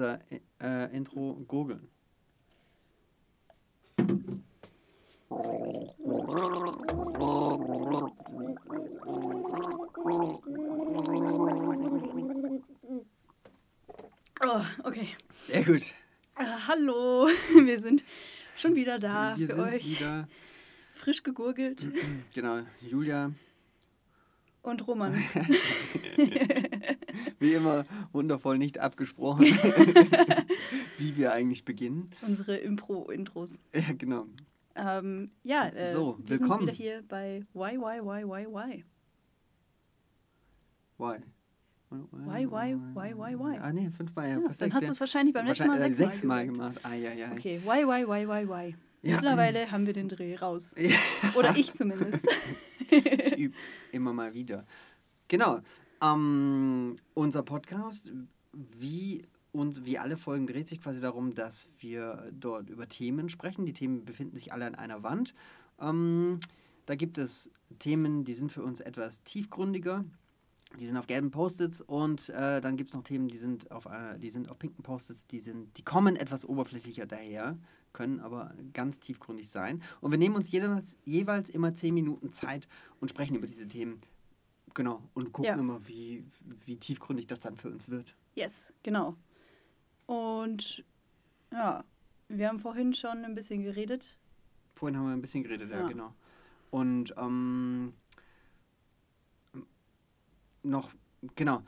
unser 0.00 0.18
äh, 0.62 0.96
Intro 0.96 1.34
gurgeln. 1.46 1.88
Oh, 14.42 14.62
okay. 14.84 15.08
Sehr 15.46 15.64
gut. 15.64 15.82
Äh, 16.36 16.44
hallo, 16.66 17.28
wir 17.64 17.78
sind 17.78 18.02
schon 18.56 18.74
wieder 18.74 18.98
da 18.98 19.36
Wir 19.36 19.48
für 19.48 19.62
euch. 19.64 19.86
wieder. 19.86 20.26
Frisch 20.94 21.22
gegurgelt. 21.22 21.88
Genau, 22.34 22.60
Julia, 22.80 23.32
Und 24.62 24.86
Roman. 24.86 25.14
wie 27.38 27.54
immer 27.54 27.84
wundervoll 28.12 28.58
nicht 28.58 28.78
abgesprochen, 28.78 29.44
wie 30.98 31.16
wir 31.16 31.32
eigentlich 31.32 31.64
beginnen. 31.64 32.10
Unsere 32.22 32.56
Impro-Intros. 32.56 33.60
Ja, 33.74 33.92
genau. 33.96 34.26
Ähm, 34.76 35.30
ja, 35.42 35.68
äh, 35.68 35.92
So, 35.92 36.18
wir 36.20 36.40
willkommen. 36.40 36.66
sind 36.66 36.78
wieder 36.78 36.92
hier 36.92 37.02
bei 37.08 37.44
Why, 37.52 37.76
Why, 37.78 38.00
Why, 38.02 38.24
Why, 38.24 38.46
Why. 38.46 38.84
Why? 40.98 41.18
Why, 41.90 42.46
why, 42.46 42.76
why, 42.94 43.12
why, 43.16 43.34
why? 43.36 43.58
Ah, 43.60 43.72
nee, 43.72 43.90
fünfmal, 43.90 44.28
ja, 44.28 44.34
Ja, 44.34 44.40
perfekt. 44.40 44.62
dann 44.62 44.74
hast 44.74 44.86
du 44.86 44.92
es 44.92 45.00
wahrscheinlich 45.00 45.34
beim 45.34 45.46
letzten 45.46 45.66
Mal 45.66 45.82
äh, 45.82 45.92
sechsmal 45.92 46.46
gemacht. 46.46 46.78
Ah, 46.84 46.94
ja, 46.94 47.12
ja. 47.12 47.32
Okay, 47.32 47.60
Why, 47.64 47.84
Why, 47.84 48.06
Why, 48.06 48.28
Why, 48.28 48.48
Why. 48.48 48.74
Ja. 49.02 49.14
Mittlerweile 49.14 49.70
haben 49.70 49.86
wir 49.86 49.94
den 49.94 50.10
Dreh 50.10 50.36
raus. 50.36 50.74
Oder 51.34 51.56
ich 51.56 51.72
zumindest. 51.72 52.28
ich 52.90 53.32
übe 53.38 53.54
immer 53.92 54.12
mal 54.12 54.34
wieder. 54.34 54.66
Genau. 55.26 55.60
Ähm, 56.02 56.96
unser 57.14 57.42
Podcast, 57.42 58.12
wie, 58.52 59.26
und 59.52 59.84
wie 59.84 59.98
alle 59.98 60.16
Folgen, 60.16 60.46
dreht 60.46 60.68
sich 60.68 60.80
quasi 60.80 61.00
darum, 61.00 61.34
dass 61.34 61.68
wir 61.78 62.30
dort 62.32 62.70
über 62.70 62.88
Themen 62.88 63.28
sprechen. 63.28 63.66
Die 63.66 63.72
Themen 63.72 64.04
befinden 64.04 64.36
sich 64.36 64.52
alle 64.52 64.66
an 64.66 64.74
einer 64.74 65.02
Wand. 65.02 65.34
Ähm, 65.80 66.40
da 66.86 66.94
gibt 66.94 67.18
es 67.18 67.50
Themen, 67.78 68.24
die 68.24 68.34
sind 68.34 68.50
für 68.50 68.62
uns 68.62 68.80
etwas 68.80 69.22
tiefgründiger. 69.22 70.04
Die 70.78 70.86
sind 70.86 70.96
auf 70.96 71.08
gelben 71.08 71.32
Post-its 71.32 71.82
und 71.82 72.28
äh, 72.28 72.60
dann 72.60 72.76
gibt 72.76 72.90
es 72.90 72.94
noch 72.94 73.02
Themen, 73.02 73.26
die 73.26 73.36
sind 73.36 73.72
auf, 73.72 73.86
äh, 73.86 74.18
die 74.18 74.30
sind 74.30 74.48
auf 74.48 74.58
pinken 74.58 74.84
Post-its, 74.84 75.26
die, 75.26 75.42
die 75.76 75.82
kommen 75.82 76.14
etwas 76.14 76.44
oberflächlicher 76.44 77.06
daher, 77.06 77.58
können 77.92 78.20
aber 78.20 78.54
ganz 78.72 79.00
tiefgründig 79.00 79.50
sein. 79.50 79.82
Und 80.00 80.12
wir 80.12 80.18
nehmen 80.18 80.36
uns 80.36 80.50
jeweils, 80.52 80.96
jeweils 81.04 81.50
immer 81.50 81.74
zehn 81.74 81.92
Minuten 81.92 82.30
Zeit 82.30 82.68
und 83.00 83.08
sprechen 83.08 83.34
über 83.34 83.48
diese 83.48 83.66
Themen. 83.66 84.00
Genau. 84.74 85.02
Und 85.14 85.32
gucken 85.32 85.48
Ja. 85.54 85.58
immer, 85.58 85.86
wie, 85.88 86.24
wie 86.64 86.76
tiefgründig 86.76 87.26
das 87.26 87.40
dann 87.40 87.56
für 87.56 87.68
uns 87.70 87.88
wird. 87.88 88.14
Yes, 88.34 88.72
genau. 88.82 89.16
Und 90.06 90.84
ja, 91.52 91.84
wir 92.28 92.48
haben 92.48 92.58
vorhin 92.60 92.94
schon 92.94 93.24
ein 93.24 93.34
bisschen 93.34 93.62
geredet. 93.62 94.16
Vorhin 94.76 94.96
haben 94.98 95.06
wir 95.06 95.12
ein 95.12 95.20
bisschen 95.20 95.42
geredet, 95.42 95.70
ja, 95.70 95.80
Ja. 95.80 95.88
genau. 95.88 96.14
Und 96.70 97.12
ähm, 97.16 97.92
noch, 100.62 100.90
genau. 101.34 101.62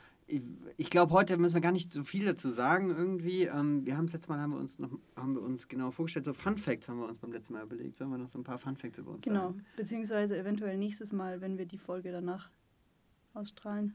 Ich, 0.79 0.89
glaube, 0.89 1.13
heute 1.13 1.37
müssen 1.37 1.55
wir 1.55 1.61
gar 1.61 1.73
nicht 1.73 1.93
so 1.93 2.05
viel 2.05 2.25
dazu 2.25 2.49
sagen 2.49 2.89
irgendwie. 2.91 3.43
Ähm, 3.45 3.85
wir 3.85 3.97
haben 3.99 4.07
das 4.07 4.15
letzte 4.15 4.31
Mal 4.31 4.41
haben 4.41 4.53
wir 4.53 4.59
uns 4.61 4.79
noch 4.79 4.91
haben 5.17 5.35
wir 5.35 5.43
uns 5.43 5.69
genau 5.69 5.91
vorgestellt. 5.91 6.25
So 6.25 6.33
Fun 6.33 6.57
Facts 6.57 6.89
haben 6.89 6.99
wir 7.01 7.07
uns 7.07 7.19
beim 7.19 7.33
letzten 7.33 7.53
Mal 7.55 7.65
überlegt. 7.65 7.99
Sollen 7.99 8.11
wir 8.11 8.19
noch 8.19 8.31
so 8.31 8.39
ein 8.39 8.45
paar 8.45 8.59
Fun 8.59 8.77
Facts 8.77 8.99
über 8.99 9.11
uns 9.11 9.25
Genau. 9.25 9.49
sagen? 9.49 9.65
Beziehungsweise 9.77 10.39
eventuell 10.39 10.79
nächstes 10.79 11.13
Mal, 11.13 11.41
wenn 11.43 11.59
wir 11.59 11.67
die 11.67 11.77
Folge 11.77 12.13
danach 12.13 12.51
ausstrahlen. 13.35 13.95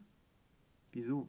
Wieso? 0.92 1.28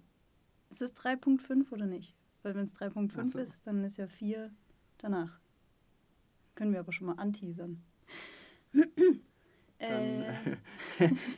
Ist 0.71 0.83
es 0.83 0.95
3.5 0.97 1.73
oder 1.73 1.87
nicht? 1.87 2.15
Weil 2.43 2.55
wenn 2.55 2.65
es 2.65 2.75
Ach 2.81 2.87
3.5 2.89 3.29
so. 3.29 3.39
ist, 3.39 3.67
dann 3.67 3.85
ist 3.85 3.99
ja 3.99 4.07
4 4.07 4.51
danach. 4.99 5.41
Können 6.55 6.73
wir 6.73 6.81
aber 6.81 6.93
schon 6.93 7.07
mal 7.07 7.15
anteasern. 7.15 7.83
Dann, 8.73 9.21
äh, 9.79 10.57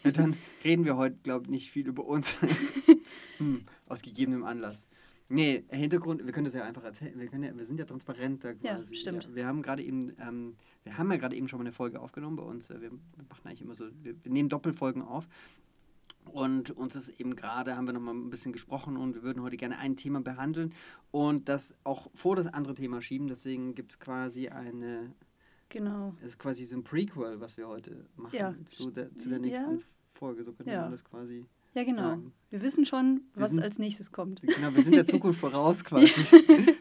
ja, 0.04 0.10
dann 0.12 0.34
reden 0.64 0.84
wir 0.84 0.96
heute, 0.96 1.16
glaube 1.22 1.44
ich, 1.44 1.50
nicht 1.50 1.70
viel 1.70 1.86
über 1.86 2.06
uns. 2.06 2.34
hm, 3.38 3.66
aus 3.86 4.02
gegebenem 4.02 4.44
Anlass. 4.44 4.86
Nee, 5.28 5.64
Hintergrund, 5.68 6.24
wir 6.24 6.32
können 6.32 6.46
das 6.46 6.54
ja 6.54 6.64
einfach 6.64 6.82
erzählen. 6.82 7.16
Wir, 7.18 7.28
können 7.28 7.44
ja, 7.44 7.56
wir 7.56 7.64
sind 7.64 7.78
ja 7.78 7.84
transparent 7.84 8.42
da 8.42 8.50
Ja, 8.62 8.76
quasi. 8.76 8.96
stimmt. 8.96 9.32
wir 9.32 9.46
haben 9.46 9.62
gerade 9.62 9.82
eben, 9.82 10.10
ähm, 10.18 10.56
wir 10.82 10.98
haben 10.98 11.10
ja 11.12 11.18
gerade 11.18 11.36
eben 11.36 11.46
schon 11.46 11.58
mal 11.58 11.64
eine 11.64 11.72
Folge 11.72 12.00
aufgenommen 12.00 12.36
bei 12.36 12.42
uns. 12.42 12.68
Wir, 12.68 12.80
wir 12.80 12.90
machen 12.90 13.42
eigentlich 13.44 13.62
immer 13.62 13.76
so, 13.76 13.86
wir, 14.02 14.14
wir 14.24 14.32
nehmen 14.32 14.48
Doppelfolgen 14.48 15.02
auf. 15.02 15.28
Und 16.26 16.70
uns 16.70 16.94
ist 16.94 17.20
eben 17.20 17.34
gerade, 17.34 17.76
haben 17.76 17.86
wir 17.86 17.92
noch 17.92 18.00
mal 18.00 18.14
ein 18.14 18.30
bisschen 18.30 18.52
gesprochen 18.52 18.96
und 18.96 19.14
wir 19.14 19.22
würden 19.22 19.42
heute 19.42 19.56
gerne 19.56 19.78
ein 19.78 19.96
Thema 19.96 20.20
behandeln 20.20 20.72
und 21.10 21.48
das 21.48 21.72
auch 21.82 22.08
vor 22.14 22.36
das 22.36 22.46
andere 22.46 22.74
Thema 22.74 23.02
schieben. 23.02 23.26
Deswegen 23.26 23.74
gibt 23.74 23.92
es 23.92 23.98
quasi 23.98 24.48
eine, 24.48 25.12
genau. 25.70 26.14
es 26.20 26.28
ist 26.28 26.38
quasi 26.38 26.64
so 26.66 26.76
ein 26.76 26.84
Prequel, 26.84 27.40
was 27.40 27.56
wir 27.56 27.66
heute 27.66 28.06
machen. 28.16 28.36
Ja. 28.36 28.54
So 28.78 28.90
der, 28.90 29.14
zu 29.16 29.28
der 29.28 29.38
Ja. 29.38 29.44
nächsten 29.44 29.82
Folge. 30.14 30.44
So 30.44 30.52
können 30.52 30.68
Ja. 30.68 30.74
wir 30.82 30.84
alles 30.86 31.04
quasi. 31.04 31.46
Ja, 31.74 31.84
genau. 31.84 32.02
sagen. 32.02 32.32
Wir 32.50 32.62
wissen 32.62 32.84
schon, 32.84 33.22
was 33.34 33.52
sind- 33.52 33.62
als 33.62 33.78
nächstes 33.78 34.12
kommt. 34.12 34.42
Genau, 34.42 34.74
wir 34.74 34.82
sind 34.82 34.94
der 34.94 35.06
Zukunft 35.06 35.40
voraus 35.40 35.82
quasi. 35.84 36.10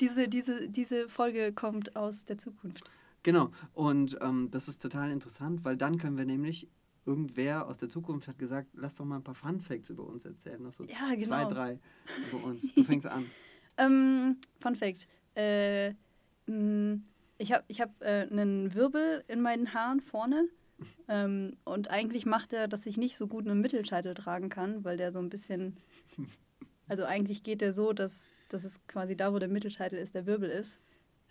Diese, 0.00 0.28
diese, 0.28 0.68
diese 0.68 1.08
Folge 1.08 1.52
kommt 1.54 1.96
aus 1.96 2.24
der 2.26 2.36
Zukunft. 2.36 2.84
genau. 3.22 3.50
Und 3.72 4.18
ähm, 4.20 4.50
das 4.50 4.68
ist 4.68 4.82
total 4.82 5.10
interessant, 5.10 5.64
weil 5.64 5.76
dann 5.78 5.96
können 5.96 6.18
wir 6.18 6.26
nämlich, 6.26 6.68
irgendwer 7.06 7.66
aus 7.66 7.78
der 7.78 7.88
Zukunft 7.88 8.28
hat 8.28 8.38
gesagt, 8.38 8.68
lass 8.74 8.96
doch 8.96 9.04
mal 9.04 9.16
ein 9.16 9.24
paar 9.24 9.34
Fun 9.34 9.60
Facts 9.60 9.90
über 9.90 10.04
uns 10.04 10.24
erzählen. 10.24 10.62
Noch 10.62 10.72
so 10.72 10.84
Ja, 10.84 11.14
genau. 11.14 11.26
zwei, 11.26 11.44
drei 11.44 11.78
über 12.32 12.44
uns. 12.44 12.66
Du 12.74 12.84
fängst 12.84 13.06
an. 13.06 13.26
Ähm, 13.78 14.36
Fun 14.60 14.74
Fact. 14.74 15.08
Äh, 15.34 15.90
ich 17.38 17.52
habe 17.52 17.64
ich 17.68 17.80
hab, 17.80 18.02
äh, 18.02 18.26
einen 18.30 18.74
Wirbel 18.74 19.24
in 19.28 19.40
meinen 19.40 19.72
Haaren 19.74 20.00
vorne. 20.00 20.48
Ähm, 21.08 21.56
und 21.64 21.88
eigentlich 21.88 22.26
macht 22.26 22.52
er, 22.52 22.68
dass 22.68 22.84
ich 22.86 22.96
nicht 22.96 23.16
so 23.16 23.26
gut 23.26 23.46
einen 23.46 23.60
Mittelscheitel 23.60 24.14
tragen 24.14 24.48
kann, 24.48 24.84
weil 24.84 24.96
der 24.96 25.10
so 25.10 25.18
ein 25.18 25.30
bisschen. 25.30 25.76
Also 26.88 27.02
eigentlich 27.02 27.42
geht 27.42 27.62
der 27.62 27.72
so, 27.72 27.92
dass, 27.92 28.30
dass 28.48 28.62
es 28.62 28.86
quasi 28.86 29.16
da, 29.16 29.32
wo 29.32 29.40
der 29.40 29.48
Mittelscheitel 29.48 29.98
ist, 29.98 30.14
der 30.14 30.24
Wirbel 30.24 30.48
ist. 30.48 30.78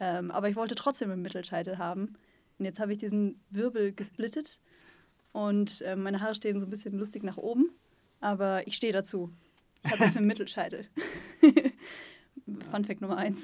Ähm, 0.01 0.29
aber 0.29 0.49
ich 0.49 0.57
wollte 0.57 0.75
trotzdem 0.75 1.11
einen 1.11 1.21
Mittelscheitel 1.21 1.77
haben. 1.77 2.17
Und 2.59 2.65
jetzt 2.65 2.77
habe 2.81 2.91
ich 2.91 2.97
diesen 2.97 3.39
Wirbel 3.51 3.93
gesplittet. 3.93 4.59
Und 5.35 5.81
äh, 5.81 5.97
meine 5.97 6.21
Haare 6.21 6.33
stehen 6.33 6.61
so 6.61 6.65
ein 6.65 6.69
bisschen 6.69 6.97
lustig 6.97 7.21
nach 7.21 7.35
oben. 7.35 7.69
Aber 8.21 8.65
ich 8.67 8.75
stehe 8.75 8.93
dazu. 8.93 9.33
Ich 9.83 9.91
habe 9.91 10.05
jetzt 10.05 10.15
einen 10.15 10.27
Mittelscheitel. 10.31 10.87
Fun 12.71 12.85
Fact 12.85 13.01
Nummer 13.01 13.17
eins. 13.17 13.43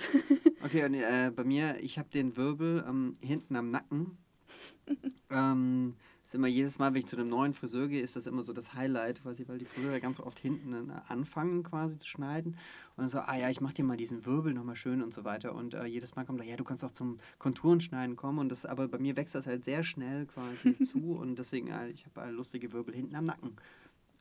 Okay, 0.64 0.86
und, 0.86 0.94
äh, 0.94 1.32
bei 1.36 1.44
mir, 1.44 1.76
ich 1.82 2.00
habe 2.00 2.08
den 2.08 2.38
Wirbel 2.38 2.86
ähm, 2.88 3.16
hinten 3.20 3.58
am 3.58 3.72
Nacken. 3.72 4.18
ähm, 5.32 5.96
ist 6.32 6.36
immer 6.36 6.48
jedes 6.48 6.80
Mal, 6.80 6.94
wenn 6.94 7.00
ich 7.00 7.08
zu 7.08 7.18
einem 7.18 7.28
neuen 7.28 7.54
Friseur 7.54 7.90
gehe, 7.90 8.02
ist 8.02 8.16
das 8.16 8.26
immer 8.26 8.44
so 8.44 8.54
das 8.54 8.74
Highlight, 8.74 9.22
quasi, 9.22 9.46
weil 9.50 9.58
die 9.58 9.66
Friseure 9.66 10.00
ganz 10.00 10.22
oft 10.22 10.40
hinten 10.40 10.90
äh, 10.90 10.94
anfangen 11.10 11.62
quasi 11.62 11.98
zu 11.98 12.08
schneiden. 12.08 12.54
Und 12.96 13.00
dann 13.04 13.10
so, 13.10 13.20
ah 13.20 13.36
ja, 13.36 13.50
ich 13.50 13.60
mache 13.60 13.74
dir 13.74 13.84
mal 13.84 13.98
diesen 13.98 14.26
Wirbel 14.26 14.54
nochmal 14.54 14.78
schön 14.78 15.02
und 15.02 15.14
so 15.14 15.26
weiter. 15.26 15.54
Und 15.54 15.74
äh, 15.74 15.84
jedes 15.84 16.16
Mal 16.16 16.24
kommt 16.24 16.40
da, 16.40 16.46
ja, 16.46 16.56
du 16.56 16.64
kannst 16.64 16.86
auch 16.86 16.92
zum 16.92 17.18
Konturenschneiden 17.38 18.16
kommen. 18.16 18.40
Und 18.40 18.50
das, 18.50 18.66
aber 18.66 18.88
bei 18.88 18.98
mir 18.98 19.18
wächst 19.18 19.36
das 19.36 19.46
halt 19.46 19.66
sehr 19.66 19.84
schnell 19.84 20.26
quasi 20.26 20.80
zu. 20.86 21.18
Und 21.20 21.38
deswegen, 21.38 21.68
äh, 21.68 21.90
ich 21.90 22.06
habe 22.06 22.26
äh, 22.26 22.32
lustige 22.32 22.72
Wirbel 22.72 22.96
hinten 22.96 23.14
am 23.18 23.26
Nacken. 23.26 23.58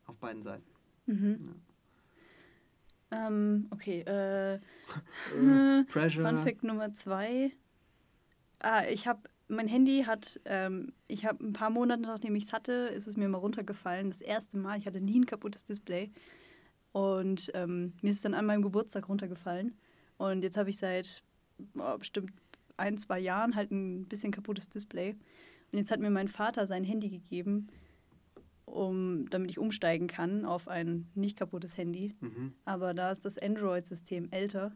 Auf 0.07 0.17
beiden 0.17 0.43
Seiten. 0.43 0.67
Mhm. 1.07 1.55
Ähm, 3.13 3.69
okay, 3.71 4.01
äh, 4.01 4.55
Äh, 5.37 5.85
Pressure. 5.89 6.29
Fun 6.29 6.39
Fact 6.39 6.65
Nummer 6.65 6.93
zwei. 6.93 7.53
Ah, 8.59 8.83
ich 8.91 9.07
habe, 9.07 9.21
mein 9.51 9.69
Handy 9.69 10.05
hat, 10.07 10.41
ähm, 10.45 10.93
ich 11.09 11.27
habe 11.27 11.45
ein 11.45 11.53
paar 11.53 11.71
Monate 11.71 12.03
nachdem 12.03 12.35
ich 12.37 12.45
es 12.45 12.53
hatte, 12.53 12.73
ist 12.73 13.07
es 13.07 13.17
mir 13.17 13.29
mal 13.29 13.39
runtergefallen. 13.39 14.11
Das 14.11 14.21
erste 14.21 14.57
Mal. 14.57 14.79
Ich 14.79 14.87
hatte 14.87 15.01
nie 15.01 15.21
ein 15.21 15.27
kaputtes 15.27 15.65
Display. 15.65 16.11
Und 16.93 17.51
ähm, 17.55 17.93
mir 18.03 18.11
ist 18.11 18.17
es 18.17 18.23
dann 18.23 18.35
an 18.35 18.47
meinem 18.47 18.63
Geburtstag 18.63 19.09
runtergefallen. 19.09 19.77
Und 20.17 20.43
jetzt 20.43 20.57
habe 20.57 20.71
ich 20.71 20.79
seit 20.79 21.23
oh, 21.79 21.99
bestimmt 21.99 22.33
ein, 22.77 22.99
zwei 22.99 23.19
Jahren 23.21 23.55
halt 23.55 23.71
ein 23.71 24.07
bisschen 24.07 24.33
kaputtes 24.33 24.69
Display. 24.69 25.17
Und 25.73 25.79
jetzt 25.79 25.91
hat 25.91 26.01
mir 26.01 26.11
mein 26.11 26.29
Vater 26.29 26.67
sein 26.67 26.83
Handy 26.83 27.11
gegeben, 27.11 27.69
um, 28.65 29.29
damit 29.31 29.51
ich 29.51 29.59
umsteigen 29.59 30.07
kann 30.09 30.45
auf 30.45 30.69
ein 30.69 31.09
nicht 31.15 31.39
kaputtes 31.39 31.77
Handy. 31.77 32.15
Mhm. 32.21 32.55
Aber 32.65 32.95
da 32.95 33.11
ist 33.11 33.25
das 33.25 33.39
Android-System 33.39 34.29
älter 34.31 34.73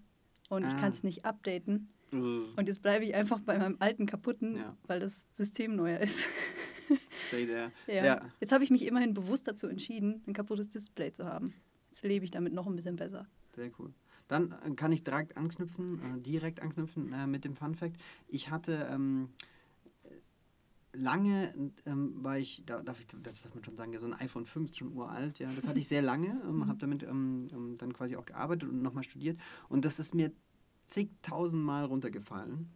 und 0.50 0.62
ich 0.64 0.72
Ah. 0.72 0.80
kann 0.80 0.90
es 0.90 1.02
nicht 1.02 1.24
updaten. 1.24 1.88
Äh, 2.12 2.16
Und 2.16 2.66
jetzt 2.68 2.82
bleibe 2.82 3.04
ich 3.04 3.14
einfach 3.14 3.40
bei 3.40 3.58
meinem 3.58 3.76
alten 3.80 4.06
kaputten, 4.06 4.56
Ja. 4.56 4.76
weil 4.86 5.00
das 5.00 5.26
System 5.32 5.76
neuer 5.76 5.98
ist. 6.00 6.26
stay 7.28 7.46
there. 7.46 7.72
ja. 7.86 8.04
Ja. 8.04 8.22
Jetzt 8.40 8.52
habe 8.52 8.62
ich 8.64 8.70
mich 8.70 8.84
immerhin 8.86 9.14
bewusst 9.14 9.48
dazu 9.48 9.66
entschieden, 9.68 10.22
ein 10.26 10.32
kaputtes 10.34 10.68
Display 10.68 11.12
zu 11.12 11.24
haben. 11.26 11.54
Jetzt 11.90 12.02
lebe 12.02 12.24
ich 12.24 12.30
damit 12.30 12.52
noch 12.52 12.66
ein 12.66 12.76
bisschen 12.76 12.96
besser. 12.96 13.26
Sehr 13.54 13.70
cool. 13.78 13.92
Dann 14.28 14.52
äh, 14.64 14.70
kann 14.74 14.92
ich 14.92 15.04
direkt 15.04 15.36
anknüpfen, 15.36 16.00
äh, 16.02 16.20
direkt 16.20 16.60
anknüpfen 16.60 17.12
äh, 17.12 17.26
mit 17.26 17.44
dem 17.44 17.54
Fun 17.54 17.74
Fact. 17.74 17.96
Ich 18.28 18.50
hatte, 18.50 18.88
ähm, 18.90 19.28
lange 20.92 21.52
ähm, 21.86 22.14
war 22.22 22.38
ich, 22.38 22.62
da 22.66 22.80
darf 22.82 23.00
ich, 23.00 23.06
das 23.06 23.42
darf 23.42 23.54
man 23.54 23.64
schon 23.64 23.76
sagen, 23.76 23.92
ja, 23.92 23.98
so 23.98 24.06
ein 24.06 24.14
iPhone 24.14 24.46
5 24.46 24.70
ist 24.70 24.76
schon 24.78 24.92
uralt, 24.92 25.38
ja. 25.40 25.50
Das 25.54 25.66
hatte 25.66 25.80
ich 25.80 25.88
sehr 25.88 26.02
lange, 26.02 26.40
ähm, 26.48 26.66
habe 26.66 26.78
damit 26.78 27.02
ähm, 27.02 27.48
ähm, 27.52 27.76
dann 27.78 27.92
quasi 27.92 28.16
auch 28.16 28.24
gearbeitet 28.24 28.68
und 28.70 28.80
nochmal 28.82 29.02
studiert. 29.04 29.38
Und 29.68 29.84
das 29.84 29.98
ist 29.98 30.14
mir 30.14 30.32
zigtausend 30.86 31.62
Mal 31.62 31.84
runtergefallen. 31.84 32.68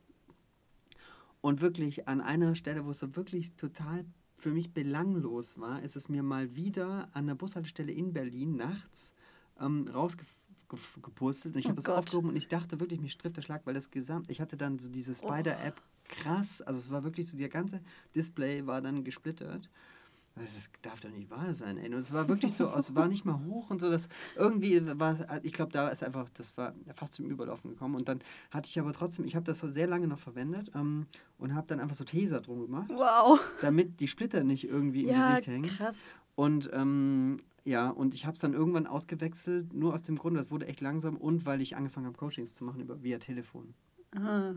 Und 1.41 1.61
wirklich 1.61 2.09
an 2.09 2.21
einer 2.21 2.55
Stelle, 2.55 2.85
wo 2.85 2.91
es 2.91 3.01
so 3.01 3.15
wirklich 3.15 3.55
total 3.57 4.05
für 4.37 4.51
mich 4.51 4.73
belanglos 4.73 5.59
war, 5.59 5.83
ist 5.83 5.97
es 5.97 6.09
mir 6.09 6.23
mal 6.23 6.55
wieder 6.57 7.09
an 7.13 7.27
der 7.27 7.35
Bushaltestelle 7.35 7.93
in 7.93 8.13
Berlin 8.13 8.57
nachts 8.57 9.13
ähm, 9.61 9.87
rausgepustelt. 9.93 11.55
Und 11.55 11.61
ich 11.61 11.67
Oh 11.67 11.71
habe 11.71 11.83
Gott. 11.83 11.97
aufgehoben 11.99 12.29
und 12.31 12.37
ich 12.37 12.49
dachte 12.49 12.81
wirklich, 12.81 13.01
mich 13.01 13.19
trifft 13.19 13.37
der 13.37 13.43
Schlag, 13.43 13.67
weil 13.67 13.75
das 13.75 13.91
Gesamt, 13.91 14.31
ich 14.31 14.41
hatte 14.41 14.57
dann 14.57 14.79
so 14.79 14.89
diese 14.91 15.15
Spider-App 15.15 15.81
krass, 16.05 16.63
also 16.63 16.79
es 16.79 16.91
war 16.91 17.05
wirklich 17.05 17.29
so, 17.29 17.37
der 17.37 17.49
ganze 17.49 17.81
Display 18.15 18.67
war 18.67 18.81
dann 18.81 19.05
gesplittert. 19.05 19.69
Das 20.39 20.71
darf 20.83 21.01
doch 21.01 21.11
nicht 21.11 21.31
wahr 21.31 21.53
sein, 21.55 21.79
ey. 21.79 21.87
Und 21.93 22.01
es 22.01 22.13
war 22.13 22.29
wirklich 22.29 22.53
so, 22.55 22.69
es 22.77 22.95
war 22.95 23.09
nicht 23.09 23.25
mal 23.25 23.39
hoch 23.45 23.71
und 23.71 23.81
so. 23.81 23.91
Das 23.91 24.09
irgendwie 24.37 24.81
war, 24.99 25.17
ich 25.43 25.53
glaube, 25.53 25.73
da 25.73 25.89
ist 25.89 26.03
einfach, 26.03 26.29
das 26.31 26.57
war 26.57 26.75
fast 26.95 27.15
zum 27.15 27.27
Überlaufen 27.31 27.71
gekommen. 27.71 27.95
Und 27.95 28.09
dann 28.09 28.21
hatte 28.51 28.69
ich 28.69 28.79
aber 28.79 28.93
trotzdem, 28.93 29.25
ich 29.27 29.35
habe 29.37 29.45
das 29.45 29.59
so 29.59 29.67
sehr 29.67 29.87
lange 29.87 30.07
noch 30.07 30.19
verwendet 30.19 30.71
ähm, 30.75 31.07
und 31.39 31.55
habe 31.55 31.67
dann 31.67 31.81
einfach 31.81 31.97
so 31.97 32.05
Taser 32.05 32.41
drum 32.41 32.61
gemacht, 32.61 32.91
Wow. 32.91 33.41
damit 33.61 34.01
die 34.01 34.09
Splitter 34.09 34.45
nicht 34.45 34.65
irgendwie 34.65 35.05
im 35.05 35.11
Ja, 35.11 35.31
Gesicht 35.31 35.49
hängen. 35.49 35.63
krass. 35.65 36.17
Und 36.35 36.71
ähm, 36.73 37.39
ja, 37.65 37.91
und 37.91 38.15
ich 38.15 38.25
habe 38.25 38.35
es 38.37 38.41
dann 38.41 38.55
irgendwann 38.55 38.87
ausgewechselt, 38.87 39.73
nur 39.75 39.93
aus 39.93 40.03
dem 40.03 40.17
Grund, 40.17 40.39
das 40.39 40.51
wurde 40.51 40.67
echt 40.69 40.81
langsam 40.81 41.17
und 41.17 41.45
weil 41.47 41.61
ich 41.61 41.77
angefangen 41.77 42.07
habe, 42.07 42.17
Coachings 42.17 42.55
zu 42.55 42.65
machen 42.65 42.81
über 42.81 43.03
via 43.03 43.19
Telefon. 43.19 43.75
Ah. 44.17 44.53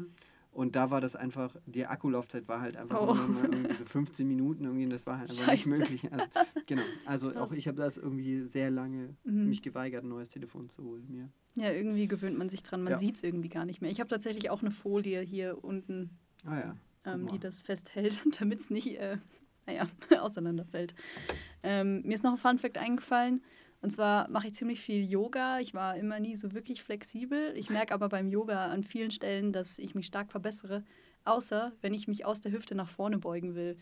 Und 0.51 0.75
da 0.75 0.91
war 0.91 0.99
das 0.99 1.15
einfach, 1.15 1.55
die 1.65 1.85
Akkulaufzeit 1.85 2.47
war 2.49 2.59
halt 2.59 2.75
einfach 2.75 2.99
Oh. 3.01 3.13
nur 3.13 3.27
mal 3.29 3.49
irgendwie 3.53 3.75
so 3.75 3.85
15 3.85 4.27
Minuten 4.27 4.65
irgendwie, 4.65 4.83
und 4.83 4.89
das 4.89 5.05
war 5.05 5.17
halt 5.19 5.29
einfach 5.29 5.49
nicht 5.51 5.63
Scheiße. 5.63 5.69
möglich. 5.69 6.11
Also, 6.11 6.27
genau, 6.67 6.81
also 7.05 7.33
auch 7.37 7.53
ich 7.53 7.67
habe 7.69 7.77
das 7.77 7.95
irgendwie 7.97 8.39
sehr 8.41 8.69
lange 8.69 9.15
Mhm. 9.23 9.47
mich 9.47 9.61
geweigert, 9.61 10.03
ein 10.03 10.09
neues 10.09 10.27
Telefon 10.29 10.69
zu 10.69 10.83
holen 10.83 11.05
mir. 11.09 11.29
Ja, 11.55 11.71
irgendwie 11.71 12.07
gewöhnt 12.07 12.37
man 12.37 12.49
sich 12.49 12.63
dran. 12.63 12.83
Man 12.83 12.91
Ja. 12.91 12.97
sieht 12.97 13.15
es 13.15 13.23
irgendwie 13.23 13.47
gar 13.49 13.63
nicht 13.65 13.81
mehr. 13.81 13.89
Ich 13.91 13.99
habe 14.01 14.09
tatsächlich 14.09 14.49
auch 14.49 14.61
eine 14.61 14.71
Folie 14.71 15.21
hier 15.21 15.63
unten, 15.63 16.17
Ah 16.45 16.59
ja. 16.59 16.75
ähm, 17.05 17.27
die 17.27 17.39
das 17.39 17.61
festhält, 17.61 18.21
damit 18.41 18.59
es 18.59 18.69
nicht, 18.69 18.87
äh, 18.99 19.17
naja, 19.67 19.87
auseinanderfällt. 20.21 20.95
Ähm, 21.63 22.01
mir 22.03 22.15
ist 22.15 22.23
noch 22.23 22.31
ein 22.31 22.37
Fun-Fact 22.37 22.77
eingefallen. 22.77 23.41
Und 23.81 23.89
zwar 23.89 24.29
mache 24.29 24.47
ich 24.47 24.53
ziemlich 24.53 24.79
viel 24.79 25.03
Yoga. 25.09 25.59
Ich 25.59 25.73
war 25.73 25.95
immer 25.95 26.19
nie 26.19 26.35
so 26.35 26.53
wirklich 26.53 26.83
flexibel. 26.83 27.53
Ich 27.57 27.69
merke 27.69 27.93
aber 27.93 28.09
beim 28.09 28.27
Yoga 28.29 28.67
an 28.67 28.83
vielen 28.83 29.09
Stellen, 29.11 29.51
dass 29.53 29.79
ich 29.79 29.95
mich 29.95 30.05
stark 30.05 30.31
verbessere. 30.31 30.83
Außer 31.25 31.71
wenn 31.81 31.93
ich 31.93 32.07
mich 32.07 32.23
aus 32.25 32.41
der 32.41 32.51
Hüfte 32.51 32.75
nach 32.75 32.87
vorne 32.87 33.17
beugen 33.17 33.55
will. 33.55 33.77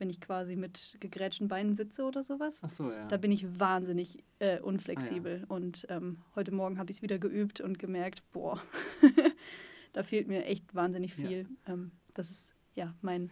Wenn 0.00 0.10
ich 0.10 0.20
quasi 0.20 0.54
mit 0.54 0.96
gegrätschten 1.00 1.48
Beinen 1.48 1.74
sitze 1.74 2.04
oder 2.04 2.22
sowas. 2.22 2.60
Ach 2.64 2.70
so, 2.70 2.90
ja. 2.92 3.06
Da 3.08 3.16
bin 3.16 3.32
ich 3.32 3.58
wahnsinnig 3.58 4.22
äh, 4.38 4.60
unflexibel. 4.60 5.44
Und 5.48 5.86
ähm, 5.88 6.18
heute 6.36 6.52
Morgen 6.52 6.78
habe 6.78 6.90
ich 6.90 6.98
es 6.98 7.02
wieder 7.02 7.18
geübt 7.18 7.60
und 7.60 7.78
gemerkt, 7.80 8.22
boah, 8.32 8.62
da 9.92 10.02
fehlt 10.04 10.28
mir 10.28 10.44
echt 10.46 10.72
wahnsinnig 10.74 11.16
Ja. 11.16 11.26
viel. 11.28 11.48
Ähm, 11.66 11.90
das 12.14 12.30
ist 12.30 12.54
ja 12.76 12.94
mein, 13.02 13.30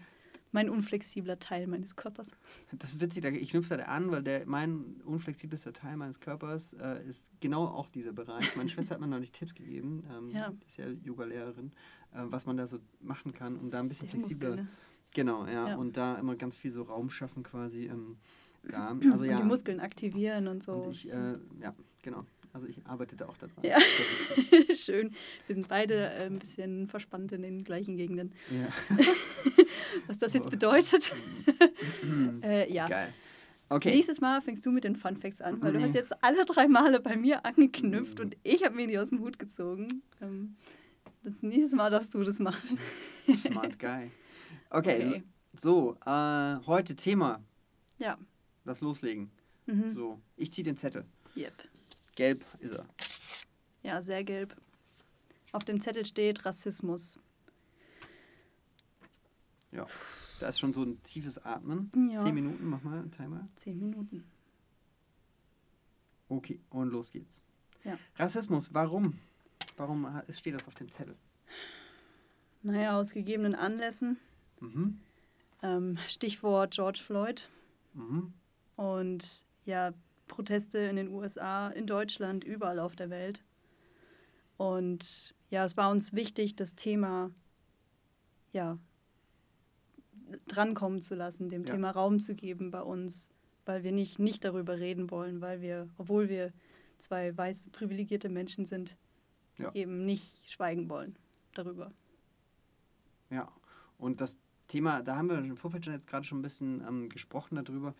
mein 0.56 0.68
unflexibler 0.70 1.38
Teil 1.38 1.66
meines 1.68 1.94
Körpers. 1.94 2.32
Das 2.72 2.90
ist 2.94 3.00
witzig, 3.00 3.22
da- 3.22 3.28
ich 3.28 3.50
knüpfe 3.50 3.76
da 3.76 3.84
an, 3.84 4.10
weil 4.10 4.22
der, 4.22 4.44
mein 4.46 5.00
unflexibelster 5.04 5.72
Teil 5.72 5.96
meines 5.96 6.18
Körpers 6.18 6.72
äh, 6.74 7.06
ist 7.08 7.30
genau 7.40 7.66
auch 7.66 7.90
dieser 7.90 8.12
Bereich. 8.12 8.56
Meine 8.56 8.68
Schwester 8.68 8.94
hat 8.94 9.00
mir 9.00 9.06
neulich 9.06 9.30
Tipps 9.32 9.54
gegeben, 9.54 10.02
ähm, 10.10 10.30
Ja. 10.30 10.50
die 10.50 10.66
ist 10.66 10.76
ja 10.78 10.86
Yoga-Lehrerin, 10.88 11.72
äh, 12.12 12.22
was 12.24 12.46
man 12.46 12.56
da 12.56 12.66
so 12.66 12.78
machen 13.00 13.32
kann, 13.32 13.56
um 13.56 13.70
da 13.70 13.78
ein 13.80 13.88
bisschen 13.88 14.08
flexibler 14.08 14.48
Muskel, 14.50 14.64
ne? 14.64 14.70
Genau, 15.14 15.46
ja, 15.46 15.68
Ja. 15.68 15.76
Und 15.76 15.96
da 15.96 16.16
immer 16.16 16.34
ganz 16.36 16.54
viel 16.56 16.72
so 16.72 16.82
Raum 16.82 17.08
schaffen 17.10 17.42
quasi. 17.42 17.84
Ähm, 17.86 18.16
da. 18.68 18.96
Also 19.12 19.24
Und 19.24 19.30
ja. 19.30 19.36
die 19.38 19.44
Muskeln 19.44 19.78
aktivieren 19.80 20.48
und 20.48 20.62
so. 20.62 20.72
Und 20.72 20.90
ich, 20.92 21.08
äh, 21.10 21.34
ja, 21.60 21.74
genau. 22.02 22.24
Also 22.52 22.66
ich 22.68 22.84
arbeite 22.86 23.16
da 23.16 23.26
auch 23.28 23.36
daran. 23.36 23.54
Ja. 23.62 23.76
Schön. 24.74 25.12
Wir 25.46 25.54
sind 25.54 25.68
beide 25.68 25.94
äh, 25.94 26.24
ein 26.26 26.38
bisschen 26.38 26.88
verspannt 26.88 27.30
in 27.32 27.42
den 27.42 27.64
gleichen 27.64 27.96
Gegenden. 27.96 28.32
ja. 28.50 28.68
Was 30.06 30.18
das 30.18 30.32
jetzt 30.34 30.46
Oh. 30.46 30.50
bedeutet. 30.50 31.12
äh, 32.42 32.72
ja. 32.72 32.88
Geil. 32.88 33.12
Okay. 33.68 33.90
Nächstes 33.94 34.20
Mal 34.20 34.40
fängst 34.40 34.64
du 34.64 34.70
mit 34.70 34.84
den 34.84 34.94
Fun 34.94 35.16
Facts 35.16 35.40
an, 35.40 35.60
weil 35.62 35.72
du 35.72 35.78
Nee. 35.78 35.86
hast 35.86 35.94
jetzt 35.94 36.22
alle 36.22 36.44
drei 36.44 36.68
Male 36.68 37.00
bei 37.00 37.16
mir 37.16 37.44
angeknüpft 37.44 38.18
Mhm. 38.18 38.24
und 38.24 38.36
ich 38.44 38.62
habe 38.64 38.76
mir 38.76 38.86
die 38.86 38.98
aus 38.98 39.08
dem 39.08 39.20
Hut 39.20 39.38
gezogen. 39.38 40.02
Ähm, 40.20 40.56
das 41.24 41.42
nächste 41.42 41.74
Mal, 41.76 41.90
dass 41.90 42.10
du 42.10 42.22
das 42.22 42.38
machst. 42.38 42.76
Smart 43.32 43.78
Guy. 43.78 44.10
Okay, 44.70 45.04
Okay. 45.08 45.22
so, 45.52 45.96
äh, 46.06 46.56
heute 46.66 46.94
Thema. 46.94 47.42
Ja. 47.98 48.16
Lass 48.64 48.80
loslegen. 48.80 49.30
Mhm. 49.66 49.94
So, 49.94 50.20
ich 50.36 50.52
ziehe 50.52 50.64
den 50.64 50.76
Zettel. 50.76 51.04
Yep. 51.36 51.52
Gelb 52.14 52.44
ist 52.60 52.72
er. 52.72 52.86
Ja, 53.82 54.00
sehr 54.00 54.22
gelb. 54.22 54.56
Auf 55.52 55.64
dem 55.64 55.80
Zettel 55.80 56.06
steht 56.06 56.44
Rassismus. 56.44 57.18
Ja. 59.72 59.86
Da 60.40 60.48
ist 60.48 60.58
schon 60.58 60.72
so 60.72 60.82
ein 60.82 61.02
tiefes 61.02 61.38
Atmen. 61.44 61.90
Ja. 62.10 62.18
Zehn 62.18 62.34
Minuten, 62.34 62.66
mach 62.66 62.82
mal 62.82 62.98
einen 62.98 63.10
Timer. 63.10 63.44
Zehn 63.56 63.78
Minuten. 63.78 64.24
Okay, 66.28 66.60
und 66.70 66.90
los 66.90 67.12
geht's. 67.12 67.44
Ja. 67.84 67.98
Rassismus, 68.16 68.74
warum? 68.74 69.18
Warum 69.76 70.08
steht 70.30 70.54
das 70.54 70.66
auf 70.66 70.74
dem 70.74 70.90
Zettel? 70.90 71.16
Naja, 72.62 72.98
aus 72.98 73.12
gegebenen 73.12 73.54
Anlässen. 73.54 74.18
Mhm. 74.60 75.00
Ähm, 75.62 75.98
Stichwort 76.08 76.74
George 76.74 77.00
Floyd. 77.02 77.48
Mhm. 77.94 78.32
Und 78.76 79.44
ja, 79.64 79.92
Proteste 80.26 80.78
in 80.78 80.96
den 80.96 81.08
USA, 81.08 81.68
in 81.68 81.86
Deutschland, 81.86 82.44
überall 82.44 82.80
auf 82.80 82.96
der 82.96 83.10
Welt. 83.10 83.44
Und 84.56 85.34
ja, 85.50 85.64
es 85.64 85.76
war 85.76 85.90
uns 85.90 86.12
wichtig, 86.12 86.56
das 86.56 86.74
Thema 86.74 87.30
ja, 88.52 88.78
drankommen 90.48 91.00
zu 91.00 91.14
lassen, 91.14 91.48
dem 91.48 91.64
Ja. 91.64 91.72
Thema 91.74 91.90
Raum 91.90 92.20
zu 92.20 92.34
geben 92.34 92.70
bei 92.70 92.82
uns, 92.82 93.30
weil 93.64 93.82
wir 93.82 93.92
nicht, 93.92 94.18
nicht 94.18 94.44
darüber 94.44 94.78
reden 94.78 95.10
wollen, 95.10 95.40
weil 95.40 95.60
wir, 95.60 95.88
obwohl 95.98 96.28
wir 96.28 96.52
zwei 96.98 97.36
weiße, 97.36 97.70
privilegierte 97.70 98.28
Menschen 98.28 98.64
sind, 98.64 98.96
Ja. 99.58 99.72
eben 99.74 100.04
nicht 100.04 100.50
schweigen 100.50 100.88
wollen 100.88 101.16
darüber. 101.54 101.90
Ja, 103.30 103.50
und 103.98 104.20
das 104.20 104.38
Thema, 104.68 105.02
da 105.02 105.16
haben 105.16 105.28
wir 105.28 105.38
im 105.38 105.56
Vorfeld 105.56 105.84
schon 105.84 105.94
jetzt 105.94 106.06
gerade 106.08 106.24
schon 106.24 106.38
ein 106.38 106.42
bisschen 106.42 106.82
ähm, 106.86 107.08
gesprochen 107.08 107.56
darüber. 107.56 107.94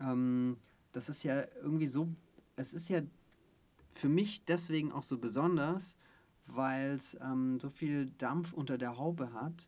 Ähm, 0.00 0.56
das 0.92 1.08
ist 1.08 1.22
ja 1.22 1.44
irgendwie 1.62 1.86
so, 1.86 2.08
es 2.56 2.72
ist 2.74 2.88
ja 2.88 3.00
für 3.92 4.08
mich 4.08 4.44
deswegen 4.44 4.92
auch 4.92 5.02
so 5.02 5.18
besonders, 5.18 5.96
weil 6.46 6.90
es 6.92 7.16
ähm, 7.20 7.58
so 7.60 7.70
viel 7.70 8.06
Dampf 8.18 8.52
unter 8.52 8.78
der 8.78 8.96
Haube 8.98 9.32
hat, 9.32 9.66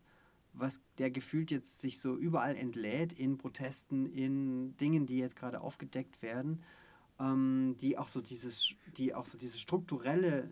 was 0.53 0.81
der 0.97 1.11
gefühlt 1.11 1.51
jetzt 1.51 1.79
sich 1.79 1.99
so 1.99 2.15
überall 2.15 2.55
entlädt 2.55 3.13
in 3.13 3.37
Protesten, 3.37 4.05
in 4.07 4.75
Dingen, 4.77 5.05
die 5.05 5.17
jetzt 5.17 5.35
gerade 5.35 5.61
aufgedeckt 5.61 6.21
werden, 6.21 6.63
ähm, 7.19 7.75
die 7.79 7.97
auch 7.97 8.07
so 8.07 8.21
dieses, 8.21 8.75
die 8.97 9.13
auch 9.13 9.25
so 9.25 9.37
dieses 9.37 9.59
strukturelle 9.59 10.49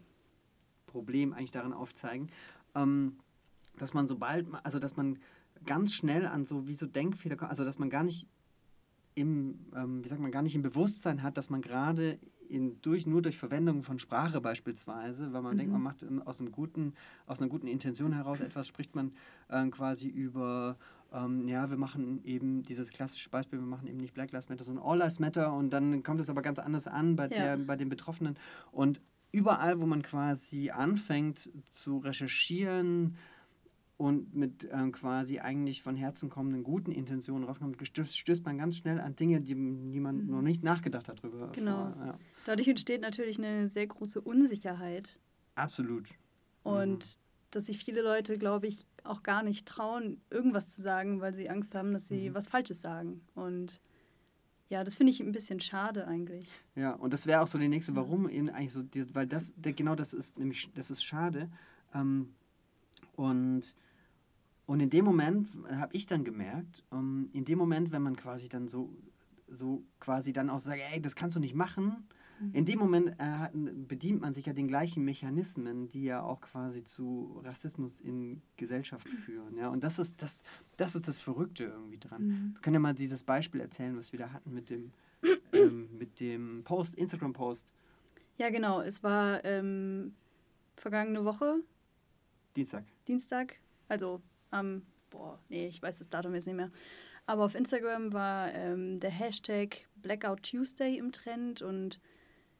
Problem 0.86 1.34
eigentlich 1.34 1.51
darin 1.51 1.74
aufzeigen. 1.74 2.30
Ähm, 2.75 3.18
dass 3.77 3.94
man 3.94 4.08
sobald, 4.08 4.48
also 4.63 4.80
dass 4.80 4.96
man 4.96 5.20
ganz 5.66 5.94
schnell 5.94 6.25
an 6.25 6.46
so 6.46 6.68
wie 6.68 6.75
so 6.75 6.86
Denkfehler 6.86 7.36
kommt, 7.36 7.51
also 7.51 7.63
dass 7.63 7.80
man 7.80 7.89
gar 7.89 8.04
nicht 8.04 8.27
im, 9.16 9.66
ähm, 9.75 10.04
wie 10.04 10.08
sagt 10.08 10.22
man, 10.22 10.32
gar 10.32 10.44
nicht 10.44 10.56
im 10.56 10.62
Bewusstsein 10.62 11.24
hat, 11.24 11.38
dass 11.38 11.50
man 11.50 11.62
gerade 11.62 12.20
in, 12.50 12.82
durch, 12.82 13.06
nur 13.06 13.22
durch 13.22 13.38
Verwendung 13.38 13.84
von 13.84 14.00
Sprache 14.00 14.42
beispielsweise, 14.42 15.34
weil 15.34 15.42
man 15.42 15.58
denkt, 15.58 15.72
man 15.72 15.82
macht 15.82 16.04
ähm, 16.04 16.22
aus, 16.24 16.39
einem 16.39 16.51
guten, 16.51 16.94
aus 17.25 17.39
einer 17.39 17.50
guten 17.50 17.68
Intention 17.68 18.13
heraus 18.13 18.39
etwas, 18.39 18.68
spricht 18.68 18.96
man 18.96 19.12
ähm, 19.50 19.72
quasi 19.72 20.08
über, 20.08 20.77
ähm, 21.12 21.48
ja, 21.48 21.70
wir 21.70 21.77
machen 21.77 22.22
eben 22.24 22.63
dieses 22.63 22.89
klassische 22.92 23.30
Beispiel, 23.30 23.60
wir 23.60 23.66
machen 23.68 23.88
eben 23.88 23.98
nicht 24.00 24.13
Black 24.13 24.32
Lives 24.32 24.50
Matter, 24.50 24.63
sondern 24.63 24.86
All 24.86 24.98
Lives 24.98 25.20
Matter 25.20 25.54
und 25.54 25.72
dann 25.72 26.04
kommt 26.04 26.20
es 26.20 26.30
aber 26.30 26.42
ganz 26.42 26.60
anders 26.60 26.88
an 26.88 27.16
bei, 27.16 27.25
Ja. 27.25 27.30
der, 27.30 27.58
bei 27.58 27.75
den 27.75 27.89
Betroffenen 27.89 28.36
und 28.72 29.01
überall, 29.32 29.80
wo 29.80 29.86
man 29.86 30.01
quasi 30.01 30.70
anfängt 30.72 31.50
zu 31.70 31.98
recherchieren, 31.98 33.18
und 33.98 34.36
mit 34.36 34.68
ähm, 34.72 34.92
quasi 34.92 35.39
eigentlich 35.39 35.82
von 35.82 35.96
Herzen 35.96 36.30
kommenden 36.30 36.63
guten 36.63 36.92
Intentionen 36.92 37.44
rauskommt, 37.46 37.77
stößt, 37.82 38.16
stößt 38.16 38.46
man 38.46 38.58
ganz 38.60 38.77
schnell 38.77 39.00
an 39.01 39.16
Dinge, 39.16 39.42
die, 39.42 39.56
die 39.56 40.00
man 40.00 40.18
Mhm. 40.25 40.30
noch 40.30 40.44
nicht 40.44 40.63
nachgedacht 40.63 41.10
hat 41.10 41.24
drüber. 41.24 41.51
Genau. 41.54 41.94
Vor, 41.94 42.06
ja. 42.06 42.20
Dadurch 42.48 42.68
entsteht 42.70 43.01
natürlich 43.01 43.38
eine 43.38 43.68
sehr 43.68 43.88
große 43.88 44.22
Unsicherheit 44.22 45.20
Absolut. 45.56 46.08
Und 46.63 47.20
dass 47.51 47.66
sich 47.66 47.77
viele 47.77 48.01
Leute, 48.01 48.38
glaube 48.38 48.68
ich, 48.68 48.86
auch 49.04 49.22
gar 49.24 49.44
nicht 49.44 49.68
trauen, 49.68 50.22
irgendwas 50.30 50.70
zu 50.70 50.82
sagen, 50.82 51.20
weil 51.20 51.34
sie 51.34 51.50
Angst 51.50 51.75
haben, 51.75 51.94
dass 51.94 52.08
sie 52.08 52.30
Mhm. 52.30 52.36
was 52.36 52.48
Falsches 52.48 52.82
sagen. 52.82 53.22
Und 53.36 53.82
ja, 54.70 54.84
das 54.84 54.96
finde 54.98 55.12
ich 55.12 55.20
ein 55.20 55.32
bisschen 55.32 55.60
schade 55.60 56.08
eigentlich. 56.08 56.48
Ja, 56.75 56.92
und 56.94 57.12
das 57.12 57.25
wäre 57.25 57.42
auch 57.42 57.48
so 57.48 57.58
die 57.58 57.68
nächste, 57.70 57.96
warum 57.96 58.30
eben 58.30 58.50
eigentlich 58.50 58.74
so, 58.74 58.84
weil 59.13 59.27
das, 59.27 59.54
genau 59.62 59.96
das 59.96 60.13
ist 60.13 60.38
nämlich, 60.38 60.70
das 60.74 60.92
ist 60.92 61.04
schade. 61.04 61.50
Ähm, 61.94 62.34
und 63.16 63.75
Und 64.68 64.82
in 64.82 64.89
dem 64.89 65.06
Moment 65.06 65.48
habe 65.72 65.96
ich 65.96 66.06
dann 66.08 66.24
gemerkt, 66.25 66.84
um, 66.92 67.30
in 67.32 67.46
dem 67.46 67.58
Moment, 67.58 67.92
wenn 67.94 68.01
man 68.01 68.16
quasi 68.18 68.50
dann 68.50 68.68
so, 68.68 68.89
so 69.48 69.82
quasi 70.01 70.34
dann 70.34 70.50
auch 70.50 70.60
sagt, 70.60 70.82
ey, 70.92 71.01
das 71.01 71.16
kannst 71.16 71.38
du 71.38 71.39
nicht 71.39 71.56
machen, 71.56 71.86
mhm. 71.86 72.04
In 72.53 72.65
dem 72.65 72.79
Moment 72.79 73.15
äh, 73.17 73.50
bedient 73.88 74.22
man 74.22 74.34
sich 74.34 74.46
ja 74.46 74.53
den 74.53 74.67
gleichen 74.67 75.03
Mechanismen, 75.03 75.88
die 75.88 76.03
ja 76.03 76.22
auch 76.22 76.41
quasi 76.41 76.84
zu 76.84 77.41
Rassismus 77.44 78.00
in 78.00 78.41
Gesellschaft 78.58 79.08
mhm. 79.08 79.17
führen. 79.17 79.58
Ja? 79.58 79.70
Und 79.70 79.84
das 79.84 80.00
ist 80.00 80.22
das, 80.22 80.44
das 80.77 80.96
ist 80.96 81.08
das 81.08 81.20
Verrückte 81.20 81.65
irgendwie 81.65 81.98
dran. 81.98 82.27
Mhm. 82.27 82.53
Wir 82.53 82.62
können 82.62 82.74
ja 82.75 82.79
mal 82.79 82.94
dieses 82.94 83.24
Beispiel 83.24 83.62
erzählen, 83.62 83.98
was 83.98 84.12
wir 84.12 84.20
da 84.20 84.32
hatten 84.32 84.53
mit 84.53 84.70
dem, 84.70 84.91
ähm, 85.53 85.89
mit 85.98 86.20
dem 86.20 86.63
Post, 86.63 86.96
Instagram-Post. 86.96 87.72
Ja, 88.38 88.50
genau. 88.50 88.82
Es 88.82 89.01
war 89.03 89.44
ähm, 89.44 90.13
vergangene 90.75 91.25
Woche. 91.25 91.60
Dienstag. 92.56 92.84
Dienstag. 93.08 93.56
Also 93.88 94.22
am, 94.51 94.67
ähm, 94.67 94.82
boah, 95.10 95.39
nee, 95.50 95.67
ich 95.67 95.82
weiß 95.82 96.00
das 96.00 96.10
Datum 96.10 96.36
jetzt 96.36 96.46
nicht 96.46 96.56
mehr. 96.56 96.72
Aber 97.25 97.44
auf 97.44 97.56
Instagram 97.56 98.13
war 98.13 98.53
ähm, 98.53 99.00
der 99.00 99.10
Hashtag 99.10 99.88
Blackout 99.96 100.44
Tuesday 100.44 100.98
im 100.98 101.12
Trend 101.12 101.62
und 101.62 102.00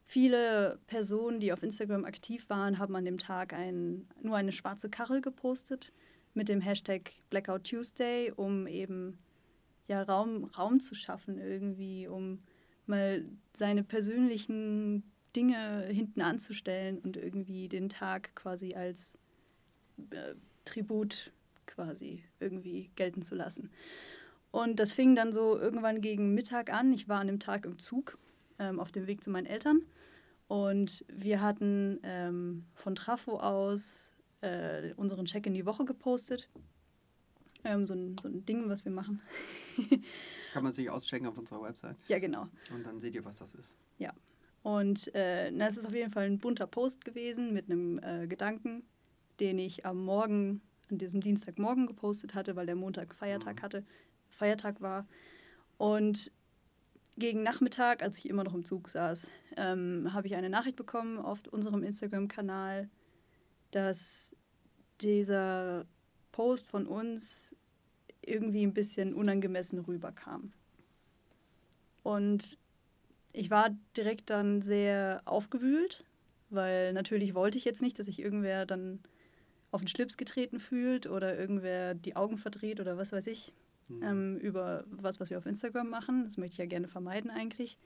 viele 0.08 0.80
Personen, 0.86 1.38
die 1.38 1.52
auf 1.52 1.62
Instagram 1.62 2.06
aktiv 2.06 2.48
waren, 2.48 2.78
haben 2.78 2.96
an 2.96 3.04
dem 3.04 3.18
Tag 3.18 3.52
ein, 3.52 4.08
nur 4.22 4.36
eine 4.36 4.52
schwarze 4.52 4.88
Karre 4.88 5.20
gepostet 5.20 5.92
mit 6.32 6.48
dem 6.48 6.62
Hashtag 6.62 7.12
Blackout 7.28 7.64
Tuesday, 7.64 8.32
um 8.34 8.66
eben 8.66 9.18
ja, 9.86 10.02
Raum, 10.02 10.44
Raum 10.56 10.80
zu 10.80 10.94
schaffen 10.94 11.38
irgendwie, 11.38 12.08
um 12.08 12.42
mal 12.86 13.24
seine 13.52 13.84
persönlichen 13.84 15.02
Dinge 15.36 15.84
hinten 15.90 16.22
anzustellen 16.22 16.98
und 17.00 17.18
irgendwie 17.18 17.68
den 17.68 17.90
Tag 17.90 18.34
quasi 18.34 18.74
als 18.74 19.18
äh, 20.10 20.34
Tribut 20.64 21.32
quasi 21.66 22.24
irgendwie 22.40 22.90
gelten 22.96 23.20
zu 23.20 23.34
lassen. 23.34 23.70
Und 24.50 24.80
das 24.80 24.94
fing 24.94 25.14
dann 25.14 25.34
so 25.34 25.58
irgendwann 25.58 26.00
gegen 26.00 26.32
Mittag 26.32 26.72
an. 26.72 26.94
Ich 26.94 27.10
war 27.10 27.20
an 27.20 27.26
dem 27.26 27.40
Tag 27.40 27.66
im 27.66 27.78
Zug 27.78 28.16
ähm, 28.58 28.80
auf 28.80 28.90
dem 28.90 29.06
Weg 29.06 29.22
zu 29.22 29.28
meinen 29.28 29.44
Eltern. 29.44 29.82
Und 30.48 31.04
wir 31.08 31.42
hatten 31.42 32.00
ähm, 32.02 32.64
von 32.74 32.94
Trafo 32.94 33.38
aus 33.38 34.12
äh, 34.40 34.94
unseren 34.94 35.26
Check 35.26 35.46
in 35.46 35.54
die 35.54 35.66
Woche 35.66 35.84
gepostet. 35.84 36.48
Ähm, 37.64 37.86
so, 37.86 37.94
ein, 37.94 38.16
so 38.18 38.28
ein 38.28 38.44
Ding, 38.46 38.68
was 38.68 38.84
wir 38.84 38.92
machen. 38.92 39.20
Kann 40.52 40.64
man 40.64 40.72
sich 40.72 40.88
auschecken 40.88 41.26
auf 41.26 41.36
unserer 41.36 41.62
Website. 41.62 41.96
Ja, 42.08 42.18
genau. 42.18 42.48
Und 42.74 42.86
dann 42.86 42.98
seht 42.98 43.14
ihr, 43.14 43.24
was 43.24 43.36
das 43.36 43.54
ist. 43.54 43.76
Ja. 43.98 44.14
Und 44.62 45.14
äh, 45.14 45.50
na, 45.50 45.66
es 45.66 45.76
ist 45.76 45.86
auf 45.86 45.94
jeden 45.94 46.10
Fall 46.10 46.24
ein 46.24 46.38
bunter 46.38 46.66
Post 46.66 47.04
gewesen 47.04 47.52
mit 47.52 47.70
einem 47.70 47.98
äh, 48.02 48.26
Gedanken, 48.26 48.84
den 49.40 49.58
ich 49.58 49.84
am 49.84 50.04
Morgen 50.04 50.62
an 50.90 50.98
diesem 50.98 51.20
Dienstagmorgen 51.20 51.86
gepostet 51.86 52.34
hatte, 52.34 52.56
weil 52.56 52.66
der 52.66 52.76
Montag 52.76 53.14
Feiertag 53.14 53.56
mhm. 53.56 53.62
hatte, 53.62 53.84
Feiertag 54.26 54.80
war. 54.80 55.06
Und 55.76 56.32
gegen 57.18 57.42
Nachmittag, 57.42 58.02
als 58.02 58.18
ich 58.18 58.28
immer 58.28 58.44
noch 58.44 58.54
im 58.54 58.64
Zug 58.64 58.88
saß, 58.88 59.30
ähm, 59.56 60.12
habe 60.12 60.26
ich 60.26 60.36
eine 60.36 60.50
Nachricht 60.50 60.76
bekommen 60.76 61.18
auf 61.18 61.42
unserem 61.50 61.82
Instagram-Kanal, 61.82 62.88
dass 63.70 64.36
dieser 65.00 65.86
Post 66.32 66.68
von 66.68 66.86
uns 66.86 67.54
irgendwie 68.22 68.64
ein 68.66 68.74
bisschen 68.74 69.14
unangemessen 69.14 69.78
rüberkam. 69.80 70.52
Und 72.02 72.58
ich 73.32 73.50
war 73.50 73.70
direkt 73.96 74.30
dann 74.30 74.62
sehr 74.62 75.22
aufgewühlt, 75.24 76.04
weil 76.50 76.92
natürlich 76.92 77.34
wollte 77.34 77.58
ich 77.58 77.64
jetzt 77.64 77.82
nicht, 77.82 77.98
dass 77.98 78.06
sich 78.06 78.20
irgendwer 78.20 78.64
dann 78.66 79.00
auf 79.70 79.82
den 79.82 79.88
Schlips 79.88 80.16
getreten 80.16 80.60
fühlt 80.60 81.06
oder 81.06 81.38
irgendwer 81.38 81.94
die 81.94 82.16
Augen 82.16 82.38
verdreht 82.38 82.80
oder 82.80 82.96
was 82.96 83.12
weiß 83.12 83.26
ich 83.26 83.52
mhm. 83.90 84.02
ähm, 84.02 84.36
über 84.38 84.84
was, 84.90 85.20
was 85.20 85.30
wir 85.30 85.38
auf 85.38 85.46
Instagram 85.46 85.88
machen. 85.88 86.24
Das 86.24 86.36
möchte 86.36 86.54
ich 86.54 86.58
ja 86.58 86.66
gerne 86.66 86.88
vermeiden 86.88 87.30
eigentlich. 87.30 87.78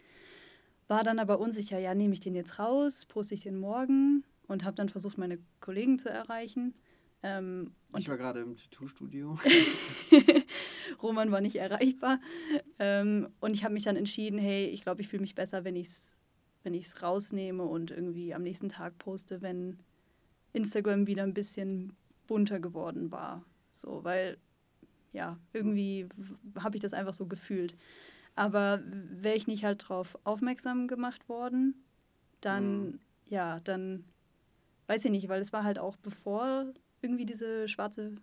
War 0.89 1.05
dann 1.05 1.19
aber 1.19 1.39
unsicher, 1.39 1.79
ja, 1.79 1.95
nehme 1.95 2.13
ich 2.13 2.21
den 2.21 2.35
jetzt 2.35 2.59
raus, 2.59 3.07
poste 3.07 3.35
ich 3.35 3.43
den 3.43 3.59
morgen 3.59 4.25
und 4.49 4.65
habe 4.65 4.77
dann 4.77 4.89
versucht, 4.89 5.19
meine 5.19 5.39
Kollegen 5.61 5.99
zu 5.99 6.11
erreichen. 6.11 6.75
Ähm, 7.23 7.73
ich 7.97 8.09
war 8.09 8.17
gerade 8.17 8.41
im 8.41 8.57
Tattoo-Studio. 8.57 9.39
Roman 11.03 11.31
war 11.31 11.41
nicht 11.41 11.57
erreichbar. 11.57 12.21
Ähm, 12.79 13.29
und 13.41 13.55
ich 13.55 13.65
habe 13.65 13.75
mich 13.75 13.85
dann 13.85 13.97
entschieden, 13.97 14.39
hey, 14.39 14.67
ich 14.67 14.83
glaube, 14.83 15.01
ich 15.01 15.09
fühle 15.09 15.23
mich 15.23 15.35
besser, 15.35 15.65
wenn 15.65 15.77
ich 15.77 15.87
es 15.87 16.17
wenn 16.65 16.81
rausnehme 17.03 17.65
und 17.65 17.91
irgendwie 17.91 18.35
am 18.35 18.43
nächsten 18.43 18.69
Tag 18.69 18.99
poste, 18.99 19.43
wenn 19.43 19.79
Instagram 20.53 21.07
wieder 21.07 21.23
ein 21.23 21.35
bisschen 21.35 21.97
bunter 22.27 22.61
geworden 22.61 23.11
war. 23.11 23.45
So, 23.73 24.05
weil 24.05 24.39
ja, 25.13 25.39
irgendwie 25.53 26.09
habe 26.59 26.77
ich 26.77 26.83
das 26.83 26.93
einfach 26.93 27.15
so 27.15 27.27
gefühlt. 27.27 27.77
Aber 28.35 28.81
wäre 28.85 29.37
ich 29.37 29.47
nicht 29.47 29.65
halt 29.65 29.83
darauf 29.85 30.19
aufmerksam 30.25 30.89
gemacht 30.89 31.29
worden, 31.29 31.75
dann, 32.41 32.83
mhm. 32.83 33.01
ja, 33.29 33.61
dann 33.61 34.05
weiß 34.87 35.05
ich 35.05 35.11
nicht, 35.11 35.29
weil 35.29 35.41
es 35.41 35.53
war 35.53 35.65
halt 35.65 35.79
auch 35.79 35.97
bevor 35.97 36.73
irgendwie 37.03 37.27
diese 37.27 37.69
schwarze 37.69 38.15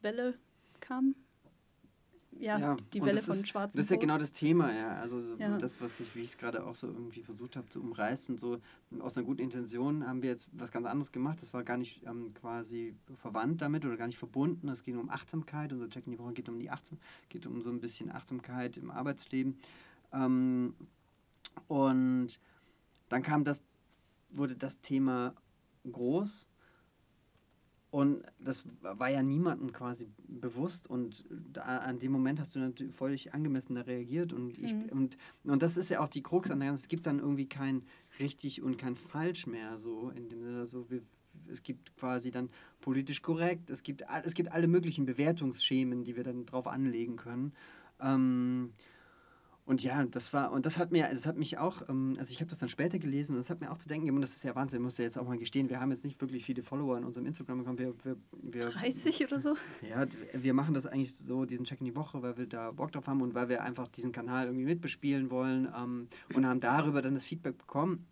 Welle 0.00 0.34
kam 0.80 1.14
ja, 2.40 2.58
ja, 2.58 2.76
die 2.92 3.02
Welle 3.02 3.20
von 3.20 3.44
schwarzen 3.44 3.76
Das 3.76 3.86
ist 3.86 3.90
ja 3.90 3.96
genau 3.96 4.18
das 4.18 4.32
Thema, 4.32 4.72
ja. 4.72 4.96
Also 4.96 5.22
so 5.22 5.36
ja. 5.36 5.56
das, 5.58 5.80
was 5.80 6.00
ich, 6.00 6.14
wie 6.14 6.20
ich 6.20 6.30
es 6.30 6.38
gerade 6.38 6.64
auch 6.64 6.74
so 6.74 6.86
irgendwie 6.86 7.22
versucht 7.22 7.56
habe 7.56 7.68
zu 7.68 7.80
umreißen, 7.80 8.38
so 8.38 8.58
aus 8.98 9.16
einer 9.16 9.26
guten 9.26 9.40
Intention 9.40 10.06
haben 10.06 10.22
wir 10.22 10.30
jetzt 10.30 10.48
was 10.52 10.72
ganz 10.72 10.86
anderes 10.86 11.12
gemacht. 11.12 11.40
Das 11.40 11.52
war 11.52 11.64
gar 11.64 11.76
nicht 11.76 12.02
ähm, 12.06 12.34
quasi 12.34 12.94
verwandt 13.14 13.62
damit 13.62 13.84
oder 13.84 13.96
gar 13.96 14.06
nicht 14.06 14.18
verbunden. 14.18 14.68
Es 14.68 14.84
ging 14.84 14.98
um 14.98 15.10
Achtsamkeit. 15.10 15.72
Unser 15.72 15.88
Check 15.88 16.06
in 16.06 16.12
die 16.12 16.18
Woche 16.18 16.32
geht 16.32 16.48
um 16.48 16.58
die 16.58 16.70
Achtsamkeit, 16.70 17.06
geht 17.28 17.46
um 17.46 17.62
so 17.62 17.70
ein 17.70 17.80
bisschen 17.80 18.10
Achtsamkeit 18.10 18.76
im 18.76 18.90
Arbeitsleben. 18.90 19.58
Ähm, 20.12 20.74
und 21.68 22.38
dann 23.08 23.22
kam 23.22 23.44
das, 23.44 23.64
wurde 24.30 24.56
das 24.56 24.80
Thema 24.80 25.34
groß 25.90 26.49
und 27.90 28.22
das 28.38 28.64
war 28.82 29.10
ja 29.10 29.20
niemandem 29.20 29.72
quasi 29.72 30.08
bewusst. 30.28 30.88
Und 30.88 31.24
an 31.56 31.98
dem 31.98 32.12
Moment 32.12 32.38
hast 32.38 32.54
du 32.54 32.60
natürlich 32.60 32.94
völlig 32.94 33.34
angemessen 33.34 33.74
da 33.74 33.80
reagiert. 33.80 34.32
Und, 34.32 34.56
ich, 34.58 34.74
mhm. 34.74 34.88
und, 34.90 35.16
und 35.42 35.60
das 35.60 35.76
ist 35.76 35.90
ja 35.90 36.00
auch 36.00 36.08
die 36.08 36.22
Krux 36.22 36.50
an 36.50 36.60
der 36.60 36.68
ganzen, 36.68 36.84
es 36.84 36.88
gibt 36.88 37.06
dann 37.06 37.18
irgendwie 37.18 37.48
kein 37.48 37.82
richtig 38.20 38.62
und 38.62 38.78
kein 38.78 38.94
falsch 38.94 39.46
mehr 39.46 39.76
so 39.76 40.10
in 40.10 40.28
dem 40.28 40.40
Sinne, 40.40 40.66
so 40.66 40.88
wir, 40.88 41.02
es 41.50 41.64
gibt 41.64 41.96
quasi 41.96 42.30
dann 42.30 42.48
politisch 42.80 43.22
korrekt, 43.22 43.70
es 43.70 43.82
gibt, 43.82 44.04
es 44.22 44.34
gibt 44.34 44.52
alle 44.52 44.68
möglichen 44.68 45.04
Bewertungsschemen, 45.04 46.04
die 46.04 46.14
wir 46.14 46.22
dann 46.22 46.46
drauf 46.46 46.68
anlegen 46.68 47.16
können. 47.16 47.52
Ähm, 48.00 48.72
und 49.66 49.82
ja, 49.82 50.04
das 50.04 50.32
war, 50.32 50.52
und 50.52 50.66
das 50.66 50.78
hat 50.78 50.90
mir, 50.90 51.08
das 51.08 51.26
hat 51.26 51.36
mich 51.36 51.58
auch, 51.58 51.88
ähm, 51.88 52.16
also 52.18 52.32
ich 52.32 52.40
habe 52.40 52.50
das 52.50 52.58
dann 52.58 52.68
später 52.68 52.98
gelesen 52.98 53.32
und 53.32 53.38
das 53.38 53.50
hat 53.50 53.60
mir 53.60 53.70
auch 53.70 53.78
zu 53.78 53.88
denken 53.88 54.04
gegeben, 54.06 54.16
und 54.16 54.22
das 54.22 54.32
ist 54.32 54.42
ja 54.42 54.54
Wahnsinn, 54.54 54.82
muss 54.82 54.98
ja 54.98 55.04
jetzt 55.04 55.18
auch 55.18 55.26
mal 55.26 55.38
gestehen, 55.38 55.68
wir 55.68 55.80
haben 55.80 55.90
jetzt 55.90 56.04
nicht 56.04 56.20
wirklich 56.20 56.44
viele 56.44 56.62
Follower 56.62 56.98
in 56.98 57.04
unserem 57.04 57.26
Instagram 57.26 57.58
bekommen. 57.58 57.78
Wir, 57.78 57.94
wir, 58.04 58.16
wir, 58.32 58.62
30 58.62 59.24
oder 59.26 59.38
so? 59.38 59.56
Ja, 59.88 60.06
wir 60.32 60.54
machen 60.54 60.74
das 60.74 60.86
eigentlich 60.86 61.14
so, 61.14 61.44
diesen 61.44 61.64
Check 61.64 61.80
in 61.80 61.86
die 61.86 61.96
Woche, 61.96 62.22
weil 62.22 62.36
wir 62.36 62.46
da 62.46 62.72
Bock 62.72 62.92
drauf 62.92 63.06
haben 63.06 63.22
und 63.22 63.34
weil 63.34 63.48
wir 63.48 63.62
einfach 63.62 63.88
diesen 63.88 64.12
Kanal 64.12 64.46
irgendwie 64.46 64.64
mitbespielen 64.64 65.30
wollen 65.30 65.68
ähm, 65.76 66.08
und 66.34 66.46
haben 66.46 66.60
darüber 66.60 67.02
dann 67.02 67.14
das 67.14 67.24
Feedback 67.24 67.58
bekommen 67.58 68.06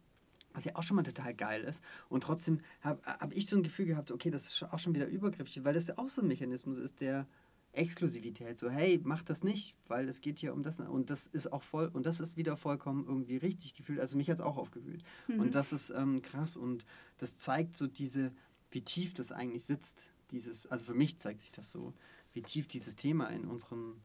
was 0.55 0.65
ja 0.65 0.75
auch 0.75 0.83
schon 0.83 0.97
mal 0.97 1.05
total 1.05 1.35
geil 1.35 1.63
ist. 1.63 1.85
Und 2.09 2.25
trotzdem 2.25 2.61
habe 2.81 3.01
hab 3.05 3.33
ich 3.33 3.47
so 3.47 3.57
ein 3.57 3.63
Gefühl 3.63 3.87
gehabt, 3.87 4.11
okay, 4.11 4.31
das 4.31 4.49
ist 4.49 4.63
auch 4.65 4.79
schon 4.79 4.93
wieder 4.93 5.07
übergriffig, 5.07 5.63
weil 5.63 5.75
das 5.75 5.87
ja 5.87 5.99
auch 5.99 6.09
so 6.09 6.21
ein 6.21 6.27
Mechanismus 6.27 6.79
ist, 6.79 7.01
der 7.01 7.27
Exklusivität. 7.79 8.59
So, 8.59 8.69
hey, 8.69 9.01
mach 9.03 9.23
das 9.23 9.43
nicht, 9.43 9.75
weil 9.87 10.09
es 10.09 10.21
geht 10.21 10.39
hier 10.39 10.53
um 10.53 10.63
das. 10.63 10.81
Und 10.81 11.11
das 11.11 11.27
ist 11.27 11.53
auch 11.53 11.63
voll, 11.63 11.91
und 11.93 12.07
das 12.07 12.21
ist 12.21 12.37
wieder 12.37 12.57
vollkommen 12.57 13.07
irgendwie 13.07 13.37
richtig 13.37 13.75
gefühlt. 13.75 14.01
Also 14.01 14.17
mich 14.17 14.29
hat 14.29 14.39
es 14.39 14.45
auch 14.45 14.57
aufgewühlt. 14.57 15.03
Mhm. 15.29 15.41
Und 15.41 15.55
das 15.55 15.73
ist 15.73 15.91
ähm, 15.91 16.21
krass 16.23 16.57
und 16.57 16.85
das 17.19 17.39
zeigt 17.39 17.77
so 17.77 17.87
diese, 17.87 18.33
wie 18.71 18.83
tief 18.83 19.15
das 19.15 19.33
eigentlich 19.33 19.65
sitzt. 19.65 20.07
Dieses, 20.31 20.67
also 20.67 20.85
für 20.85 20.95
mich 20.95 21.19
zeigt 21.19 21.41
sich 21.41 21.53
das 21.53 21.73
so, 21.73 21.95
wie 22.33 22.43
tief 22.43 22.69
dieses 22.69 22.97
Thema 22.97 23.29
in 23.29 23.47
unseren, 23.47 24.03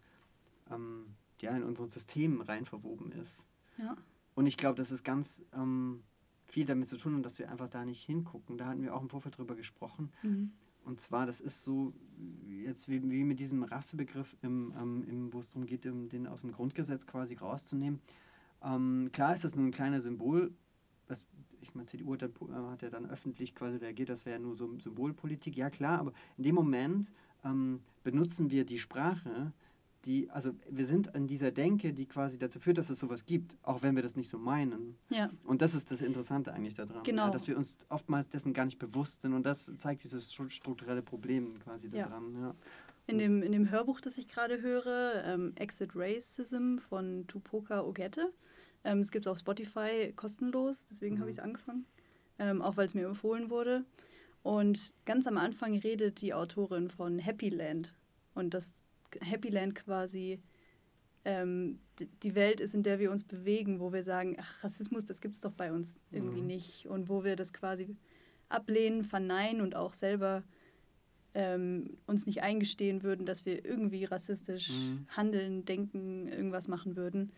ähm, 0.71 1.15
ja, 1.41 1.55
in 1.55 1.63
unseren 1.63 1.89
Systemen 1.89 2.41
rein 2.41 2.65
verwoben 2.65 3.11
ist. 3.11 3.45
Ja. 3.77 3.97
Und 4.35 4.45
ich 4.45 4.57
glaube, 4.57 4.75
das 4.75 4.91
ist 4.91 5.03
ganz 5.03 5.43
ähm, 5.53 6.03
viel 6.45 6.65
damit 6.65 6.87
zu 6.87 6.97
tun, 6.97 7.23
dass 7.23 7.39
wir 7.39 7.51
einfach 7.51 7.67
da 7.67 7.83
nicht 7.83 8.03
hingucken. 8.03 8.57
Da 8.57 8.67
hatten 8.67 8.83
wir 8.83 8.95
auch 8.95 9.01
im 9.01 9.09
Vorfeld 9.09 9.37
drüber 9.37 9.55
gesprochen. 9.55 10.11
Mhm. 10.21 10.51
Und 10.85 10.99
zwar, 10.99 11.25
das 11.25 11.39
ist 11.39 11.63
so, 11.63 11.93
jetzt 12.63 12.89
wie, 12.89 13.01
wie 13.09 13.23
mit 13.23 13.39
diesem 13.39 13.63
Rassebegriff, 13.63 14.35
im, 14.41 14.73
ähm, 14.79 15.03
im, 15.07 15.33
wo 15.33 15.39
es 15.39 15.49
darum 15.49 15.65
geht, 15.65 15.85
den 15.85 16.27
aus 16.27 16.41
dem 16.41 16.51
Grundgesetz 16.51 17.07
quasi 17.07 17.35
rauszunehmen. 17.35 18.01
Ähm, 18.63 19.09
klar 19.11 19.33
ist 19.33 19.43
das 19.43 19.55
nur 19.55 19.65
ein 19.65 19.71
kleiner 19.71 20.01
Symbol. 20.01 20.53
Was, 21.07 21.25
ich 21.61 21.73
meine, 21.73 21.87
CDU 21.87 22.13
hat, 22.13 22.21
dann, 22.21 22.31
äh, 22.49 22.71
hat 22.71 22.81
ja 22.81 22.89
dann 22.89 23.09
öffentlich 23.09 23.55
quasi 23.55 23.77
reagiert, 23.77 24.09
das 24.09 24.25
wäre 24.25 24.39
nur 24.39 24.55
so 24.55 24.77
Symbolpolitik. 24.77 25.55
Ja, 25.55 25.69
klar, 25.69 25.99
aber 25.99 26.13
in 26.37 26.43
dem 26.43 26.55
Moment 26.55 27.13
ähm, 27.43 27.81
benutzen 28.03 28.51
wir 28.51 28.65
die 28.65 28.79
Sprache 28.79 29.53
die, 30.05 30.29
also 30.29 30.51
wir 30.69 30.85
sind 30.85 31.07
in 31.15 31.27
dieser 31.27 31.51
Denke, 31.51 31.93
die 31.93 32.05
quasi 32.05 32.37
dazu 32.37 32.59
führt, 32.59 32.77
dass 32.77 32.89
es 32.89 32.99
sowas 32.99 33.25
gibt, 33.25 33.55
auch 33.63 33.81
wenn 33.81 33.95
wir 33.95 34.03
das 34.03 34.15
nicht 34.15 34.29
so 34.29 34.37
meinen. 34.37 34.95
Ja. 35.09 35.29
Und 35.43 35.61
das 35.61 35.73
ist 35.73 35.91
das 35.91 36.01
Interessante 36.01 36.53
eigentlich 36.53 36.75
daran, 36.75 37.03
genau. 37.03 37.25
ja, 37.25 37.31
dass 37.31 37.47
wir 37.47 37.57
uns 37.57 37.77
oftmals 37.89 38.29
dessen 38.29 38.53
gar 38.53 38.65
nicht 38.65 38.79
bewusst 38.79 39.21
sind 39.21 39.33
und 39.33 39.45
das 39.45 39.71
zeigt 39.77 40.03
dieses 40.03 40.33
strukturelle 40.33 41.01
Problem 41.01 41.59
quasi 41.59 41.89
daran. 41.89 42.33
Ja. 42.33 42.47
ja. 42.47 42.55
In 43.05 43.17
dem, 43.17 43.43
in 43.43 43.51
dem 43.51 43.69
Hörbuch, 43.69 43.99
das 43.99 44.17
ich 44.17 44.27
gerade 44.27 44.61
höre, 44.61 45.23
ähm, 45.25 45.51
Exit 45.55 45.91
Racism 45.93 46.77
von 46.77 47.27
Tupoka 47.27 47.83
Ogette. 47.83 48.31
Ähm, 48.85 48.99
es 48.99 49.11
gibt 49.11 49.25
es 49.25 49.31
auf 49.31 49.39
Spotify 49.39 50.13
kostenlos, 50.15 50.85
deswegen 50.85 51.15
mhm. 51.15 51.19
habe 51.19 51.29
ich 51.29 51.37
es 51.37 51.43
angefangen. 51.43 51.85
Ähm, 52.39 52.61
auch 52.61 52.77
weil 52.77 52.85
es 52.85 52.93
mir 52.93 53.05
empfohlen 53.05 53.49
wurde. 53.49 53.85
Und 54.41 54.93
ganz 55.05 55.27
am 55.27 55.37
Anfang 55.37 55.77
redet 55.77 56.21
die 56.21 56.33
Autorin 56.33 56.89
von 56.89 57.19
Happy 57.19 57.49
Land. 57.49 57.93
Und 58.33 58.53
dass 58.53 58.73
Happy 59.21 59.49
Land 59.49 59.75
quasi 59.75 60.39
ähm, 61.25 61.79
die 62.23 62.35
Welt 62.35 62.59
ist, 62.59 62.73
in 62.73 62.83
der 62.83 62.99
wir 62.99 63.11
uns 63.11 63.23
bewegen, 63.23 63.79
wo 63.79 63.93
wir 63.93 64.03
sagen, 64.03 64.35
ach, 64.39 64.63
Rassismus, 64.63 65.05
das 65.05 65.21
gibt 65.21 65.35
es 65.35 65.41
doch 65.41 65.53
bei 65.53 65.71
uns 65.71 65.99
irgendwie 66.11 66.41
mhm. 66.41 66.47
nicht. 66.47 66.87
Und 66.87 67.09
wo 67.09 67.23
wir 67.23 67.35
das 67.35 67.53
quasi 67.53 67.95
ablehnen, 68.49 69.03
verneinen 69.03 69.61
und 69.61 69.75
auch 69.75 69.93
selber 69.93 70.43
ähm, 71.33 71.97
uns 72.05 72.25
nicht 72.25 72.43
eingestehen 72.43 73.03
würden, 73.03 73.25
dass 73.25 73.45
wir 73.45 73.65
irgendwie 73.65 74.05
rassistisch 74.05 74.69
mhm. 74.69 75.07
handeln, 75.09 75.65
denken, 75.65 76.27
irgendwas 76.27 76.67
machen 76.67 76.95
würden. 76.95 77.31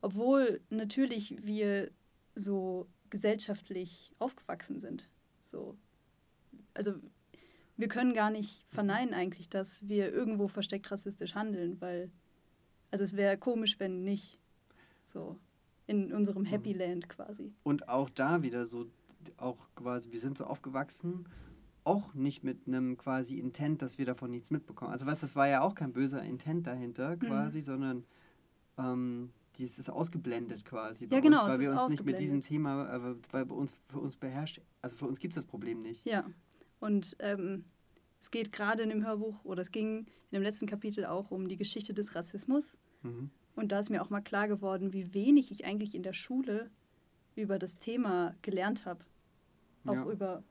Obwohl 0.00 0.60
natürlich 0.70 1.44
wir 1.44 1.90
so 2.34 2.88
gesellschaftlich 3.10 4.12
aufgewachsen 4.18 4.78
sind. 4.78 5.08
So. 5.42 5.76
Also 6.74 6.94
wir 7.80 7.88
können 7.88 8.14
gar 8.14 8.30
nicht 8.30 8.64
verneinen 8.68 9.14
eigentlich, 9.14 9.48
dass 9.48 9.88
wir 9.88 10.12
irgendwo 10.12 10.48
versteckt 10.48 10.90
rassistisch 10.90 11.34
handeln, 11.34 11.80
weil 11.80 12.10
also 12.90 13.04
es 13.04 13.16
wäre 13.16 13.38
komisch, 13.38 13.78
wenn 13.78 14.02
nicht. 14.04 14.38
So 15.04 15.36
in 15.86 16.12
unserem 16.12 16.44
Happy 16.44 16.72
mhm. 16.72 16.80
Land 16.80 17.08
quasi. 17.08 17.52
Und 17.64 17.88
auch 17.88 18.08
da 18.10 18.42
wieder 18.42 18.66
so, 18.66 18.86
auch 19.38 19.58
quasi, 19.74 20.12
wir 20.12 20.20
sind 20.20 20.38
so 20.38 20.44
aufgewachsen 20.44 21.26
auch 21.84 22.14
nicht 22.14 22.44
mit 22.44 22.66
einem 22.66 22.96
quasi 22.96 23.38
Intent, 23.38 23.82
dass 23.82 23.98
wir 23.98 24.06
davon 24.06 24.30
nichts 24.30 24.50
mitbekommen. 24.50 24.92
Also 24.92 25.06
was, 25.06 25.20
das 25.20 25.34
war 25.34 25.48
ja 25.48 25.62
auch 25.62 25.74
kein 25.74 25.92
böser 25.92 26.22
Intent 26.22 26.66
dahinter 26.66 27.16
mhm. 27.16 27.20
quasi, 27.20 27.58
mhm. 27.58 27.62
sondern 27.62 28.04
ähm, 28.78 29.30
dieses 29.56 29.78
ist 29.78 29.90
ausgeblendet 29.90 30.64
quasi. 30.64 31.08
ja, 31.10 31.20
genau, 31.20 31.44
uns, 31.44 31.52
weil 31.52 31.60
wir 31.60 31.72
uns 31.72 31.90
nicht 31.90 32.04
mit 32.04 32.18
diesem 32.18 32.40
Thema, 32.40 32.94
äh, 32.94 33.14
weil 33.32 33.46
bei 33.46 33.54
uns 33.54 33.74
für 33.90 33.98
uns 33.98 34.16
beherrscht, 34.16 34.60
also 34.82 34.96
für 34.96 35.06
uns 35.06 35.18
gibt 35.18 35.34
es 35.34 35.42
das 35.42 35.46
Problem 35.46 35.82
nicht. 35.82 36.04
Ja. 36.04 36.24
Und 36.80 37.16
ähm, 37.20 37.64
es 38.20 38.30
geht 38.30 38.52
gerade 38.52 38.82
in 38.82 38.88
dem 38.90 39.04
Hörbuch, 39.06 39.44
oder 39.44 39.62
es 39.62 39.70
ging 39.70 39.98
in 39.98 40.34
dem 40.34 40.42
letzten 40.42 40.66
Kapitel 40.66 41.04
auch 41.04 41.30
um 41.30 41.48
die 41.48 41.56
Geschichte 41.56 41.94
des 41.94 42.14
Rassismus. 42.14 42.76
Mhm. 43.02 43.30
Und 43.56 43.72
da 43.72 43.80
ist 43.80 43.90
mir 43.90 44.02
auch 44.02 44.10
mal 44.10 44.20
klar 44.20 44.48
geworden, 44.48 44.92
wie 44.92 45.14
wenig 45.14 45.50
ich 45.50 45.64
eigentlich 45.64 45.94
in 45.94 46.02
der 46.02 46.12
Schule 46.12 46.70
über 47.36 47.58
das 47.58 47.76
Thema 47.76 48.34
gelernt 48.42 48.84
habe. 48.84 49.04
Auch 49.84 49.94
ja. 49.94 50.10
über 50.10 50.42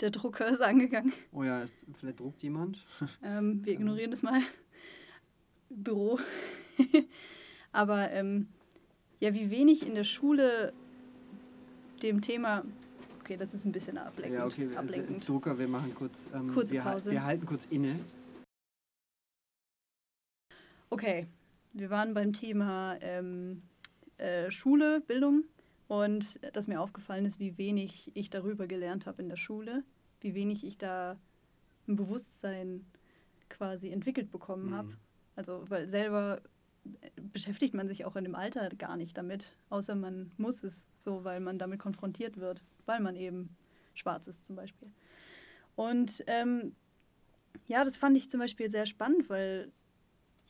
der 0.00 0.10
Drucker 0.10 0.48
ist 0.48 0.60
angegangen. 0.60 1.12
Oh 1.32 1.42
ja, 1.42 1.60
ist, 1.60 1.86
vielleicht 1.94 2.20
druckt 2.20 2.42
jemand. 2.42 2.84
Ähm, 3.22 3.64
wir 3.64 3.72
ignorieren 3.72 4.10
das 4.10 4.22
mal. 4.22 4.40
Büro. 5.70 6.18
Aber 7.72 8.10
ähm, 8.12 8.48
ja, 9.20 9.34
wie 9.34 9.50
wenig 9.50 9.84
in 9.84 9.94
der 9.94 10.04
Schule 10.04 10.72
dem 12.02 12.20
Thema. 12.20 12.64
Okay, 13.26 13.36
das 13.36 13.54
ist 13.54 13.64
ein 13.64 13.72
bisschen 13.72 13.98
ablenkend. 13.98 14.38
Ja, 14.38 14.46
okay, 14.46 14.76
ablenkend. 14.76 15.28
Drucker, 15.28 15.58
wir 15.58 15.66
machen 15.66 15.92
kurz. 15.96 16.28
Ähm, 16.32 16.54
Kurze 16.54 16.74
wir, 16.74 16.82
Pause. 16.82 17.10
Wir 17.10 17.24
halten 17.24 17.44
kurz 17.44 17.64
inne. 17.70 17.98
Okay, 20.90 21.26
wir 21.72 21.90
waren 21.90 22.14
beim 22.14 22.32
Thema 22.32 22.96
ähm, 23.00 23.62
äh, 24.18 24.48
Schule, 24.52 25.00
Bildung. 25.00 25.42
Und 25.88 26.38
dass 26.54 26.68
mir 26.68 26.80
aufgefallen 26.80 27.24
ist, 27.24 27.40
wie 27.40 27.58
wenig 27.58 28.12
ich 28.14 28.30
darüber 28.30 28.68
gelernt 28.68 29.06
habe 29.06 29.22
in 29.22 29.28
der 29.28 29.36
Schule, 29.36 29.82
wie 30.20 30.36
wenig 30.36 30.64
ich 30.64 30.78
da 30.78 31.18
ein 31.88 31.96
Bewusstsein 31.96 32.86
quasi 33.48 33.90
entwickelt 33.90 34.30
bekommen 34.30 34.72
habe. 34.72 34.90
Mhm. 34.90 34.96
Also, 35.34 35.64
weil 35.68 35.88
selber 35.88 36.42
beschäftigt 37.32 37.74
man 37.74 37.88
sich 37.88 38.04
auch 38.04 38.14
in 38.14 38.22
dem 38.22 38.36
Alter 38.36 38.68
gar 38.68 38.96
nicht 38.96 39.18
damit, 39.18 39.56
außer 39.68 39.96
man 39.96 40.30
muss 40.36 40.62
es 40.62 40.86
so, 41.00 41.24
weil 41.24 41.40
man 41.40 41.58
damit 41.58 41.80
konfrontiert 41.80 42.36
wird, 42.36 42.62
weil 42.86 43.00
man 43.00 43.16
eben 43.16 43.56
schwarz 43.94 44.26
ist 44.26 44.46
zum 44.46 44.56
Beispiel. 44.56 44.90
Und 45.74 46.24
ähm, 46.26 46.74
ja, 47.66 47.84
das 47.84 47.96
fand 47.96 48.16
ich 48.16 48.30
zum 48.30 48.40
Beispiel 48.40 48.70
sehr 48.70 48.86
spannend, 48.86 49.28
weil 49.28 49.72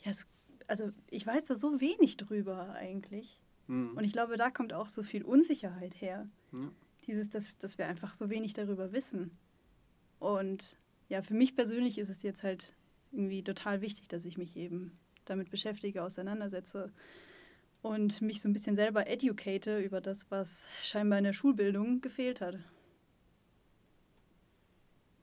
ja, 0.04 0.10
es, 0.10 0.26
also 0.66 0.90
ich 1.10 1.26
weiß 1.26 1.46
da 1.46 1.56
so 1.56 1.80
wenig 1.80 2.16
drüber 2.16 2.72
eigentlich. 2.74 3.40
Mhm. 3.66 3.96
Und 3.96 4.04
ich 4.04 4.12
glaube, 4.12 4.36
da 4.36 4.50
kommt 4.50 4.72
auch 4.72 4.88
so 4.88 5.02
viel 5.02 5.24
Unsicherheit 5.24 6.00
her. 6.00 6.28
Ja. 6.52 6.70
Dieses, 7.06 7.30
dass, 7.30 7.58
dass 7.58 7.78
wir 7.78 7.86
einfach 7.86 8.14
so 8.14 8.30
wenig 8.30 8.54
darüber 8.54 8.92
wissen. 8.92 9.36
Und 10.18 10.76
ja, 11.08 11.22
für 11.22 11.34
mich 11.34 11.54
persönlich 11.54 11.98
ist 11.98 12.08
es 12.08 12.22
jetzt 12.22 12.42
halt 12.42 12.74
irgendwie 13.12 13.42
total 13.42 13.80
wichtig, 13.80 14.08
dass 14.08 14.24
ich 14.24 14.38
mich 14.38 14.56
eben 14.56 14.98
damit 15.24 15.50
beschäftige, 15.50 16.02
auseinandersetze 16.02 16.92
und 17.86 18.20
mich 18.20 18.40
so 18.40 18.48
ein 18.48 18.52
bisschen 18.52 18.74
selber 18.74 19.06
educate 19.06 19.78
über 19.78 20.00
das, 20.00 20.30
was 20.30 20.68
scheinbar 20.82 21.18
in 21.18 21.24
der 21.24 21.32
Schulbildung 21.32 22.00
gefehlt 22.00 22.40
hat. 22.40 22.58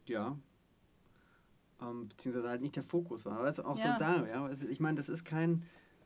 Ja. 0.08 0.38
Ähm, 1.82 2.08
beziehungsweise 2.10 2.50
halt 2.50 2.62
nicht 2.62 2.76
der 2.76 2.84
Fokus 2.84 3.26
war. 3.26 3.40
Aber 3.40 3.48
es 3.48 3.60
ist 3.60 3.66
auch 3.66 3.78
ja. 3.78 3.94
so 3.94 4.00
da, 4.00 4.28
ja. 4.28 4.50
Ich 4.70 4.80
meine, 4.80 4.96
das 4.96 5.10
ist 5.10 5.26
kein, 5.26 5.64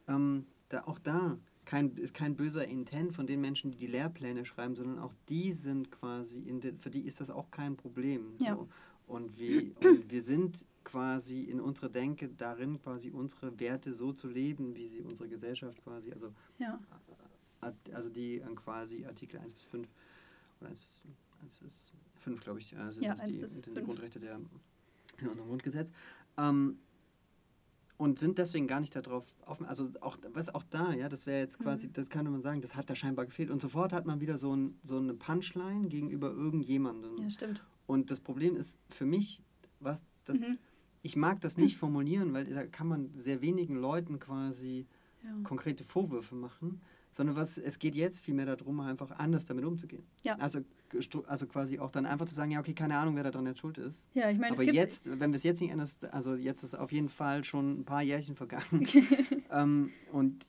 ähm, 0.07 0.45
da, 0.69 0.83
auch 0.85 0.99
da 0.99 1.37
kein, 1.65 1.95
ist 1.95 2.13
kein 2.13 2.35
böser 2.35 2.65
Intent 2.65 3.13
von 3.13 3.27
den 3.27 3.41
Menschen, 3.41 3.71
die 3.71 3.77
die 3.77 3.87
Lehrpläne 3.87 4.45
schreiben, 4.45 4.75
sondern 4.75 4.99
auch 4.99 5.13
die 5.29 5.53
sind 5.53 5.91
quasi, 5.91 6.41
de, 6.41 6.73
für 6.77 6.89
die 6.89 7.01
ist 7.01 7.21
das 7.21 7.29
auch 7.29 7.51
kein 7.51 7.75
Problem. 7.75 8.37
So. 8.39 8.67
Und, 9.07 9.39
wir, 9.39 9.71
und 9.83 10.11
wir 10.11 10.21
sind 10.21 10.65
quasi 10.83 11.41
in 11.41 11.59
unserer 11.59 11.89
Denke 11.89 12.29
darin, 12.29 12.81
quasi 12.81 13.09
unsere 13.09 13.59
Werte 13.59 13.93
so 13.93 14.13
zu 14.13 14.27
leben, 14.27 14.75
wie 14.75 14.87
sie 14.87 15.01
unsere 15.01 15.27
Gesellschaft 15.27 15.83
quasi, 15.83 16.11
also, 16.11 16.33
ja. 16.59 16.79
also 17.93 18.09
die 18.09 18.41
quasi 18.55 19.05
Artikel 19.05 19.39
1 19.39 19.53
bis 19.53 19.63
5 19.63 19.87
oder 20.59 20.69
1 20.69 20.79
bis, 20.79 21.03
1 21.41 21.57
bis 21.59 21.91
5, 22.19 22.41
glaube 22.41 22.59
ich, 22.59 22.67
sind 22.69 23.03
ja, 23.03 23.15
das 23.15 23.29
die, 23.29 23.45
sind 23.47 23.65
die 23.65 23.83
Grundrechte 23.83 24.19
der, 24.19 24.39
in 25.19 25.27
unserem 25.27 25.47
Grundgesetz. 25.47 25.91
Ähm, 26.37 26.79
und 27.97 28.19
sind 28.19 28.37
deswegen 28.37 28.67
gar 28.67 28.79
nicht 28.79 28.95
darauf 28.95 29.25
auf, 29.45 29.61
also 29.67 29.89
auch 30.01 30.17
was 30.33 30.53
auch 30.53 30.63
da, 30.63 30.93
ja, 30.93 31.09
das 31.09 31.25
wäre 31.25 31.39
jetzt 31.39 31.59
quasi, 31.59 31.87
mhm. 31.87 31.93
das 31.93 32.09
könnte 32.09 32.29
man 32.29 32.41
sagen, 32.41 32.61
das 32.61 32.75
hat 32.75 32.89
da 32.89 32.95
scheinbar 32.95 33.25
gefehlt 33.25 33.49
und 33.49 33.61
sofort 33.61 33.91
hat 33.91 34.05
man 34.05 34.21
wieder 34.21 34.37
so, 34.37 34.55
ein, 34.55 34.79
so 34.83 34.97
eine 34.97 35.15
Punchline 35.15 35.87
gegenüber 35.87 36.31
irgendjemandem. 36.31 37.17
Ja, 37.17 37.29
stimmt. 37.29 37.63
Und 37.87 38.11
das 38.11 38.19
Problem 38.19 38.55
ist 38.55 38.79
für 38.89 39.05
mich, 39.05 39.43
was 39.79 40.05
das, 40.25 40.39
mhm. 40.39 40.57
ich 41.01 41.15
mag 41.15 41.41
das 41.41 41.57
nicht 41.57 41.77
formulieren, 41.77 42.33
weil 42.33 42.45
da 42.45 42.65
kann 42.65 42.87
man 42.87 43.11
sehr 43.15 43.41
wenigen 43.41 43.75
Leuten 43.75 44.19
quasi 44.19 44.85
ja. 45.23 45.31
konkrete 45.43 45.83
Vorwürfe 45.83 46.35
machen 46.35 46.81
sondern 47.17 47.35
was, 47.35 47.57
es 47.57 47.79
geht 47.79 47.95
jetzt 47.95 48.19
vielmehr 48.19 48.45
darum, 48.45 48.79
einfach 48.79 49.09
anders 49.17 49.47
damit 49.47 49.65
umzugehen. 49.65 50.03
Ja. 50.21 50.35
Also, 50.35 50.59
also 51.25 51.47
quasi 51.47 51.79
auch 51.79 51.89
dann 51.89 52.05
einfach 52.05 52.27
zu 52.27 52.35
sagen, 52.35 52.51
ja, 52.51 52.59
okay, 52.59 52.75
keine 52.75 52.95
Ahnung, 52.95 53.15
wer 53.15 53.23
daran 53.23 53.47
jetzt 53.47 53.57
schuld 53.57 53.79
ist. 53.79 54.07
Ja, 54.13 54.29
ich 54.29 54.37
meine, 54.37 54.53
Aber 54.53 54.63
jetzt, 54.63 55.09
wenn 55.19 55.31
wir 55.31 55.37
es 55.37 55.43
jetzt 55.43 55.59
nicht 55.59 55.71
ändern, 55.71 55.89
also 56.11 56.35
jetzt 56.35 56.61
ist 56.61 56.75
auf 56.75 56.91
jeden 56.91 57.09
Fall 57.09 57.43
schon 57.43 57.79
ein 57.79 57.85
paar 57.85 58.03
Jährchen 58.03 58.35
vergangen. 58.35 58.87
ähm, 59.51 59.91
und 60.11 60.45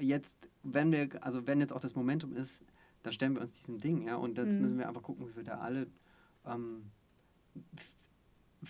jetzt, 0.00 0.48
wenn 0.64 0.90
wir, 0.90 1.08
also 1.20 1.46
wenn 1.46 1.60
jetzt 1.60 1.72
auch 1.72 1.80
das 1.80 1.94
Momentum 1.94 2.34
ist, 2.34 2.64
dann 3.04 3.12
stellen 3.12 3.36
wir 3.36 3.42
uns 3.42 3.52
diesem 3.52 3.78
Ding, 3.78 4.04
ja, 4.04 4.16
und 4.16 4.38
jetzt 4.38 4.56
mhm. 4.56 4.62
müssen 4.62 4.78
wir 4.78 4.88
einfach 4.88 5.02
gucken, 5.02 5.28
wie 5.28 5.36
wir 5.36 5.44
da 5.44 5.58
alle 5.58 5.86
ähm, 6.46 6.90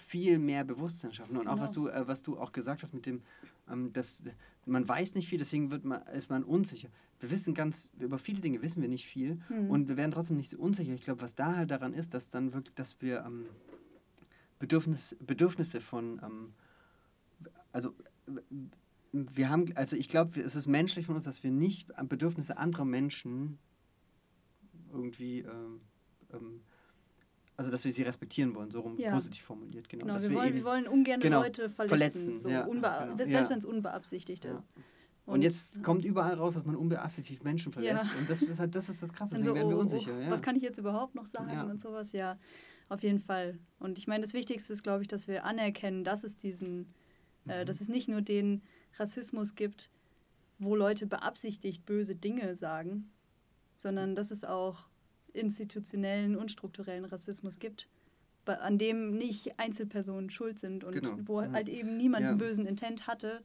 viel 0.08 0.38
mehr 0.38 0.64
Bewusstsein 0.64 1.12
schaffen. 1.12 1.36
Und 1.36 1.42
genau. 1.42 1.54
auch 1.54 1.60
was 1.60 1.72
du, 1.72 1.88
äh, 1.88 2.06
was 2.06 2.22
du 2.22 2.38
auch 2.38 2.52
gesagt 2.52 2.82
hast 2.82 2.94
mit 2.94 3.06
dem, 3.06 3.22
ähm, 3.70 3.92
dass 3.92 4.22
man 4.66 4.86
weiß 4.88 5.14
nicht 5.14 5.28
viel, 5.28 5.38
deswegen 5.38 5.70
wird 5.70 5.84
man, 5.84 6.02
ist 6.08 6.30
man 6.30 6.44
unsicher 6.44 6.88
wir 7.20 7.30
wissen 7.30 7.54
ganz, 7.54 7.90
über 7.98 8.18
viele 8.18 8.40
Dinge 8.40 8.62
wissen 8.62 8.80
wir 8.80 8.88
nicht 8.88 9.06
viel 9.06 9.40
mhm. 9.48 9.70
und 9.70 9.88
wir 9.88 9.96
werden 9.96 10.12
trotzdem 10.12 10.36
nicht 10.36 10.50
so 10.50 10.58
unsicher. 10.58 10.92
Ich 10.92 11.02
glaube, 11.02 11.20
was 11.20 11.34
da 11.34 11.56
halt 11.56 11.70
daran 11.70 11.92
ist, 11.92 12.14
dass 12.14 12.28
dann 12.28 12.52
wirklich, 12.52 12.74
dass 12.74 13.00
wir 13.00 13.24
ähm, 13.24 13.46
Bedürfnis, 14.58 15.16
Bedürfnisse 15.20 15.80
von, 15.80 16.20
ähm, 16.22 16.52
also 17.72 17.94
wir 19.12 19.48
haben, 19.48 19.72
also 19.76 19.96
ich 19.96 20.08
glaube, 20.08 20.40
es 20.40 20.54
ist 20.54 20.66
menschlich 20.66 21.06
von 21.06 21.16
uns, 21.16 21.24
dass 21.24 21.42
wir 21.42 21.50
nicht 21.50 21.90
Bedürfnisse 22.08 22.56
anderer 22.56 22.84
Menschen 22.84 23.58
irgendwie, 24.92 25.40
ähm, 25.40 25.80
ähm, 26.32 26.60
also 27.58 27.72
dass 27.72 27.84
wir 27.84 27.92
sie 27.92 28.02
respektieren 28.02 28.54
wollen, 28.54 28.70
so 28.70 28.80
rum 28.80 28.96
ja. 28.98 29.12
positiv 29.12 29.44
formuliert. 29.44 29.88
Genau, 29.88 30.06
genau 30.06 30.22
wir, 30.22 30.30
wir, 30.30 30.36
wollen, 30.36 30.54
wir 30.54 30.64
wollen 30.64 30.86
ungern 30.86 31.20
genau, 31.20 31.42
Leute 31.42 31.68
verletzen, 31.68 31.88
verletzen 31.88 32.38
so 32.38 32.48
ja, 32.48 32.62
genau, 32.62 33.16
selbst 33.26 33.50
wenn 33.50 33.58
es 33.58 33.64
unbeabsichtigt 33.64 34.44
ist. 34.44 34.64
Und, 35.26 35.34
und, 35.34 35.42
jetzt 35.42 35.82
kommt 35.82 36.04
überall 36.04 36.34
raus, 36.34 36.54
dass 36.54 36.64
man 36.64 36.76
unbeabsichtigt 36.76 37.42
Menschen 37.42 37.72
verletzt. 37.72 38.06
Und 38.16 38.30
das 38.30 38.42
ist 38.42 38.60
halt, 38.60 38.76
das 38.76 38.88
ist 38.88 39.02
das 39.02 39.12
Krasse, 39.12 39.34
deswegen 39.34 39.48
so, 39.48 39.54
werden 39.56 39.70
wir 39.70 39.76
oh, 39.76 39.80
unsicher. 39.80 40.16
Oh, 40.16 40.20
ja. 40.20 40.30
Was 40.30 40.40
kann 40.40 40.54
ich 40.54 40.62
jetzt 40.62 40.78
überhaupt 40.78 41.16
noch 41.16 41.26
sagen 41.26 41.68
und 41.68 41.80
sowas? 41.80 42.12
Ja, 42.12 42.38
auf 42.88 43.02
jeden 43.02 43.18
Fall. 43.18 43.58
Und 43.80 43.98
ich 43.98 44.06
meine, 44.06 44.22
das 44.22 44.34
Wichtigste 44.34 44.72
ist, 44.72 44.84
glaube 44.84 45.02
ich, 45.02 45.08
dass 45.08 45.26
wir 45.26 45.44
anerkennen, 45.44 46.04
dass 46.04 46.22
es 46.22 46.36
diesen, 46.36 46.82
äh, 46.82 46.84
mhm. 47.44 47.50
äh, 47.50 47.64
dass 47.64 47.80
es 47.80 47.88
nicht 47.88 48.08
nur 48.08 48.22
den 48.22 48.62
Rassismus 48.98 49.56
gibt, 49.56 49.90
wo 50.60 50.76
Leute 50.76 51.08
beabsichtigt 51.08 51.84
böse 51.84 52.14
Dinge 52.14 52.54
sagen, 52.54 53.10
sondern 53.74 54.14
dass 54.14 54.30
es 54.30 54.44
auch 54.44 54.86
institutionellen 55.32 56.36
und 56.36 56.50
strukturellen 56.50 57.04
Rassismus 57.04 57.58
gibt, 57.58 57.88
an 58.46 58.78
dem 58.78 59.16
nicht 59.16 59.58
Einzelpersonen 59.58 60.30
schuld 60.30 60.58
sind 60.58 60.82
und 60.84 60.92
Genau, 60.94 61.18
wo 61.26 61.42
ja. 61.42 61.52
halt 61.52 61.68
eben 61.68 61.96
niemand 61.96 62.22
Ja. 62.24 62.30
einen 62.30 62.38
bösen 62.38 62.66
Intent 62.66 63.06
hatte. 63.06 63.42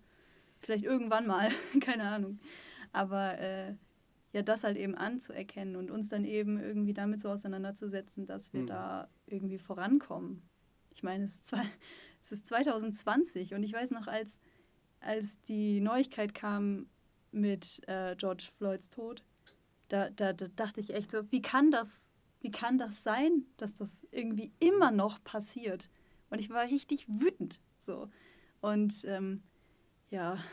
Vielleicht 0.60 0.86
irgendwann 0.86 1.28
mal, 1.28 1.50
keine 1.82 2.04
Ahnung. 2.04 2.40
Aber 2.94 3.38
äh, 3.38 3.76
ja, 4.32 4.42
das 4.42 4.64
halt 4.64 4.78
eben 4.78 4.96
anzuerkennen 4.96 5.76
und 5.76 5.92
uns 5.92 6.10
dann 6.10 6.24
eben 6.26 6.58
irgendwie 6.58 6.94
damit 6.94 7.20
so 7.20 7.30
auseinanderzusetzen, 7.30 8.26
dass 8.26 8.54
wir 8.54 8.62
Mhm. 8.62 8.68
da 8.68 9.10
irgendwie 9.28 9.58
vorankommen. 9.58 10.42
Ich 10.96 11.04
meine, 11.04 11.26
es 11.26 11.34
ist, 11.36 11.48
zwei, 11.48 11.62
es 12.22 12.32
ist 12.32 12.48
2020 12.48 13.54
und 13.56 13.64
ich 13.64 13.74
weiß 13.74 13.92
noch, 13.92 14.08
als, 14.08 14.40
als 15.02 15.42
die 15.42 15.82
Neuigkeit 15.82 16.34
kam 16.34 16.88
mit 17.32 17.82
äh, 17.88 18.16
George 18.16 18.46
Floyds 18.58 18.90
Tod, 18.90 19.24
da, 19.94 20.10
da, 20.10 20.34
da 20.34 20.48
dachte 20.48 20.80
ich 20.80 20.90
echt 20.92 21.12
so, 21.12 21.32
wie 21.32 21.44
kann 21.44 21.70
das, 21.70 22.10
wie 22.42 22.50
kann 22.50 22.80
das 22.80 23.04
sein, 23.04 23.46
dass 23.58 23.76
das 23.76 24.02
irgendwie 24.10 24.52
immer 24.60 24.90
noch 24.90 25.24
passiert? 25.24 25.88
Und 26.32 26.40
ich 26.40 26.50
war 26.50 26.64
richtig 26.64 27.06
wütend. 27.08 27.62
So. 27.78 28.10
Und 28.60 29.04
ähm, 29.06 29.44
ja, 30.10 30.44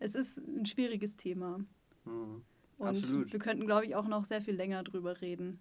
es 0.00 0.14
ist 0.14 0.36
ein 0.36 0.66
schwieriges 0.66 1.16
Thema. 1.16 1.64
Mhm. 2.04 2.44
Und 2.76 2.86
Absolut. 2.88 3.32
wir 3.32 3.40
könnten, 3.40 3.64
glaube 3.64 3.86
ich, 3.86 3.96
auch 3.96 4.06
noch 4.06 4.24
sehr 4.24 4.42
viel 4.42 4.54
länger 4.54 4.84
drüber 4.84 5.22
reden. 5.22 5.58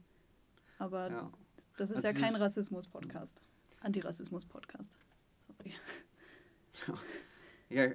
Aber 0.78 1.10
Ja. 1.10 1.32
das 1.78 1.92
ist 1.92 2.04
Also 2.04 2.20
ja 2.20 2.26
kein 2.28 2.36
Rassismus-Podcast. 2.36 3.42
Antirassismus-Podcast. 3.80 4.98
Sorry. 5.38 5.74
Ja, 7.70 7.88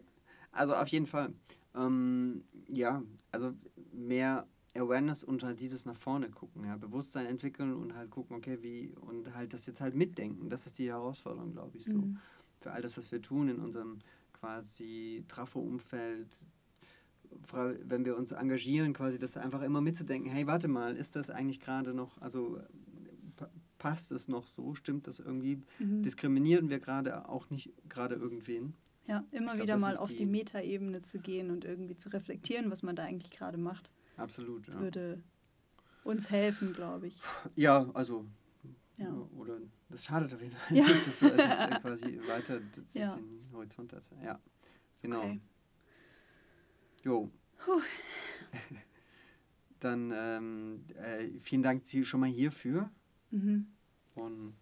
also 0.52 0.74
auf 0.74 0.88
jeden 0.88 1.06
Fall. 1.06 1.32
Ähm, 1.76 2.42
ja, 2.66 3.02
also 3.30 3.52
mehr 3.92 4.48
Awareness 4.76 5.24
und 5.24 5.42
halt 5.42 5.60
dieses 5.60 5.84
nach 5.84 5.96
vorne 5.96 6.30
gucken, 6.30 6.64
ja, 6.64 6.76
Bewusstsein 6.76 7.26
entwickeln 7.26 7.74
und 7.74 7.94
halt 7.94 8.10
gucken, 8.10 8.36
okay, 8.36 8.58
wie, 8.62 8.94
und 9.00 9.34
halt 9.34 9.52
das 9.52 9.66
jetzt 9.66 9.80
halt 9.80 9.94
mitdenken. 9.94 10.48
Das 10.48 10.66
ist 10.66 10.78
die 10.78 10.88
Herausforderung, 10.88 11.52
glaube 11.52 11.76
ich, 11.76 11.84
so. 11.86 11.98
Mhm. 11.98 12.18
Für 12.60 12.72
all 12.72 12.82
das, 12.82 12.96
was 12.98 13.10
wir 13.10 13.20
tun 13.22 13.48
in 13.48 13.58
unserem 13.58 13.98
quasi 14.32 15.24
Trafo-Umfeld, 15.28 16.28
wenn 17.84 18.04
wir 18.04 18.16
uns 18.16 18.32
engagieren, 18.32 18.92
quasi 18.92 19.18
das 19.18 19.36
einfach 19.36 19.62
immer 19.62 19.80
mitzudenken, 19.80 20.30
hey, 20.30 20.46
warte 20.46 20.68
mal, 20.68 20.96
ist 20.96 21.16
das 21.16 21.30
eigentlich 21.30 21.60
gerade 21.60 21.94
noch, 21.94 22.20
also 22.20 22.60
pa- 23.36 23.50
passt 23.78 24.12
es 24.12 24.28
noch 24.28 24.46
so, 24.46 24.74
stimmt 24.74 25.06
das 25.06 25.20
irgendwie, 25.20 25.60
Mhm. 25.78 26.02
diskriminieren 26.02 26.68
wir 26.70 26.80
gerade 26.80 27.28
auch 27.28 27.48
nicht 27.50 27.72
gerade 27.88 28.14
irgendwen? 28.16 28.74
Ja, 29.06 29.24
immer 29.32 29.54
glaub, 29.54 29.62
wieder 29.66 29.78
mal 29.78 29.96
auf 29.96 30.10
die- 30.10 30.16
die 30.16 30.26
Metaebene 30.26 31.02
zu 31.02 31.18
gehen 31.18 31.50
und 31.50 31.64
irgendwie 31.64 31.96
zu 31.96 32.08
reflektieren, 32.10 32.70
was 32.70 32.82
man 32.82 32.94
da 32.96 33.04
eigentlich 33.04 33.30
gerade 33.30 33.58
macht. 33.58 33.90
Absolut, 34.20 34.66
Das 34.68 34.74
ja. 34.74 34.80
würde 34.80 35.22
uns 36.04 36.30
helfen, 36.30 36.72
glaube 36.72 37.08
ich. 37.08 37.20
Ja, 37.56 37.88
also, 37.94 38.24
Ja. 38.96 39.10
oder 39.36 39.58
das 39.88 40.04
schadet 40.04 40.32
auf 40.34 40.40
jeden 40.40 40.54
Fall 40.54 40.76
Ja. 40.76 40.86
nicht, 40.86 41.06
dass 41.06 41.20
das 41.20 41.22
äh, 41.32 41.78
quasi 41.82 42.20
weiter 42.26 42.60
das, 42.76 42.94
Ja. 42.94 43.16
den 43.16 43.48
Horizont 43.52 43.92
hat. 43.92 44.04
Ja, 44.22 44.38
genau. 45.02 45.20
Okay. 45.22 45.40
Jo. 47.04 47.30
Dann 49.80 50.12
ähm, 50.14 50.84
äh, 50.96 51.28
vielen 51.38 51.62
Dank 51.62 51.86
Sie 51.86 52.04
schon 52.04 52.20
mal 52.20 52.28
hierfür. 52.28 52.90
Mhm. 53.30 53.66
Und 54.16 54.54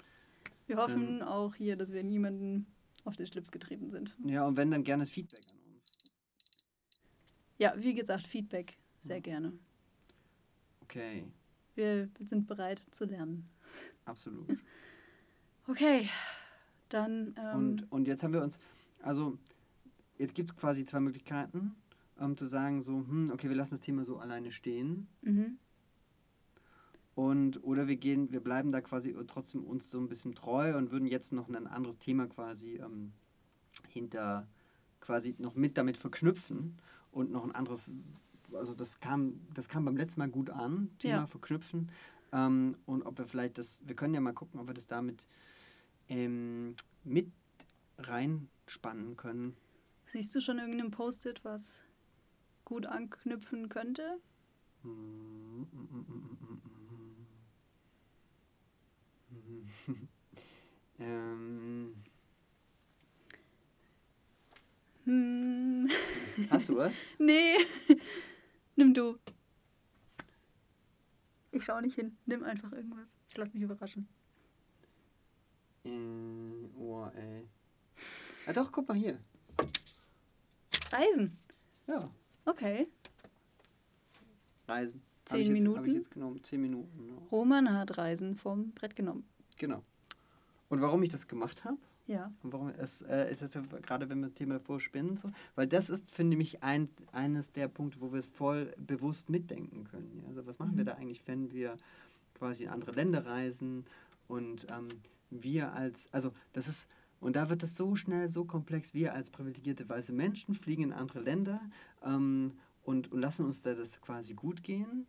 Wir 0.67 0.77
hoffen 0.77 1.23
auch 1.23 1.55
hier, 1.55 1.77
dass 1.77 1.93
wir 1.93 2.05
niemanden 2.05 2.67
auf 3.05 3.17
den 3.17 3.27
Schlips 3.27 3.51
getreten 3.51 3.91
sind. 3.91 4.17
ja, 4.25 4.47
und 4.47 4.57
wenn 4.57 4.71
dann 4.71 4.85
gerne 4.85 5.07
Feedback 5.07 5.43
an 5.51 5.59
uns. 5.73 6.15
Ja, 7.59 7.75
wie 7.77 7.95
gesagt, 7.95 8.27
Feedback 8.27 8.79
sehr 9.01 9.21
gerne. 9.21 9.53
Okay, 10.81 11.27
Wir 11.75 12.09
sind 12.21 12.47
bereit 12.47 12.85
zu 12.91 13.05
lernen. 13.05 13.49
absolut. 14.05 14.49
Okay, 15.71 16.09
dann. 16.89 17.35
Ähm, 17.37 17.57
und, 17.59 17.93
und 17.93 18.09
jetzt 18.09 18.23
haben 18.23 18.33
wir 18.33 18.43
uns, 18.43 18.59
also 19.03 19.37
jetzt 20.17 20.35
gibt 20.35 20.51
es 20.51 20.57
quasi 20.57 20.87
zwei 20.87 20.99
Möglichkeiten, 20.99 21.75
ähm, 22.19 22.39
zu 22.39 22.47
sagen 22.47 22.81
so, 22.81 22.95
hm, 22.95 23.31
okay, 23.31 23.51
wir 23.51 23.57
lassen 23.57 23.73
das 23.75 23.83
Thema 23.83 24.07
so 24.07 24.17
alleine 24.19 24.51
stehen. 24.51 25.09
mhm. 25.21 25.59
Und 27.15 27.65
oder 27.65 27.89
wir 27.89 27.97
gehen, 27.97 28.31
wir 28.31 28.41
bleiben 28.41 28.71
da 28.71 28.81
quasi 28.81 29.15
trotzdem 29.27 29.65
uns 29.65 29.91
so 29.91 29.99
ein 29.99 30.09
bisschen 30.09 30.35
treu 30.37 30.77
und 30.79 30.93
würden 30.93 31.07
jetzt 31.09 31.33
noch 31.33 31.49
ein 31.49 31.67
anderes 31.67 31.99
Thema 31.99 32.29
quasi 32.29 32.77
ähm, 32.77 33.13
hinter 33.89 34.47
quasi 35.01 35.35
noch 35.39 35.55
mit 35.57 35.77
damit 35.77 35.97
verknüpfen 35.97 36.77
und 37.11 37.33
noch 37.33 37.43
ein 37.45 37.51
anderes, 37.53 37.91
also 38.53 38.75
das 38.75 39.01
kam, 39.01 39.41
das 39.55 39.69
kam 39.69 39.85
beim 39.85 39.97
letzten 39.97 40.21
Mal 40.21 40.29
gut 40.29 40.51
an, 40.51 40.91
Thema 40.99 41.15
Ja. 41.15 41.27
verknüpfen. 41.27 41.91
Ähm, 42.33 42.77
und 42.87 43.03
ob 43.03 43.19
wir 43.19 43.27
vielleicht 43.27 43.59
das, 43.59 43.81
wir 43.87 43.97
können 43.97 44.15
ja 44.15 44.21
mal 44.21 44.33
gucken, 44.35 44.61
ob 44.61 44.69
wir 44.69 44.75
das 44.75 44.87
damit 44.87 45.27
ähm, 46.09 46.75
mit 47.05 47.31
reinspannen 47.99 49.17
können. 49.17 49.57
Siehst 50.05 50.35
du 50.35 50.41
schon 50.41 50.59
irgendein 50.59 50.91
Post-it, 50.91 51.45
was 51.45 51.83
gut 52.65 52.87
anknüpfen 52.87 53.69
könnte? 53.69 54.19
Ähm, 61.01 61.95
Hm. 65.05 65.89
hast 66.51 66.69
du 66.69 66.77
was? 66.77 66.93
Nee. 67.19 67.55
Nimm 68.79 68.95
du. 68.95 69.19
Ich 71.51 71.65
schau 71.65 71.81
nicht 71.81 71.97
hin. 71.97 72.17
Nimm 72.27 72.45
einfach 72.45 72.71
irgendwas. 72.71 73.17
Ich 73.29 73.37
lass 73.37 73.53
mich 73.53 73.65
überraschen. 73.65 74.07
Äh, 75.85 76.69
oh, 76.79 77.09
ey. 77.17 77.49
Ah, 78.47 78.53
doch, 78.53 78.71
guck 78.71 78.87
mal 78.87 78.97
hier. 78.97 79.19
Reisen. 80.93 81.37
Ja, 81.89 82.09
Okay. 82.45 82.87
Reisen. 84.69 85.03
Zehn 85.25 85.41
ich 85.41 85.49
jetzt, 85.49 85.57
Hab 85.57 85.57
ich 85.57 85.63
Minuten? 85.63 85.95
jetzt 85.97 86.11
genommen, 86.13 86.45
zehn 86.45 86.63
Minuten. 86.63 87.19
Roman 87.33 87.77
hat 87.77 87.99
Reisen 87.99 88.37
vom 88.37 88.71
Brett 88.71 88.95
genommen. 88.95 89.27
Genau. 89.57 89.83
Und 90.69 90.81
warum 90.83 91.03
ich 91.03 91.11
das 91.11 91.27
gemacht 91.27 91.65
habe? 91.65 91.79
Ja. 92.09 92.33
Und 92.43 92.53
warum 92.55 92.71
es 92.71 93.03
äh, 93.03 93.31
ist 93.31 93.43
das 93.43 93.55
ja 93.55 93.61
gerade 93.83 94.09
wenn 94.09 94.21
wir 94.21 94.29
das 94.29 94.35
Thema 94.35 94.55
davor 94.55 94.81
spinnen, 94.81 95.19
so, 95.19 95.31
weil 95.55 95.67
das 95.69 95.91
ist, 95.91 96.11
finde 96.11 96.39
ich, 96.39 96.63
ein, 96.63 96.89
eines 97.13 97.53
der 97.53 97.69
Punkte, 97.69 98.01
wo 98.01 98.13
wir 98.13 98.19
es 98.19 98.27
voll 98.27 98.75
bewusst 98.79 99.29
mitdenken 99.29 99.85
können. 99.85 100.19
Ja? 100.23 100.29
Also 100.29 100.47
was 100.47 100.59
machen 100.59 100.77
wir 100.77 100.85
Mhm. 100.85 100.89
da 100.89 100.95
eigentlich, 100.95 101.23
wenn 101.27 101.53
wir 101.53 101.77
quasi 102.35 102.65
in 102.65 102.71
andere 102.71 102.93
Länder 102.93 103.27
reisen 103.27 103.85
und 104.27 104.67
ähm, 104.71 104.89
wir 105.31 105.75
als, 105.75 106.09
also 106.13 106.33
das 106.55 106.67
ist, 106.67 106.89
und 107.21 107.37
da 107.37 107.51
wird 107.51 107.63
es 107.63 107.77
so 107.77 107.95
schnell, 107.95 108.29
so 108.31 108.45
komplex, 108.45 108.95
wir 108.95 109.13
als 109.13 109.29
privilegierte 109.31 109.87
weiße 109.89 110.13
Menschen 110.13 110.55
fliegen 110.55 110.85
in 110.85 110.93
andere 110.93 111.21
Länder 111.21 111.61
ähm, 112.03 112.53
und, 112.85 113.13
und 113.13 113.21
lassen 113.21 113.45
uns 113.45 113.61
da 113.61 113.75
das 113.75 114.01
quasi 114.01 114.33
gut 114.35 114.63
gehen. 114.63 115.07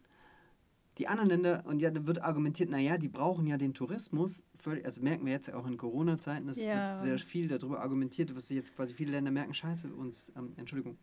Die 1.00 1.08
anderen 1.08 1.30
Länder, 1.30 1.64
und 1.66 1.80
ja, 1.80 1.92
da 1.92 2.06
wird 2.06 2.22
argumentiert, 2.22 2.70
naja, 2.70 2.98
die 2.98 3.08
brauchen 3.08 3.48
ja 3.48 3.58
den 3.58 3.74
Tourismus. 3.74 4.44
Völlig, 4.58 4.86
also 4.86 5.02
merken 5.02 5.26
wir 5.26 5.32
jetzt 5.32 5.52
auch 5.54 5.66
in 5.66 5.78
Corona-Zeiten, 5.78 6.50
es 6.50 6.60
Ja. 6.60 6.74
wird 6.76 7.02
sehr 7.02 7.20
viel 7.20 7.48
darüber 7.48 7.80
argumentiert, 7.80 8.36
was 8.36 8.50
jetzt 8.50 8.76
quasi 8.76 8.94
viele 8.94 9.12
Länder 9.14 9.32
merken, 9.32 9.54
scheiße, 9.54 9.94
uns, 9.96 10.32
ähm, 10.36 10.54
Entschuldigung, 10.58 10.98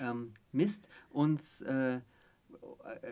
ähm, 0.00 0.34
Mist, 0.52 0.88
uns 1.10 1.62
äh, 1.62 2.00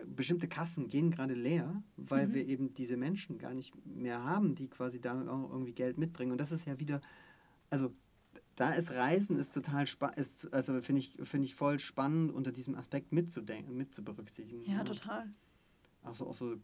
bestimmte 0.05 0.47
Kassen 0.47 0.87
gehen 0.87 1.11
gerade 1.11 1.33
leer, 1.33 1.83
weil 1.97 2.27
Mhm. 2.27 2.33
wir 2.33 2.47
eben 2.47 2.73
diese 2.73 2.97
Menschen 2.97 3.37
gar 3.37 3.53
nicht 3.53 3.73
mehr 3.85 4.23
haben, 4.23 4.55
die 4.55 4.67
quasi 4.69 4.99
damit 4.99 5.27
auch 5.27 5.51
irgendwie 5.51 5.73
Geld 5.73 5.97
mitbringen. 5.97 6.31
Und 6.31 6.39
das 6.41 6.51
ist 6.51 6.65
ja 6.65 6.79
wieder, 6.79 7.01
also 7.69 7.93
da 8.55 8.71
ist 8.73 8.91
Reisen 8.91 9.37
ist 9.37 9.53
total 9.53 9.85
spannend, 9.85 10.17
also 10.51 10.81
finde 10.81 11.01
ich, 11.01 11.15
finde 11.23 11.45
ich 11.45 11.53
voll 11.55 11.79
spannend 11.79 12.31
unter 12.31 12.51
diesem 12.51 12.75
Aspekt 12.75 13.11
mitzudenken, 13.11 13.75
mitzuberücksichtigen. 13.77 14.63
Ja, 14.63 14.77
ne? 14.79 14.85
total. 14.85 15.29
Also 16.07 16.27
auch 16.27 16.33
so, 16.33 16.57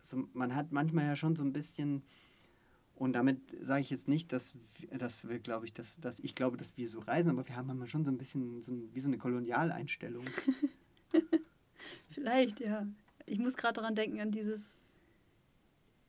also 0.00 0.28
man 0.34 0.54
hat 0.54 0.72
manchmal 0.72 1.04
ja 1.06 1.16
schon 1.16 1.36
so 1.36 1.44
ein 1.44 1.52
bisschen, 1.52 2.02
und 2.94 3.12
damit 3.12 3.40
sage 3.60 3.80
ich 3.82 3.90
jetzt 3.90 4.08
nicht, 4.08 4.32
dass, 4.32 4.54
wir- 4.78 4.98
dass 4.98 5.28
wir, 5.28 5.38
glaube 5.40 5.66
ich, 5.66 5.72
dass, 5.72 5.98
dass 6.00 6.18
ich 6.20 6.34
glaube, 6.34 6.56
dass 6.56 6.76
wir 6.76 6.88
so 6.88 7.00
reisen, 7.00 7.30
aber 7.30 7.46
wir 7.46 7.56
haben 7.56 7.66
manchmal 7.66 7.88
schon 7.88 8.04
so 8.04 8.10
ein 8.12 8.18
bisschen 8.18 8.62
so 8.62 8.72
ein, 8.72 8.88
wie 8.94 9.00
so 9.00 9.08
eine 9.08 9.18
Kolonialeinstellung. 9.18 10.24
Vielleicht, 12.10 12.60
ja. 12.60 12.86
Ich 13.26 13.38
muss 13.38 13.56
gerade 13.56 13.74
daran 13.74 13.94
denken, 13.94 14.20
an 14.20 14.30
dieses, 14.30 14.76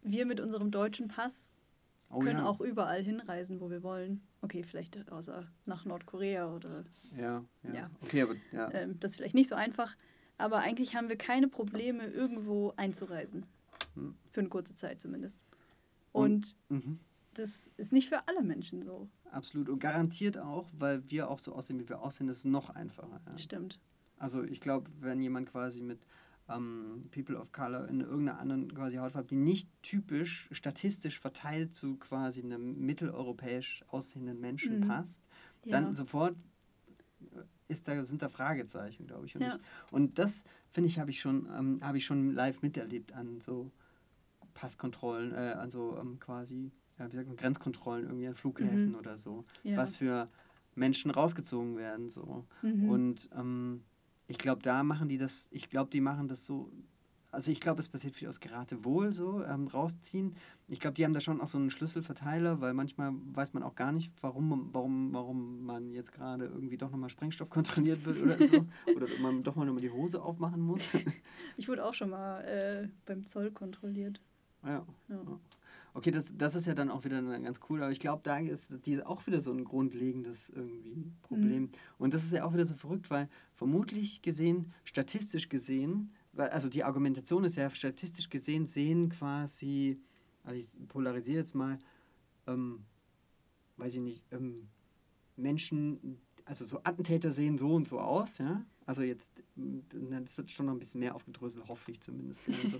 wir 0.04 0.26
mit 0.26 0.40
unserem 0.40 0.72
deutschen 0.72 1.08
Pass 1.08 1.58
Oh 2.10 2.20
können 2.20 2.40
ja. 2.40 2.46
auch 2.46 2.62
überall 2.62 3.04
hinreisen, 3.04 3.60
wo 3.60 3.70
wir 3.70 3.84
wollen. 3.84 4.22
Okay, 4.42 4.64
vielleicht 4.64 5.12
außer 5.12 5.44
nach 5.66 5.84
Nordkorea 5.84 6.56
oder 6.56 6.86
Ja, 7.18 7.44
ja. 7.64 7.74
Ja. 7.74 7.92
Okay, 8.02 8.22
aber 8.22 8.36
ja. 8.54 8.72
ähm, 8.72 8.98
das 9.02 9.12
ist 9.12 9.18
vielleicht 9.18 9.36
nicht 9.36 9.50
so 9.50 9.56
einfach. 9.56 9.94
Aber 10.38 10.60
eigentlich 10.60 10.96
haben 10.96 11.10
wir 11.10 11.18
keine 11.18 11.48
Probleme, 11.48 12.06
irgendwo 12.08 12.74
einzureisen. 12.78 13.46
Hm. 13.96 14.16
Für 14.32 14.40
eine 14.42 14.50
kurze 14.50 14.76
Zeit 14.76 15.02
zumindest. 15.02 15.44
Und- 16.12 16.56
Mhm. 16.70 17.00
das 17.34 17.72
ist 17.78 17.94
nicht 17.94 18.10
für 18.10 18.28
alle 18.28 18.44
Menschen 18.44 18.84
so. 18.84 19.08
Absolut. 19.32 19.70
Und 19.70 19.80
garantiert 19.80 20.38
auch, 20.38 20.70
weil 20.78 21.10
wir 21.10 21.30
auch 21.30 21.40
so 21.40 21.54
aussehen, 21.54 21.80
wie 21.80 21.90
wir 21.90 22.02
aussehen, 22.02 22.30
ist 22.30 22.40
es 22.40 22.46
noch 22.46 22.70
einfacher. 22.70 23.20
Ja. 23.30 23.38
Stimmt. 23.38 23.80
Also 24.18 24.44
ich 24.44 24.62
glaube, 24.62 24.90
wenn 25.00 25.22
jemand 25.22 25.52
quasi 25.52 25.82
mit 25.82 26.00
ähm, 26.50 27.10
People 27.12 27.36
of 27.38 27.52
Color 27.52 27.90
in 27.90 28.00
irgendeiner 28.00 28.40
anderen 28.40 28.74
quasi 28.74 28.96
Hautfarbe, 28.96 29.28
die 29.28 29.36
nicht 29.36 29.70
typisch 29.84 30.48
statistisch 30.52 31.20
verteilt 31.20 31.76
zu 31.76 31.98
quasi 31.98 32.42
einem 32.42 32.80
mitteleuropäisch 32.86 33.84
aussehenden 33.90 34.40
Menschen 34.40 34.80
Mhm. 34.80 34.88
passt, 34.88 35.22
Ja. 35.66 35.82
dann 35.82 35.94
sofort 35.94 36.38
ist 37.68 37.88
da, 37.88 38.04
sind 38.06 38.22
da 38.22 38.30
Fragezeichen, 38.30 39.08
glaube 39.08 39.26
ich. 39.26 39.36
Und, 39.36 39.42
Ja. 39.44 39.56
ich, 39.56 39.92
und 39.94 40.18
das, 40.20 40.44
finde 40.70 40.88
ich, 40.90 41.00
habe 41.00 41.10
ich, 41.12 41.20
schon, 41.20 41.48
ähm, 41.58 41.80
habe 41.82 41.98
ich 41.98 42.06
schon 42.06 42.32
live 42.32 42.62
miterlebt 42.62 43.14
an 43.14 43.42
so 43.42 43.72
Passkontrollen, 44.54 45.34
äh, 45.34 45.56
an 45.58 45.70
so 45.70 45.98
ähm, 46.00 46.20
quasi, 46.20 46.72
ja, 46.98 47.12
wie 47.12 47.16
sagt 47.16 47.28
man, 47.28 47.38
Grenzkontrollen 47.38 48.06
irgendwie 48.06 48.28
an 48.28 48.36
Flughäfen 48.36 48.92
Mhm. 48.92 48.96
oder 48.98 49.18
so. 49.18 49.46
ja. 49.64 49.78
Was 49.78 49.96
für 49.98 50.30
Menschen 50.76 51.12
rausgezogen 51.12 51.78
werden. 51.78 52.10
So. 52.10 52.46
Mhm. 52.62 52.84
Und 52.90 53.30
ähm, 53.36 53.84
ich 54.28 54.38
glaube, 54.38 54.62
da 54.62 54.84
machen 54.84 55.08
die 55.10 55.18
das, 55.18 55.48
ich 55.52 55.70
glaube, 55.70 55.90
die 55.90 56.02
machen 56.02 56.28
das 56.28 56.46
so, 56.46 56.72
also 57.32 57.52
ich 57.52 57.60
glaube, 57.60 57.82
es 57.82 57.90
passiert 57.90 58.16
viel 58.16 58.28
aus 58.28 58.40
Geratewohl 58.40 59.14
so, 59.14 59.44
ähm, 59.44 59.68
rausziehen. 59.68 60.36
Ich 60.68 60.80
glaube, 60.80 60.94
die 60.94 61.04
haben 61.04 61.14
da 61.14 61.22
schon 61.22 61.42
auch 61.42 61.48
so 61.48 61.58
einen 61.58 61.72
Schlüsselverteiler, 61.72 62.62
weil 62.62 62.74
manchmal 62.74 63.14
weiß 63.34 63.54
man 63.54 63.64
auch 63.64 63.76
gar 63.76 63.92
nicht, 63.92 64.12
warum, 64.22 64.70
warum, 64.74 65.14
warum 65.14 65.66
man 65.66 65.92
jetzt 65.92 66.12
gerade 66.12 66.46
irgendwie 66.46 66.78
doch 66.78 66.92
nochmal 66.92 67.10
Sprengstoff 67.10 67.50
kontrolliert 67.52 68.06
wird 68.06 68.22
oder 68.22 68.38
so. 68.46 68.66
oder 68.96 69.08
man 69.22 69.44
doch 69.44 69.56
mal 69.56 69.66
nochmal 69.66 69.82
die 69.82 69.92
Hose 69.92 70.22
aufmachen 70.22 70.62
muss. 70.62 70.94
Ich 71.60 71.68
wurde 71.68 71.84
auch 71.84 71.94
schon 71.96 72.12
mal 72.12 72.42
äh, 72.42 72.88
beim 73.06 73.26
Zoll 73.26 73.50
kontrolliert. 73.50 74.22
ja. 74.64 74.86
Ja. 75.10 75.40
Okay, 75.98 76.12
das, 76.12 76.38
das 76.38 76.56
ist 76.56 76.68
ja 76.68 76.76
dann 76.76 76.92
auch 76.92 77.06
wieder 77.06 77.24
ganz 77.40 77.60
cool, 77.68 77.82
aber 77.82 77.92
ich 77.92 78.00
glaube, 78.00 78.22
da 78.24 78.38
ist 78.38 78.72
die 78.86 79.02
auch 79.02 79.26
wieder 79.26 79.42
so 79.42 79.52
ein 79.52 79.64
grundlegendes 79.64 80.52
irgendwie 80.52 81.12
Problem. 81.24 81.72
Und 81.98 82.14
das 82.14 82.24
ist 82.24 82.34
ja 82.34 82.44
auch 82.44 82.54
wieder 82.54 82.68
so 82.68 82.76
verrückt, 82.76 83.10
weil 83.10 83.28
vermutlich 83.56 84.22
gesehen, 84.22 84.72
statistisch 84.84 85.50
gesehen, 85.50 86.12
also 86.40 86.70
die 86.70 86.84
Argumentation 86.84 87.44
ist 87.44 87.56
ja 87.56 87.70
statistisch 87.70 88.30
gesehen, 88.30 88.66
sehen 88.66 89.10
quasi, 89.10 90.00
also 90.44 90.58
ich 90.58 90.68
polarisiere 90.88 91.40
jetzt 91.40 91.56
mal, 91.56 91.80
ähm, 92.48 92.86
weiß 93.78 93.96
ich 93.96 94.02
nicht, 94.02 94.24
ähm, 94.32 94.68
Menschen, 95.36 96.18
also 96.46 96.66
so 96.66 96.80
Attentäter 96.84 97.32
sehen 97.32 97.58
so 97.58 97.74
und 97.74 97.88
so 97.88 98.00
aus, 98.00 98.38
ja. 98.38 98.66
Also 98.86 99.02
jetzt, 99.02 99.44
das 99.56 100.38
wird 100.38 100.50
schon 100.50 100.68
noch 100.68 100.74
ein 100.74 100.80
bisschen 100.80 101.00
mehr 101.00 101.14
aufgedröselt, 101.14 101.68
hoffe 101.68 101.92
ich 101.92 102.00
zumindest. 102.00 102.48
Also, 102.64 102.80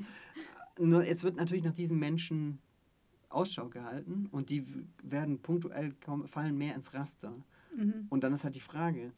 nur 0.80 1.04
jetzt 1.04 1.24
wird 1.24 1.36
natürlich 1.36 1.66
nach 1.66 1.74
diesen 1.74 2.00
Menschen 2.00 2.60
Ausschau 3.30 3.68
gehalten 3.68 4.28
und 4.32 4.50
die 4.50 4.64
werden 5.04 5.40
punktuell 5.40 5.94
kaum, 6.00 6.28
fallen 6.28 6.58
mehr 6.58 6.76
ins 6.76 6.94
Raster. 6.94 7.34
Mhm. 7.76 8.08
Und 8.10 8.24
dann 8.24 8.34
ist 8.34 8.46
halt 8.46 8.56
die 8.56 8.62
Frage, 8.62 9.12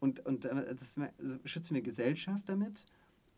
und, 0.00 0.20
und 0.26 0.44
äh, 0.44 0.74
das, 0.74 0.96
also 1.18 1.38
schützen 1.44 1.74
wir 1.74 1.82
Gesellschaft 1.82 2.48
damit 2.48 2.84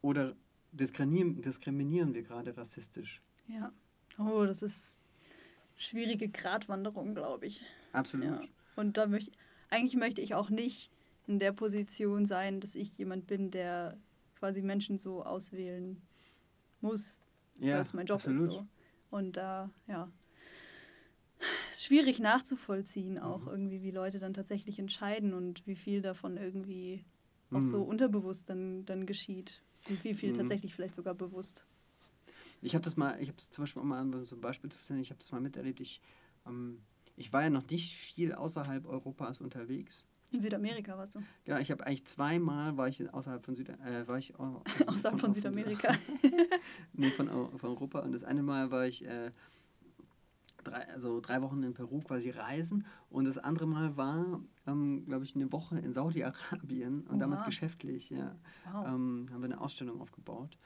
oder 0.03 0.37
diskriminieren, 0.73 1.41
diskriminieren 1.43 2.15
wir 2.15 2.23
gerade 2.23 2.57
rassistisch? 2.57 3.23
Ja. 3.49 3.73
Oh, 4.19 4.45
das 4.47 4.63
ist 4.63 4.99
schwierige 5.77 6.29
Gratwanderung, 6.29 7.15
glaube 7.15 7.47
ich. 7.47 7.63
Absolut. 7.93 8.27
Ja. 8.27 8.41
Und 8.77 8.97
da 8.97 9.07
möchte 9.07 9.33
eigentlich 9.69 9.97
möchte 9.97 10.21
ich 10.23 10.35
auch 10.35 10.49
nicht 10.51 10.91
in 11.27 11.39
der 11.39 11.53
Position 11.53 12.25
sein, 12.25 12.61
dass 12.61 12.75
ich 12.77 12.97
jemand 12.99 13.27
bin, 13.27 13.51
der 13.51 13.99
quasi 14.39 14.63
Menschen 14.63 14.97
so 14.97 15.25
auswählen 15.25 16.01
muss, 16.81 17.19
Ja, 17.59 17.77
weil 17.77 17.83
es 17.83 17.95
mein 17.95 18.07
Job 18.07 18.19
absolut. 18.19 18.49
ist 18.49 18.55
so. 18.55 18.67
Und 19.11 19.37
da, 19.37 19.71
ja. 19.89 20.11
Ist 21.71 21.85
schwierig 21.87 22.19
nachzuvollziehen 22.21 23.19
auch 23.19 23.43
Mhm. 23.43 23.49
irgendwie, 23.49 23.83
wie 23.83 23.91
Leute 23.91 24.19
dann 24.19 24.35
tatsächlich 24.35 24.79
entscheiden 24.79 25.35
und 25.35 25.67
wie 25.67 25.77
viel 25.77 26.01
davon 26.01 26.37
irgendwie 26.37 27.05
auch 27.51 27.65
so 27.65 27.79
Mhm. 27.83 27.89
unterbewusst 27.91 28.49
dann, 28.49 28.85
dann 28.87 29.05
geschieht. 29.07 29.63
Und 29.89 30.03
wie 30.05 30.15
viel 30.15 30.33
Mhm. 30.33 30.37
tatsächlich 30.37 30.75
vielleicht 30.75 30.95
sogar 30.95 31.15
bewusst. 31.15 31.65
Ich 32.63 32.75
habe 32.75 32.83
das 32.83 32.97
mal, 32.97 33.21
ich 33.21 33.29
habe 33.29 33.39
es 33.39 33.51
zum 33.51 33.63
Beispiel 33.63 33.83
auch 33.83 33.87
mal 33.87 34.01
um 34.03 34.25
so 34.25 34.35
ein 34.37 34.41
Beispiel 34.41 34.71
zu 34.71 34.79
erzählen, 34.79 35.01
ich 35.01 35.11
habe 35.11 35.21
das 35.21 35.31
mal 35.33 35.41
miterlebt. 35.41 35.81
Ich, 35.81 36.01
ähm, 36.47 36.83
ich 37.17 37.33
war 37.33 37.43
ja 37.43 37.51
noch 37.51 37.67
nicht 37.71 37.97
viel 37.97 38.35
außerhalb 38.35 38.87
Europas 38.87 39.41
unterwegs. 39.41 40.05
In 40.33 40.41
Südamerika 40.41 40.99
warst 40.99 41.15
du. 41.15 41.21
Genau, 41.45 41.59
ich 41.59 41.71
habe 41.71 41.87
eigentlich 41.87 42.05
zweimal 42.07 42.77
war 42.77 42.89
ich 42.89 43.13
außerhalb 43.15 43.45
von 43.45 43.55
Süd 43.55 43.69
äh, 43.69 44.09
war 44.09 44.19
ich 44.19 44.39
au- 44.41 44.63
Außerhalb 44.87 45.21
von 45.21 45.33
Südamerika. 45.33 45.97
nee, 46.93 47.11
von, 47.11 47.29
von 47.29 47.71
Europa. 47.71 48.01
Und 48.01 48.13
das 48.13 48.25
eine 48.25 48.43
Mal 48.43 48.71
war 48.73 48.87
ich 48.87 49.05
äh, 49.05 49.31
drei, 50.67 50.89
also 50.93 51.21
drei 51.21 51.43
Wochen 51.43 51.63
in 51.63 51.75
Peru 51.75 52.01
quasi 52.01 52.31
reisen. 52.31 52.85
Und 53.11 53.25
das 53.25 53.39
andere 53.39 53.67
Mal 53.67 53.97
war, 53.97 54.41
ähm, 54.67 55.05
glaube 55.07 55.25
ich, 55.25 55.35
eine 55.35 55.51
Woche 55.53 55.79
in 55.79 55.93
Saudi-Arabien 55.93 57.07
und 57.07 57.19
damals 57.19 57.41
Oha. 57.41 57.47
geschäftlich, 57.47 58.11
ja. 58.11 58.37
Wow. 58.73 58.87
Ähm, 58.87 59.27
haben 59.33 59.41
wir 59.41 59.45
eine 59.45 59.61
Ausstellung 59.61 60.01
aufgebaut. 60.01 60.57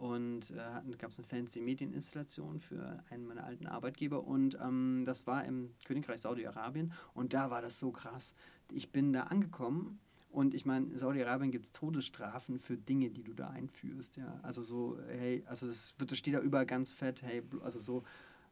Und 0.00 0.50
äh, 0.52 0.96
gab 0.96 1.10
es 1.10 1.18
eine 1.18 1.26
fancy 1.26 1.60
Medieninstallation 1.60 2.58
für 2.58 3.04
einen 3.10 3.26
meiner 3.26 3.44
alten 3.44 3.66
Arbeitgeber. 3.66 4.24
Und 4.24 4.58
ähm, 4.58 5.02
das 5.04 5.26
war 5.26 5.44
im 5.44 5.74
Königreich 5.84 6.22
Saudi-Arabien. 6.22 6.92
Und 7.12 7.34
da 7.34 7.50
war 7.50 7.60
das 7.60 7.78
so 7.78 7.90
krass. 7.90 8.34
Ich 8.72 8.92
bin 8.92 9.12
da 9.12 9.24
angekommen. 9.24 10.00
Und 10.30 10.54
ich 10.54 10.64
meine, 10.64 10.86
in 10.86 10.96
Saudi-Arabien 10.96 11.50
gibt 11.50 11.66
es 11.66 11.72
Todesstrafen 11.72 12.58
für 12.58 12.78
Dinge, 12.78 13.10
die 13.10 13.24
du 13.24 13.34
da 13.34 13.50
einführst. 13.50 14.16
Ja? 14.16 14.38
Also 14.42 14.62
so, 14.62 14.98
hey, 15.08 15.42
also 15.46 15.66
das, 15.66 15.94
wird, 15.98 16.12
das 16.12 16.18
steht 16.18 16.34
da 16.34 16.40
überall 16.40 16.66
ganz 16.66 16.92
fett, 16.92 17.22
hey, 17.22 17.42
also 17.62 17.78
so, 17.78 18.02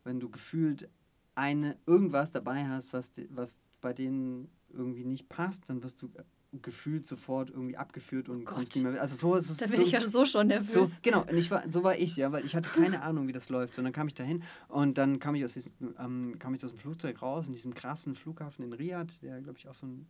wenn 0.04 0.20
du 0.20 0.28
gefühlt 0.28 0.88
eine, 1.38 1.76
irgendwas 1.86 2.32
dabei 2.32 2.66
hast, 2.68 2.92
was, 2.92 3.12
was 3.30 3.60
bei 3.80 3.92
denen 3.92 4.50
irgendwie 4.70 5.04
nicht 5.04 5.28
passt, 5.28 5.64
dann 5.68 5.82
wirst 5.82 6.02
du 6.02 6.06
äh, 6.16 6.24
gefühlt 6.62 7.06
sofort 7.06 7.50
irgendwie 7.50 7.76
abgeführt 7.76 8.28
und 8.28 8.42
Oh 8.42 8.44
kommst 8.44 8.74
nicht 8.74 8.84
mehr. 8.84 9.00
Also 9.00 9.16
so 9.16 9.34
ist 9.34 9.48
es. 9.50 9.58
da 9.58 9.66
bin 9.66 9.76
so, 9.76 9.82
ich 9.82 9.92
ja 9.92 10.00
so 10.00 10.24
schon 10.24 10.26
so, 10.26 10.42
nervös. 10.42 11.00
genau, 11.02 11.22
und 11.22 11.36
ich 11.36 11.50
war, 11.50 11.62
so 11.70 11.84
war 11.84 11.96
ich, 11.96 12.16
ja, 12.16 12.32
weil 12.32 12.44
ich 12.44 12.56
hatte 12.56 12.68
keine 12.70 13.02
Ahnung, 13.02 13.28
wie 13.28 13.32
das 13.32 13.48
läuft. 13.50 13.78
Und 13.78 13.84
dann 13.84 13.92
kam 13.92 14.08
ich 14.08 14.14
dahin 14.14 14.42
und 14.68 14.98
dann 14.98 15.20
kam 15.20 15.34
ich 15.34 15.44
aus 15.44 15.54
diesem, 15.54 15.72
ähm, 15.98 16.36
kam 16.38 16.54
ich 16.54 16.64
aus 16.64 16.72
dem 16.72 16.78
Flugzeug 16.80 17.22
raus, 17.22 17.46
in 17.46 17.52
diesem 17.52 17.74
krassen 17.74 18.14
Flughafen 18.14 18.64
in 18.64 18.72
Riyadh, 18.72 19.12
der, 19.22 19.40
glaube 19.40 19.58
ich, 19.58 19.68
auch 19.68 19.74
so 19.74 19.86
ein 19.86 20.06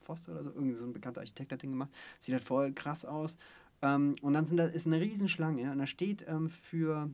Foster 0.00 0.32
oder 0.32 0.44
so, 0.44 0.50
irgendwie 0.50 0.74
so 0.74 0.84
ein 0.84 0.92
bekannter 0.92 1.20
Architekt 1.20 1.52
hat 1.52 1.62
den 1.62 1.70
gemacht. 1.70 1.90
Sieht 2.18 2.34
halt 2.34 2.44
voll 2.44 2.72
krass 2.72 3.04
aus. 3.04 3.36
Ähm, 3.82 4.16
und 4.22 4.32
dann 4.32 4.46
sind 4.46 4.56
da, 4.56 4.66
ist 4.66 4.86
eine 4.86 5.00
Riesenschlange 5.00 5.70
und 5.70 5.78
da 5.78 5.86
steht 5.86 6.24
ähm, 6.26 6.48
für, 6.48 7.10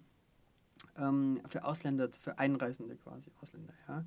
ähm, 0.99 1.41
für 1.49 1.65
Ausländer, 1.65 2.09
für 2.21 2.39
Einreisende 2.39 2.97
quasi, 2.97 3.31
Ausländer, 3.41 3.73
ja. 3.89 4.05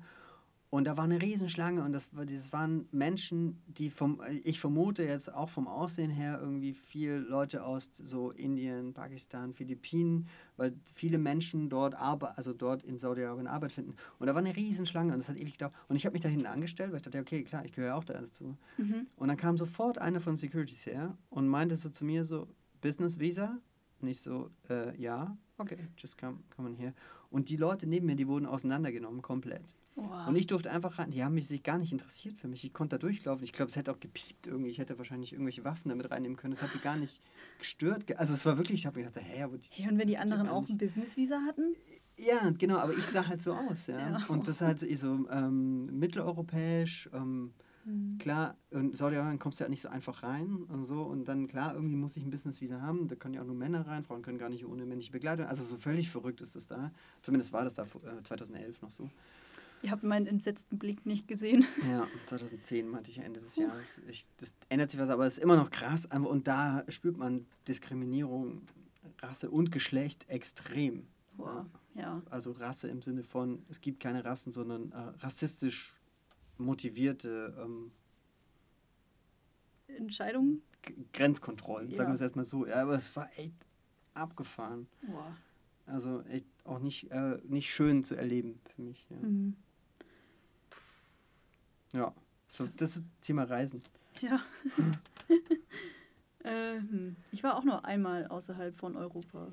Und 0.72 0.86
da 0.86 0.96
war 0.96 1.04
eine 1.04 1.20
Riesenschlange 1.20 1.82
und 1.84 1.92
das, 1.92 2.12
das 2.12 2.50
waren 2.54 2.88
Menschen, 2.92 3.60
die 3.66 3.90
vom, 3.90 4.22
ich 4.42 4.58
vermute 4.58 5.02
jetzt 5.02 5.30
auch 5.30 5.50
vom 5.50 5.68
Aussehen 5.68 6.10
her 6.10 6.38
irgendwie 6.40 6.72
viel 6.72 7.16
Leute 7.28 7.62
aus 7.62 7.90
so 8.06 8.30
Indien, 8.30 8.94
Pakistan, 8.94 9.52
Philippinen, 9.52 10.28
weil 10.56 10.72
viele 10.90 11.18
Menschen 11.18 11.68
dort 11.68 11.94
Arbeit, 11.94 12.38
also 12.38 12.54
dort 12.54 12.84
in 12.84 12.96
Saudi-Arabien 12.96 13.48
Arbeit 13.48 13.72
finden. 13.72 13.96
Und 14.18 14.28
da 14.28 14.34
war 14.34 14.40
eine 14.40 14.56
Riesenschlange 14.56 15.12
und 15.12 15.18
das 15.18 15.28
hat 15.28 15.36
ewig 15.36 15.52
gedauert. 15.52 15.74
Und 15.88 15.96
ich 15.96 16.06
habe 16.06 16.14
mich 16.14 16.22
da 16.22 16.30
hinten 16.30 16.46
angestellt, 16.46 16.90
weil 16.92 17.00
ich 17.00 17.02
dachte, 17.02 17.20
okay, 17.20 17.44
klar, 17.44 17.66
ich 17.66 17.72
gehöre 17.72 17.94
auch 17.94 18.04
da 18.04 18.14
dazu. 18.14 18.56
Mhm. 18.78 19.08
Und 19.16 19.28
dann 19.28 19.36
kam 19.36 19.58
sofort 19.58 19.98
einer 19.98 20.20
von 20.20 20.38
Securities 20.38 20.86
her 20.86 21.18
und 21.28 21.48
meinte 21.48 21.76
so 21.76 21.90
zu 21.90 22.06
mir 22.06 22.24
so, 22.24 22.48
Business 22.80 23.18
Visa? 23.18 23.58
Und 24.02 24.08
ich 24.08 24.20
so, 24.20 24.50
äh, 24.68 24.94
ja, 25.00 25.36
okay, 25.58 25.78
just 25.96 26.18
come, 26.18 26.38
come 26.54 26.68
on 26.68 26.74
here. 26.74 26.92
Und 27.30 27.48
die 27.48 27.56
Leute 27.56 27.86
neben 27.86 28.06
mir, 28.06 28.16
die 28.16 28.26
wurden 28.26 28.46
auseinandergenommen, 28.46 29.22
komplett. 29.22 29.62
Wow. 29.94 30.26
Und 30.26 30.36
ich 30.36 30.46
durfte 30.46 30.70
einfach 30.70 30.98
rein. 30.98 31.10
Die 31.10 31.22
haben 31.22 31.34
mich 31.34 31.46
sich 31.48 31.62
gar 31.62 31.78
nicht 31.78 31.92
interessiert 31.92 32.34
für 32.36 32.48
mich. 32.48 32.64
Ich 32.64 32.72
konnte 32.72 32.96
da 32.96 32.98
durchlaufen. 32.98 33.44
Ich 33.44 33.52
glaube, 33.52 33.68
es 33.70 33.76
hätte 33.76 33.92
auch 33.92 34.00
gepiept 34.00 34.46
irgendwie. 34.46 34.70
Ich 34.70 34.78
hätte 34.78 34.96
wahrscheinlich 34.98 35.32
irgendwelche 35.32 35.64
Waffen 35.64 35.90
damit 35.90 36.10
reinnehmen 36.10 36.36
können. 36.36 36.52
Das 36.54 36.62
hat 36.62 36.70
die 36.74 36.80
gar 36.80 36.96
nicht 36.96 37.20
gestört. 37.58 38.06
Ge- 38.06 38.16
Also 38.16 38.32
es 38.34 38.44
war 38.46 38.56
wirklich, 38.56 38.80
ich 38.80 38.86
habe 38.86 38.98
mir 39.00 39.06
gedacht, 39.06 39.24
hey, 39.24 39.42
aber 39.42 39.58
die, 39.58 39.68
Hey, 39.70 39.88
und 39.90 39.98
wenn 39.98 40.08
die 40.08 40.18
anderen 40.18 40.48
auch 40.48 40.66
ein 40.68 40.78
Business-Visa 40.78 41.40
hatten? 41.46 41.74
Ja, 42.16 42.50
genau, 42.50 42.78
aber 42.78 42.94
ich 42.94 43.04
sah 43.04 43.26
halt 43.26 43.42
so 43.42 43.52
aus, 43.54 43.86
ja. 43.86 43.98
Ja. 44.18 44.26
Und 44.28 44.48
das 44.48 44.60
halt 44.62 44.80
so, 44.80 44.86
ich 44.86 44.98
so 44.98 45.28
ähm, 45.30 45.86
mitteleuropäisch, 45.98 47.10
ähm, 47.12 47.52
Mhm. 47.84 48.18
klar, 48.18 48.56
in 48.70 48.94
Saudi-Arabien 48.94 49.38
kommst 49.38 49.60
du 49.60 49.64
ja 49.64 49.70
nicht 49.70 49.80
so 49.80 49.88
einfach 49.88 50.22
rein 50.22 50.64
und 50.68 50.84
so. 50.84 51.02
Und 51.02 51.26
dann, 51.26 51.48
klar, 51.48 51.74
irgendwie 51.74 51.96
muss 51.96 52.16
ich 52.16 52.24
ein 52.24 52.30
Business-Visa 52.30 52.80
haben. 52.80 53.08
Da 53.08 53.16
können 53.16 53.34
ja 53.34 53.42
auch 53.42 53.46
nur 53.46 53.56
Männer 53.56 53.86
rein. 53.86 54.04
Frauen 54.04 54.22
können 54.22 54.38
gar 54.38 54.48
nicht 54.48 54.64
ohne 54.66 54.86
männliche 54.86 55.12
Begleitung. 55.12 55.46
Also 55.46 55.62
so 55.64 55.76
völlig 55.76 56.10
verrückt 56.10 56.40
ist 56.40 56.56
das 56.56 56.66
da. 56.66 56.92
Zumindest 57.22 57.52
war 57.52 57.64
das 57.64 57.74
da 57.74 57.82
äh, 57.82 58.22
2011 58.22 58.82
noch 58.82 58.90
so. 58.90 59.08
Ihr 59.82 59.90
habt 59.90 60.04
meinen 60.04 60.26
entsetzten 60.26 60.78
Blick 60.78 61.04
nicht 61.06 61.26
gesehen. 61.26 61.64
Ja, 61.90 62.06
2010 62.26 62.88
meinte 62.88 63.10
ich 63.10 63.18
Ende 63.18 63.40
des 63.40 63.56
Jahres. 63.56 63.86
Ich, 64.08 64.26
das 64.38 64.54
ändert 64.68 64.90
sich 64.90 65.00
was, 65.00 65.10
aber 65.10 65.26
es 65.26 65.38
ist 65.38 65.42
immer 65.42 65.56
noch 65.56 65.70
krass. 65.70 66.06
Und 66.06 66.46
da 66.46 66.84
spürt 66.88 67.16
man 67.16 67.46
Diskriminierung, 67.66 68.62
Rasse 69.20 69.50
und 69.50 69.72
Geschlecht 69.72 70.28
extrem. 70.28 71.06
Boah, 71.36 71.66
ja. 71.94 72.22
Also 72.30 72.52
Rasse 72.52 72.88
im 72.88 73.02
Sinne 73.02 73.24
von, 73.24 73.64
es 73.68 73.80
gibt 73.80 74.00
keine 74.00 74.24
Rassen, 74.24 74.52
sondern 74.52 74.92
äh, 74.92 75.24
rassistisch 75.24 75.94
motivierte 76.58 77.54
ähm, 77.58 77.92
Entscheidungen? 79.88 80.62
G- 80.82 80.94
Grenzkontrollen, 81.12 81.88
sagen 81.90 82.00
Ja. 82.02 82.08
wir 82.08 82.14
es 82.14 82.20
erstmal 82.20 82.44
so. 82.44 82.66
Ja, 82.66 82.82
aber 82.82 82.94
es 82.94 83.14
war 83.16 83.28
echt 83.38 83.54
abgefahren. 84.14 84.86
Boah. 85.02 85.36
Also 85.86 86.22
echt 86.22 86.46
auch 86.64 86.78
nicht, 86.78 87.10
äh, 87.10 87.38
nicht 87.44 87.70
schön 87.72 88.02
zu 88.04 88.14
erleben 88.14 88.60
für 88.74 88.82
mich. 88.82 89.06
Ja, 89.10 89.16
Mhm. 89.16 89.56
ja. 91.92 92.14
So, 92.48 92.68
das 92.76 92.96
ist 92.96 93.04
Thema 93.22 93.44
Reisen. 93.44 93.82
Ja. 94.20 94.40
Ähm, 96.44 97.14
ich 97.30 97.44
war 97.44 97.56
auch 97.56 97.62
nur 97.62 97.84
einmal 97.84 98.26
außerhalb 98.26 98.76
von 98.76 98.96
Europa. 98.96 99.52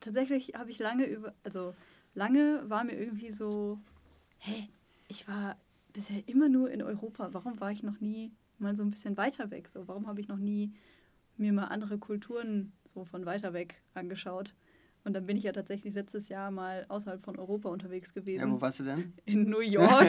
Tatsächlich 0.00 0.54
habe 0.56 0.68
ich 0.72 0.80
lange 0.80 1.06
über, 1.06 1.32
also 1.44 1.76
lange 2.14 2.68
war 2.68 2.82
mir 2.82 2.98
irgendwie 2.98 3.30
so, 3.30 3.78
hä, 4.40 4.68
ich 5.06 5.28
war 5.28 5.56
bisher 5.94 6.28
immer 6.28 6.50
nur 6.50 6.70
in 6.70 6.82
Europa. 6.82 7.30
Warum 7.32 7.58
war 7.60 7.70
ich 7.70 7.82
noch 7.82 8.00
nie 8.00 8.32
mal 8.58 8.76
so 8.76 8.82
ein 8.82 8.90
bisschen 8.90 9.16
weiter 9.16 9.50
weg? 9.50 9.68
So, 9.68 9.88
warum 9.88 10.06
habe 10.06 10.20
ich 10.20 10.28
noch 10.28 10.36
nie 10.36 10.74
mir 11.38 11.52
mal 11.54 11.66
andere 11.66 11.96
Kulturen 11.96 12.72
so 12.84 13.06
von 13.06 13.24
weiter 13.24 13.54
weg 13.54 13.82
angeschaut? 13.94 14.54
Und 15.04 15.12
dann 15.12 15.26
bin 15.26 15.36
ich 15.36 15.44
ja 15.44 15.52
tatsächlich 15.52 15.94
letztes 15.94 16.30
Jahr 16.30 16.50
mal 16.50 16.86
außerhalb 16.88 17.22
von 17.22 17.38
Europa 17.38 17.68
unterwegs 17.68 18.14
gewesen. 18.14 18.48
Ja, 18.48 18.54
wo 18.54 18.60
warst 18.60 18.80
du 18.80 18.84
denn? 18.84 19.12
In 19.26 19.50
New 19.50 19.60
York. 19.60 20.08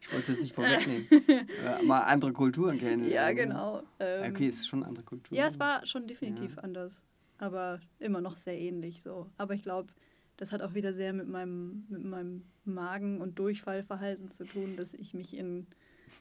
ich 0.00 0.12
wollte 0.12 0.32
es 0.32 0.40
nicht 0.40 0.54
vorwegnehmen. 0.54 1.06
mal 1.86 2.00
andere 2.00 2.32
Kulturen 2.32 2.78
kennen. 2.78 3.08
Ja, 3.08 3.32
genau. 3.32 3.82
Ähm, 3.98 4.32
okay, 4.32 4.48
es 4.48 4.60
ist 4.60 4.68
schon 4.68 4.80
eine 4.80 4.88
andere 4.88 5.04
Kultur. 5.04 5.36
Ja, 5.36 5.46
es 5.46 5.58
war 5.58 5.84
schon 5.84 6.06
definitiv 6.06 6.56
ja. 6.56 6.62
anders. 6.62 7.04
Aber 7.36 7.80
immer 7.98 8.22
noch 8.22 8.36
sehr 8.36 8.58
ähnlich 8.58 9.02
so. 9.02 9.30
Aber 9.36 9.54
ich 9.54 9.62
glaube, 9.62 9.92
das 10.40 10.52
hat 10.52 10.62
auch 10.62 10.72
wieder 10.72 10.94
sehr 10.94 11.12
mit 11.12 11.28
meinem, 11.28 11.84
mit 11.90 12.02
meinem 12.02 12.44
Magen- 12.64 13.20
und 13.20 13.38
Durchfallverhalten 13.38 14.30
zu 14.30 14.44
tun, 14.44 14.74
dass 14.74 14.94
ich 14.94 15.12
mich 15.12 15.36
in 15.36 15.66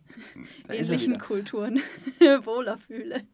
ähnlichen 0.70 1.18
Kulturen 1.20 1.78
wohler 2.20 2.76
fühle. 2.76 3.26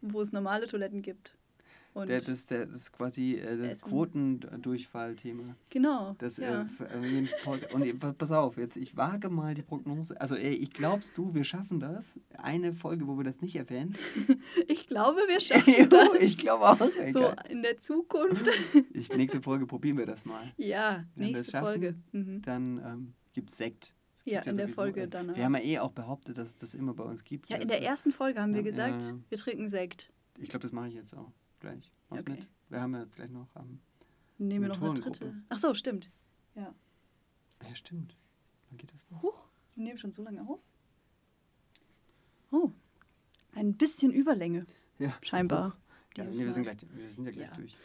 Wo 0.00 0.22
es 0.22 0.32
normale 0.32 0.66
Toiletten 0.66 1.02
gibt. 1.02 1.36
Und 1.92 2.08
der, 2.08 2.20
das, 2.20 2.46
der, 2.46 2.66
das 2.66 2.82
ist 2.82 2.92
quasi 2.92 3.34
äh, 3.34 3.68
das 3.68 3.82
Quotendurchfall-Thema. 3.82 5.56
Genau. 5.70 6.14
Das, 6.18 6.38
äh, 6.38 6.44
ja. 6.44 6.66
äh, 7.02 7.26
und 7.72 8.18
pass 8.18 8.30
auf, 8.30 8.56
jetzt 8.58 8.76
ich 8.76 8.96
wage 8.96 9.28
mal 9.28 9.54
die 9.54 9.62
Prognose. 9.62 10.18
Also 10.20 10.36
ey, 10.36 10.54
ich 10.54 10.70
glaubst 10.70 11.18
du, 11.18 11.34
wir 11.34 11.42
schaffen 11.42 11.80
das? 11.80 12.18
Eine 12.38 12.74
Folge, 12.74 13.08
wo 13.08 13.16
wir 13.16 13.24
das 13.24 13.40
nicht 13.40 13.56
erwähnen? 13.56 13.96
ich 14.68 14.86
glaube, 14.86 15.18
wir 15.26 15.40
schaffen 15.40 15.90
das. 15.90 16.08
ich 16.20 16.38
glaube 16.38 16.64
auch. 16.64 16.80
Ey, 17.00 17.12
so 17.12 17.32
in 17.48 17.62
der 17.62 17.78
Zukunft. 17.78 18.46
ich, 18.92 19.12
nächste 19.12 19.42
Folge 19.42 19.66
probieren 19.66 19.98
wir 19.98 20.06
das 20.06 20.24
mal. 20.24 20.44
Ja, 20.58 21.04
Wenn 21.16 21.32
nächste 21.32 21.50
schaffen, 21.50 21.66
Folge. 21.66 21.94
Mhm. 22.12 22.42
Dann 22.42 22.78
ähm, 22.78 23.14
gibt 23.32 23.50
es 23.50 23.56
Sekt. 23.56 23.94
Ja, 24.26 24.42
in 24.42 24.58
der 24.58 24.68
Folge 24.68 25.08
dann. 25.08 25.34
Wir 25.34 25.44
haben 25.44 25.54
ja 25.54 25.62
eh 25.62 25.78
auch 25.78 25.92
behauptet, 25.92 26.36
dass 26.36 26.48
es 26.48 26.56
das 26.56 26.74
immer 26.74 26.92
bei 26.92 27.04
uns 27.04 27.24
gibt. 27.24 27.48
Ja, 27.48 27.56
in 27.56 27.68
der 27.68 27.82
ersten 27.82 28.12
Folge 28.12 28.40
haben 28.40 28.54
wir 28.54 28.62
gesagt, 28.62 29.14
wir 29.28 29.38
trinken 29.38 29.66
Sekt. 29.66 30.12
Ich 30.38 30.50
glaube, 30.50 30.62
das 30.62 30.72
mache 30.72 30.88
ich 30.88 30.94
jetzt 30.94 31.16
auch 31.16 31.32
gleich. 31.60 31.92
Was 32.08 32.20
okay. 32.20 32.32
mit? 32.32 32.48
Wir 32.68 32.80
haben 32.80 32.94
ja 32.94 33.02
jetzt 33.02 33.16
gleich 33.16 33.30
noch 33.30 33.48
am. 33.54 33.68
Ähm, 33.68 33.80
Nehmen 34.38 34.62
wir 34.62 34.68
noch 34.68 34.82
eine 34.82 34.94
dritte. 34.94 35.34
Ach 35.48 35.58
so, 35.58 35.74
stimmt. 35.74 36.10
Ja. 36.54 36.74
Ja, 37.62 37.74
stimmt. 37.74 38.16
Wann 38.68 38.78
geht 38.78 38.92
das 38.92 39.00
los? 39.10 39.22
Huch, 39.22 39.48
wir 39.74 39.84
nehmen 39.84 39.98
schon 39.98 40.12
so 40.12 40.22
lange 40.22 40.40
auf. 40.42 40.60
Oh, 42.50 42.72
ein 43.52 43.74
bisschen 43.74 44.12
Überlänge. 44.12 44.66
Ja. 44.98 45.16
Scheinbar. 45.22 45.76
Ja, 46.16 46.24
nee, 46.24 46.38
wir, 46.38 46.52
sind 46.52 46.64
gleich, 46.64 46.78
wir 46.92 47.10
sind 47.10 47.26
ja 47.26 47.32
gleich 47.32 47.48
ja. 47.48 47.54
durch. 47.54 47.76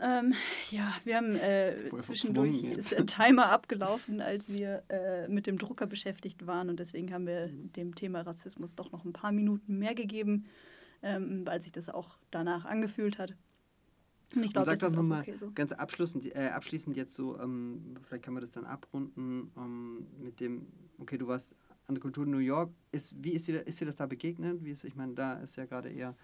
Ähm, 0.00 0.34
ja, 0.70 0.92
wir 1.04 1.16
haben 1.16 1.36
äh, 1.36 1.88
zwischendurch 2.00 2.64
ist 2.64 2.90
der 2.90 3.06
Timer 3.06 3.50
abgelaufen, 3.50 4.20
als 4.20 4.48
wir 4.48 4.82
äh, 4.88 5.28
mit 5.28 5.46
dem 5.46 5.56
Drucker 5.56 5.86
beschäftigt 5.86 6.46
waren 6.48 6.68
und 6.68 6.80
deswegen 6.80 7.12
haben 7.12 7.26
wir 7.26 7.46
dem 7.48 7.94
Thema 7.94 8.22
Rassismus 8.22 8.74
doch 8.74 8.90
noch 8.90 9.04
ein 9.04 9.12
paar 9.12 9.30
Minuten 9.30 9.78
mehr 9.78 9.94
gegeben 9.94 10.46
ähm, 11.04 11.46
weil 11.46 11.60
sich 11.60 11.70
das 11.70 11.90
auch 11.90 12.16
danach 12.30 12.64
angefühlt 12.64 13.18
hat. 13.18 13.36
Und 14.34 14.42
ich 14.42 14.52
glaube, 14.52 14.70
das 14.70 14.82
ist 14.82 14.96
nochmal 14.96 15.20
okay 15.20 15.36
so. 15.36 15.52
ganz 15.52 15.70
abschließend, 15.70 16.34
äh, 16.34 16.48
abschließend 16.48 16.96
jetzt 16.96 17.14
so, 17.14 17.38
ähm, 17.38 17.94
vielleicht 18.02 18.24
kann 18.24 18.34
man 18.34 18.40
das 18.40 18.50
dann 18.50 18.64
abrunden 18.64 19.52
ähm, 19.56 20.06
mit 20.18 20.40
dem, 20.40 20.66
okay, 20.98 21.18
du 21.18 21.28
warst 21.28 21.54
an 21.86 21.94
der 21.94 22.02
Kultur 22.02 22.24
in 22.24 22.30
New 22.30 22.38
York. 22.38 22.72
Ist, 22.90 23.14
wie 23.22 23.32
ist 23.32 23.46
dir, 23.46 23.64
ist 23.66 23.80
dir 23.80 23.84
das 23.84 23.96
da 23.96 24.06
begegnet? 24.06 24.64
Wie 24.64 24.72
ist, 24.72 24.82
ich 24.84 24.96
meine, 24.96 25.14
da 25.14 25.34
ist 25.34 25.56
ja 25.56 25.66
gerade 25.66 25.90
eher, 25.90 26.16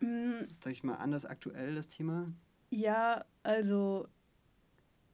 mm. 0.00 0.46
sag 0.60 0.72
ich 0.72 0.82
mal, 0.82 0.94
anders 0.94 1.26
aktuell 1.26 1.74
das 1.74 1.86
Thema. 1.86 2.32
Ja, 2.70 3.24
also 3.42 4.08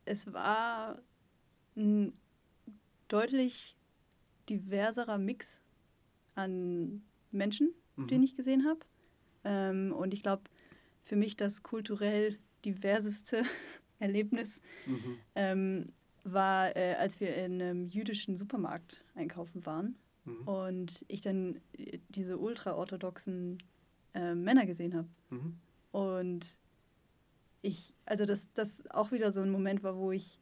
es 0.04 0.32
war 0.32 0.98
ein 1.76 2.12
deutlich 3.08 3.76
diverserer 4.48 5.18
Mix 5.18 5.60
an 6.34 7.02
Menschen, 7.30 7.74
mhm. 7.96 8.06
den 8.06 8.22
ich 8.22 8.36
gesehen 8.36 8.64
habe. 8.64 8.80
Ähm, 9.44 9.92
und 9.92 10.14
ich 10.14 10.22
glaube, 10.22 10.42
für 11.02 11.16
mich 11.16 11.36
das 11.36 11.62
kulturell 11.62 12.38
diverseste 12.64 13.42
Erlebnis 13.98 14.62
mhm. 14.86 15.18
ähm, 15.34 15.92
war, 16.24 16.76
äh, 16.76 16.94
als 16.94 17.20
wir 17.20 17.34
in 17.36 17.60
einem 17.60 17.88
jüdischen 17.88 18.36
Supermarkt 18.36 19.04
einkaufen 19.14 19.66
waren 19.66 19.96
mhm. 20.24 20.48
und 20.48 21.04
ich 21.08 21.20
dann 21.20 21.60
äh, 21.76 21.98
diese 22.08 22.38
ultraorthodoxen 22.38 23.58
äh, 24.14 24.34
Männer 24.34 24.66
gesehen 24.66 24.94
habe. 24.94 25.08
Mhm. 25.30 25.58
Und 25.90 26.58
ich, 27.62 27.94
also 28.06 28.24
das, 28.24 28.52
das 28.54 28.88
auch 28.90 29.12
wieder 29.12 29.30
so 29.30 29.40
ein 29.40 29.50
Moment 29.50 29.82
war, 29.82 29.96
wo 29.96 30.12
ich, 30.12 30.38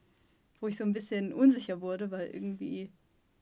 wo 0.59 0.67
ich 0.67 0.77
so 0.77 0.83
ein 0.83 0.93
bisschen 0.93 1.33
unsicher 1.33 1.81
wurde, 1.81 2.11
weil 2.11 2.29
irgendwie 2.29 2.91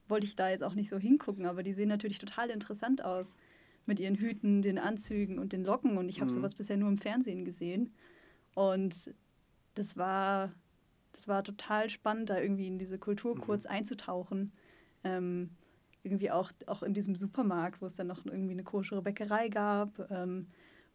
wollte 0.08 0.26
ich 0.26 0.36
da 0.36 0.50
jetzt 0.50 0.64
auch 0.64 0.74
nicht 0.74 0.90
so 0.90 0.98
hingucken, 0.98 1.46
aber 1.46 1.62
die 1.62 1.72
sehen 1.72 1.88
natürlich 1.88 2.18
total 2.18 2.50
interessant 2.50 3.04
aus 3.04 3.36
mit 3.90 3.98
ihren 3.98 4.14
Hüten, 4.14 4.62
den 4.62 4.78
Anzügen 4.78 5.40
und 5.40 5.52
den 5.52 5.64
Locken. 5.64 5.98
Und 5.98 6.08
ich 6.08 6.20
habe 6.20 6.30
mhm. 6.30 6.36
sowas 6.36 6.54
bisher 6.54 6.76
nur 6.76 6.88
im 6.88 6.96
Fernsehen 6.96 7.44
gesehen. 7.44 7.92
Und 8.54 9.12
das 9.74 9.96
war, 9.96 10.52
das 11.12 11.26
war 11.26 11.42
total 11.42 11.90
spannend, 11.90 12.30
da 12.30 12.38
irgendwie 12.38 12.68
in 12.68 12.78
diese 12.78 13.00
Kultur 13.00 13.34
mhm. 13.34 13.40
kurz 13.40 13.66
einzutauchen. 13.66 14.52
Ähm, 15.02 15.50
irgendwie 16.04 16.30
auch, 16.30 16.52
auch 16.66 16.84
in 16.84 16.94
diesem 16.94 17.16
Supermarkt, 17.16 17.82
wo 17.82 17.86
es 17.86 17.94
dann 17.94 18.06
noch 18.06 18.24
irgendwie 18.24 18.52
eine 18.52 18.62
koschere 18.62 19.02
Bäckerei 19.02 19.48
gab, 19.48 20.08
ähm, 20.08 20.46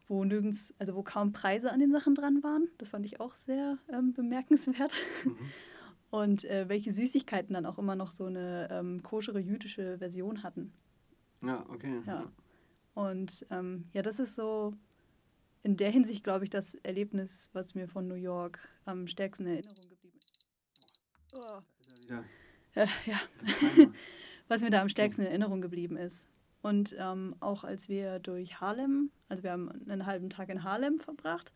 wo 0.08 0.24
nirgends, 0.24 0.74
also 0.80 0.96
wo 0.96 1.04
kaum 1.04 1.34
Preise 1.34 1.74
an 1.74 1.82
den 1.82 1.92
Sachen 1.92 2.16
dran 2.16 2.44
waren. 2.44 2.70
Das 2.78 2.90
fand 2.90 3.06
ich 3.06 3.20
auch 3.20 3.34
sehr 3.34 3.78
ähm, 3.92 4.14
bemerkenswert. 4.14 4.96
Mhm. 5.26 5.38
Und 6.12 6.46
äh, 6.46 6.70
welche 6.70 6.94
Süßigkeiten 6.94 7.54
dann 7.54 7.66
auch 7.66 7.78
immer 7.78 7.98
noch 7.98 8.12
so 8.12 8.28
eine 8.28 8.70
ähm, 8.72 9.04
koschere 9.04 9.40
jüdische 9.40 9.98
Version 9.98 10.44
hatten. 10.44 10.72
Ja, 11.42 11.66
okay. 11.70 12.02
Ja. 12.06 12.32
Und 12.96 13.46
ähm, 13.52 13.90
ja, 13.94 14.02
das 14.02 14.20
ist 14.20 14.36
so 14.36 14.74
in 15.64 15.78
der 15.78 15.92
Hinsicht, 15.92 16.24
glaube 16.24 16.46
ich, 16.46 16.50
das 16.50 16.76
Erlebnis, 16.76 17.50
was 17.54 17.76
mir 17.76 17.88
von 17.88 18.08
New 18.08 18.16
York 18.16 18.68
am 18.86 19.08
stärksten 19.08 19.48
in 19.48 19.56
Erinnerung 19.56 19.90
geblieben 19.90 20.18
ist. 20.20 20.46
Oh. 21.34 21.62
Äh, 22.76 22.88
ja, 23.06 23.20
was 24.48 24.62
mir 24.62 24.70
da 24.70 24.82
am 24.82 24.90
stärksten 24.90 25.24
in 25.24 25.28
Erinnerung 25.28 25.62
geblieben 25.62 25.98
ist. 25.98 26.30
Und 26.62 26.96
ähm, 26.98 27.36
auch 27.42 27.64
als 27.64 27.90
wir 27.90 28.20
durch 28.20 28.60
Harlem, 28.60 29.12
also 29.28 29.44
wir 29.44 29.52
haben 29.52 29.70
einen 29.90 30.06
halben 30.06 30.30
Tag 30.30 30.50
in 30.50 30.64
Harlem 30.64 31.00
verbracht 31.00 31.54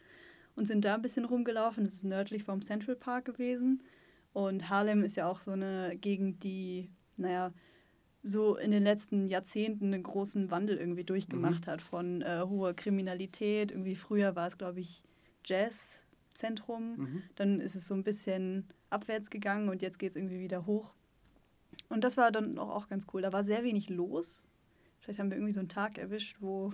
und 0.56 0.66
sind 0.66 0.86
da 0.86 0.96
ein 0.96 1.02
bisschen 1.02 1.26
rumgelaufen. 1.26 1.84
Das 1.84 1.94
ist 1.94 2.04
nördlich 2.04 2.44
vom 2.44 2.62
Central 2.62 2.96
Park 2.96 3.26
gewesen. 3.26 3.82
Und 4.34 4.70
Harlem 4.70 5.04
ist 5.04 5.16
ja 5.16 5.28
auch 5.28 5.42
so 5.42 5.52
eine 5.52 5.96
Gegend, 5.98 6.44
die, 6.44 6.90
naja, 7.18 7.54
so 8.22 8.58
in 8.58 8.72
den 8.72 8.84
letzten 8.84 9.28
Jahrzehnten 9.28 9.94
einen 9.94 10.04
großen 10.04 10.52
Wandel 10.52 10.78
irgendwie 10.78 11.04
durchgemacht 11.04 11.68
mhm. 11.68 11.72
hat 11.72 11.82
von 11.82 12.22
äh, 12.22 12.42
hoher 12.48 12.74
Kriminalität. 12.74 13.72
Irgendwie 13.72 13.96
früher 13.96 14.36
war 14.36 14.48
es, 14.48 14.58
glaube 14.58 14.82
ich, 14.82 15.04
Jazzzentrum. 15.46 16.98
Mhm. 16.98 17.24
Dann 17.36 17.62
ist 17.62 17.76
es 17.76 17.88
so 17.88 17.94
ein 17.94 18.04
bisschen 18.04 18.68
abwärts 18.90 19.30
gegangen 19.30 19.70
und 19.70 19.82
jetzt 19.82 20.00
geht 20.00 20.12
es 20.12 20.16
irgendwie 20.16 20.40
wieder 20.40 20.66
hoch. 20.66 20.94
Und 21.88 22.04
das 22.04 22.18
war 22.18 22.32
dann 22.32 22.58
auch, 22.58 22.70
auch 22.70 22.88
ganz 22.88 23.08
cool. 23.14 23.22
Da 23.22 23.32
war 23.32 23.44
sehr 23.44 23.64
wenig 23.64 23.90
los. 23.90 24.44
Vielleicht 25.00 25.20
haben 25.20 25.30
wir 25.30 25.38
irgendwie 25.38 25.54
so 25.54 25.60
einen 25.60 25.70
Tag 25.70 25.98
erwischt, 25.98 26.38
wo 26.40 26.74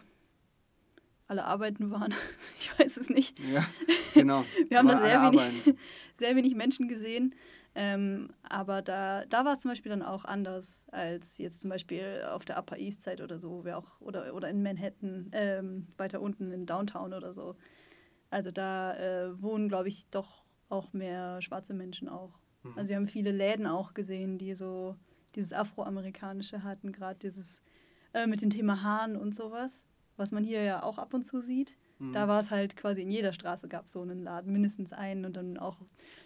alle 1.27 1.45
arbeiten 1.45 1.91
waren. 1.91 2.13
Ich 2.59 2.79
weiß 2.79 2.97
es 2.97 3.09
nicht. 3.09 3.37
Ja, 3.39 3.63
genau. 4.13 4.43
wir 4.69 4.79
haben 4.79 4.87
da 4.87 4.99
sehr 4.99 5.31
wenig, 5.31 5.75
sehr 6.15 6.35
wenig 6.35 6.55
Menschen 6.55 6.87
gesehen. 6.87 7.35
Ähm, 7.77 8.29
aber 8.43 8.81
da, 8.81 9.25
da 9.25 9.43
war 9.43 9.53
es 9.53 9.59
zum 9.59 9.69
Beispiel 9.69 9.89
dann 9.89 10.01
auch 10.01 10.23
anders 10.23 10.87
als 10.91 11.37
jetzt 11.37 11.59
zum 11.59 11.69
Beispiel 11.69 12.25
auf 12.31 12.45
der 12.45 12.57
Upper 12.57 12.77
East 12.77 13.03
Side 13.03 13.21
oder 13.21 13.37
so, 13.37 13.65
auch, 13.73 13.99
oder, 13.99 14.33
oder 14.33 14.49
in 14.49 14.63
Manhattan, 14.63 15.29
ähm, 15.33 15.87
weiter 15.97 16.21
unten 16.21 16.51
in 16.51 16.65
Downtown 16.65 17.13
oder 17.13 17.33
so. 17.33 17.55
Also 18.29 18.51
da 18.51 18.95
äh, 18.97 19.41
wohnen, 19.41 19.67
glaube 19.67 19.89
ich, 19.89 20.07
doch 20.09 20.45
auch 20.69 20.93
mehr 20.93 21.41
schwarze 21.41 21.73
Menschen 21.73 22.07
auch. 22.07 22.39
Mhm. 22.63 22.73
Also 22.77 22.89
wir 22.89 22.95
haben 22.95 23.07
viele 23.07 23.31
Läden 23.31 23.67
auch 23.67 23.93
gesehen, 23.93 24.37
die 24.37 24.55
so 24.55 24.95
dieses 25.35 25.51
Afroamerikanische 25.51 26.63
hatten, 26.63 26.93
gerade 26.93 27.19
dieses 27.19 27.61
äh, 28.13 28.25
mit 28.25 28.41
dem 28.41 28.49
Thema 28.49 28.83
Haaren 28.83 29.17
und 29.17 29.35
sowas, 29.35 29.83
was 30.15 30.31
man 30.31 30.45
hier 30.45 30.63
ja 30.63 30.83
auch 30.83 30.97
ab 30.97 31.13
und 31.13 31.23
zu 31.23 31.41
sieht. 31.41 31.77
Da 31.99 32.25
mhm. 32.25 32.29
war 32.29 32.39
es 32.41 32.51
halt 32.51 32.75
quasi 32.75 33.03
in 33.03 33.11
jeder 33.11 33.31
Straße 33.31 33.69
gab 33.69 33.85
es 33.85 33.93
so 33.93 34.01
einen 34.01 34.21
Laden, 34.21 34.51
mindestens 34.51 34.91
einen 34.91 35.23
und 35.25 35.37
dann 35.37 35.57
auch 35.57 35.77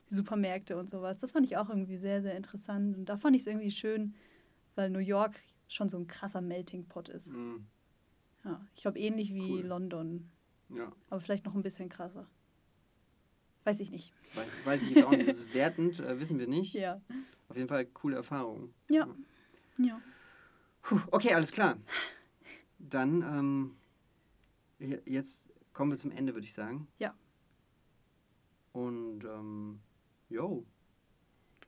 die 0.10 0.16
Supermärkte 0.16 0.78
und 0.78 0.90
sowas. 0.90 1.20
Das 1.20 1.32
fand 1.34 1.46
ich 1.46 1.58
auch 1.58 1.70
irgendwie 1.70 1.98
sehr, 1.98 2.24
sehr 2.24 2.36
interessant. 2.36 2.98
Und 2.98 3.06
da 3.06 3.18
fand 3.18 3.36
ich 3.36 3.44
es 3.44 3.48
irgendwie 3.48 3.70
schön, 3.70 4.16
weil 4.76 4.90
New 4.90 5.00
York 5.00 5.40
schon 5.68 5.88
so 5.88 5.98
ein 5.98 6.08
krasser 6.08 6.42
Melting 6.42 6.86
Pot 6.88 7.10
ist. 7.10 7.32
Mhm. 7.32 7.68
Ja, 8.44 8.66
ich 8.74 8.82
glaube 8.82 9.00
ähnlich 9.00 9.34
wie 9.34 9.52
cool. 9.52 9.62
London. 9.62 10.32
Ja. 10.70 10.92
Aber 11.10 11.20
vielleicht 11.20 11.46
noch 11.46 11.54
ein 11.54 11.62
bisschen 11.62 11.90
krasser. 11.90 12.28
Weiß 13.64 13.80
ich 13.80 13.92
nicht. 13.92 14.14
Weiß, 14.36 14.48
weiß 14.66 14.84
ich 14.84 14.96
jetzt 14.96 15.06
auch 15.06 15.12
nicht. 15.12 15.28
Das 15.28 15.38
ist 15.46 15.54
wertend, 15.54 16.00
äh, 16.00 16.20
wissen 16.20 16.40
wir 16.40 16.48
nicht. 16.48 16.74
Ja. 16.74 17.02
Auf 17.50 17.58
jeden 17.58 17.70
Fall 17.70 17.86
coole 17.86 18.16
Erfahrung. 18.16 18.74
Ja. 18.90 19.08
Ja. 19.78 20.02
Puh, 20.82 21.00
okay, 21.12 21.34
alles 21.34 21.52
klar. 21.52 21.78
Dann, 22.80 23.22
ähm, 23.22 23.76
je- 24.80 25.02
jetzt 25.06 25.49
kommen 25.80 25.92
wir 25.92 25.98
zum 25.98 26.12
Ende, 26.12 26.34
würde 26.34 26.46
ich 26.46 26.52
sagen. 26.52 26.90
Ja. 26.98 27.16
Und, 28.74 29.24
ähm, 29.24 29.80
jo. 30.28 30.66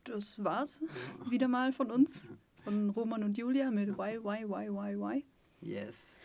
Das 0.03 0.43
war's 0.43 0.82
wieder 1.30 1.47
mal 1.47 1.72
von 1.72 1.89
uns, 1.89 2.30
von 2.66 2.89
Roman 2.89 3.24
und 3.24 3.38
Julia 3.38 3.72
mit 3.72 3.97
Why, 3.97 4.22
Why, 4.22 4.43
Why, 4.49 4.70
Why, 4.70 4.99
Why. 4.99 5.26
Yes. 5.62 6.20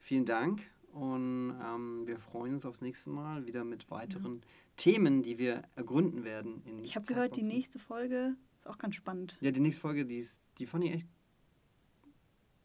Vielen 0.00 0.24
Dank 0.24 0.62
und 0.92 1.54
ähm, 1.62 2.06
wir 2.06 2.18
freuen 2.18 2.54
uns 2.54 2.64
aufs 2.64 2.80
nächste 2.80 3.10
Mal 3.10 3.46
wieder 3.46 3.64
mit 3.64 3.90
weiteren 3.90 4.40
Themen, 4.78 5.22
die 5.22 5.36
wir 5.36 5.60
ergründen 5.76 6.24
werden. 6.24 6.62
Ich 6.82 6.96
habe 6.96 7.04
gehört, 7.04 7.36
die 7.36 7.42
nächste 7.42 7.78
Folge 7.78 8.34
ist 8.58 8.66
auch 8.66 8.78
ganz 8.78 8.94
spannend. 8.94 9.36
Ja, 9.42 9.50
die 9.50 9.60
nächste 9.60 9.82
Folge, 9.82 10.06
die, 10.06 10.16
ist, 10.16 10.40
die 10.56 10.64
fand 10.64 10.84
ich 10.84 10.92
echt. 10.94 11.06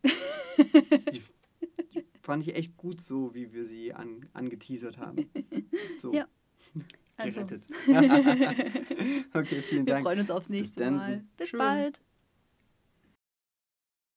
die 1.12 1.22
fand 2.30 2.48
ich 2.48 2.56
echt 2.56 2.78
gut 2.78 3.02
so, 3.02 3.34
wie 3.34 3.54
wir 3.54 3.66
sie 3.66 3.92
an, 3.92 4.30
angeteasert 4.34 5.00
haben. 5.00 5.30
So. 5.98 6.14
Ja. 6.14 6.28
Also, 7.22 7.42
Gerettet. 7.42 7.68
okay, 9.34 9.62
vielen 9.62 9.86
wir 9.86 9.94
Dank. 9.96 10.06
freuen 10.06 10.22
uns 10.22 10.32
aufs 10.32 10.48
nächste 10.48 10.80
dann. 10.80 10.96
Mal. 10.96 11.26
Bis 11.36 11.50
Tschö. 11.50 11.58
bald. 11.58 12.02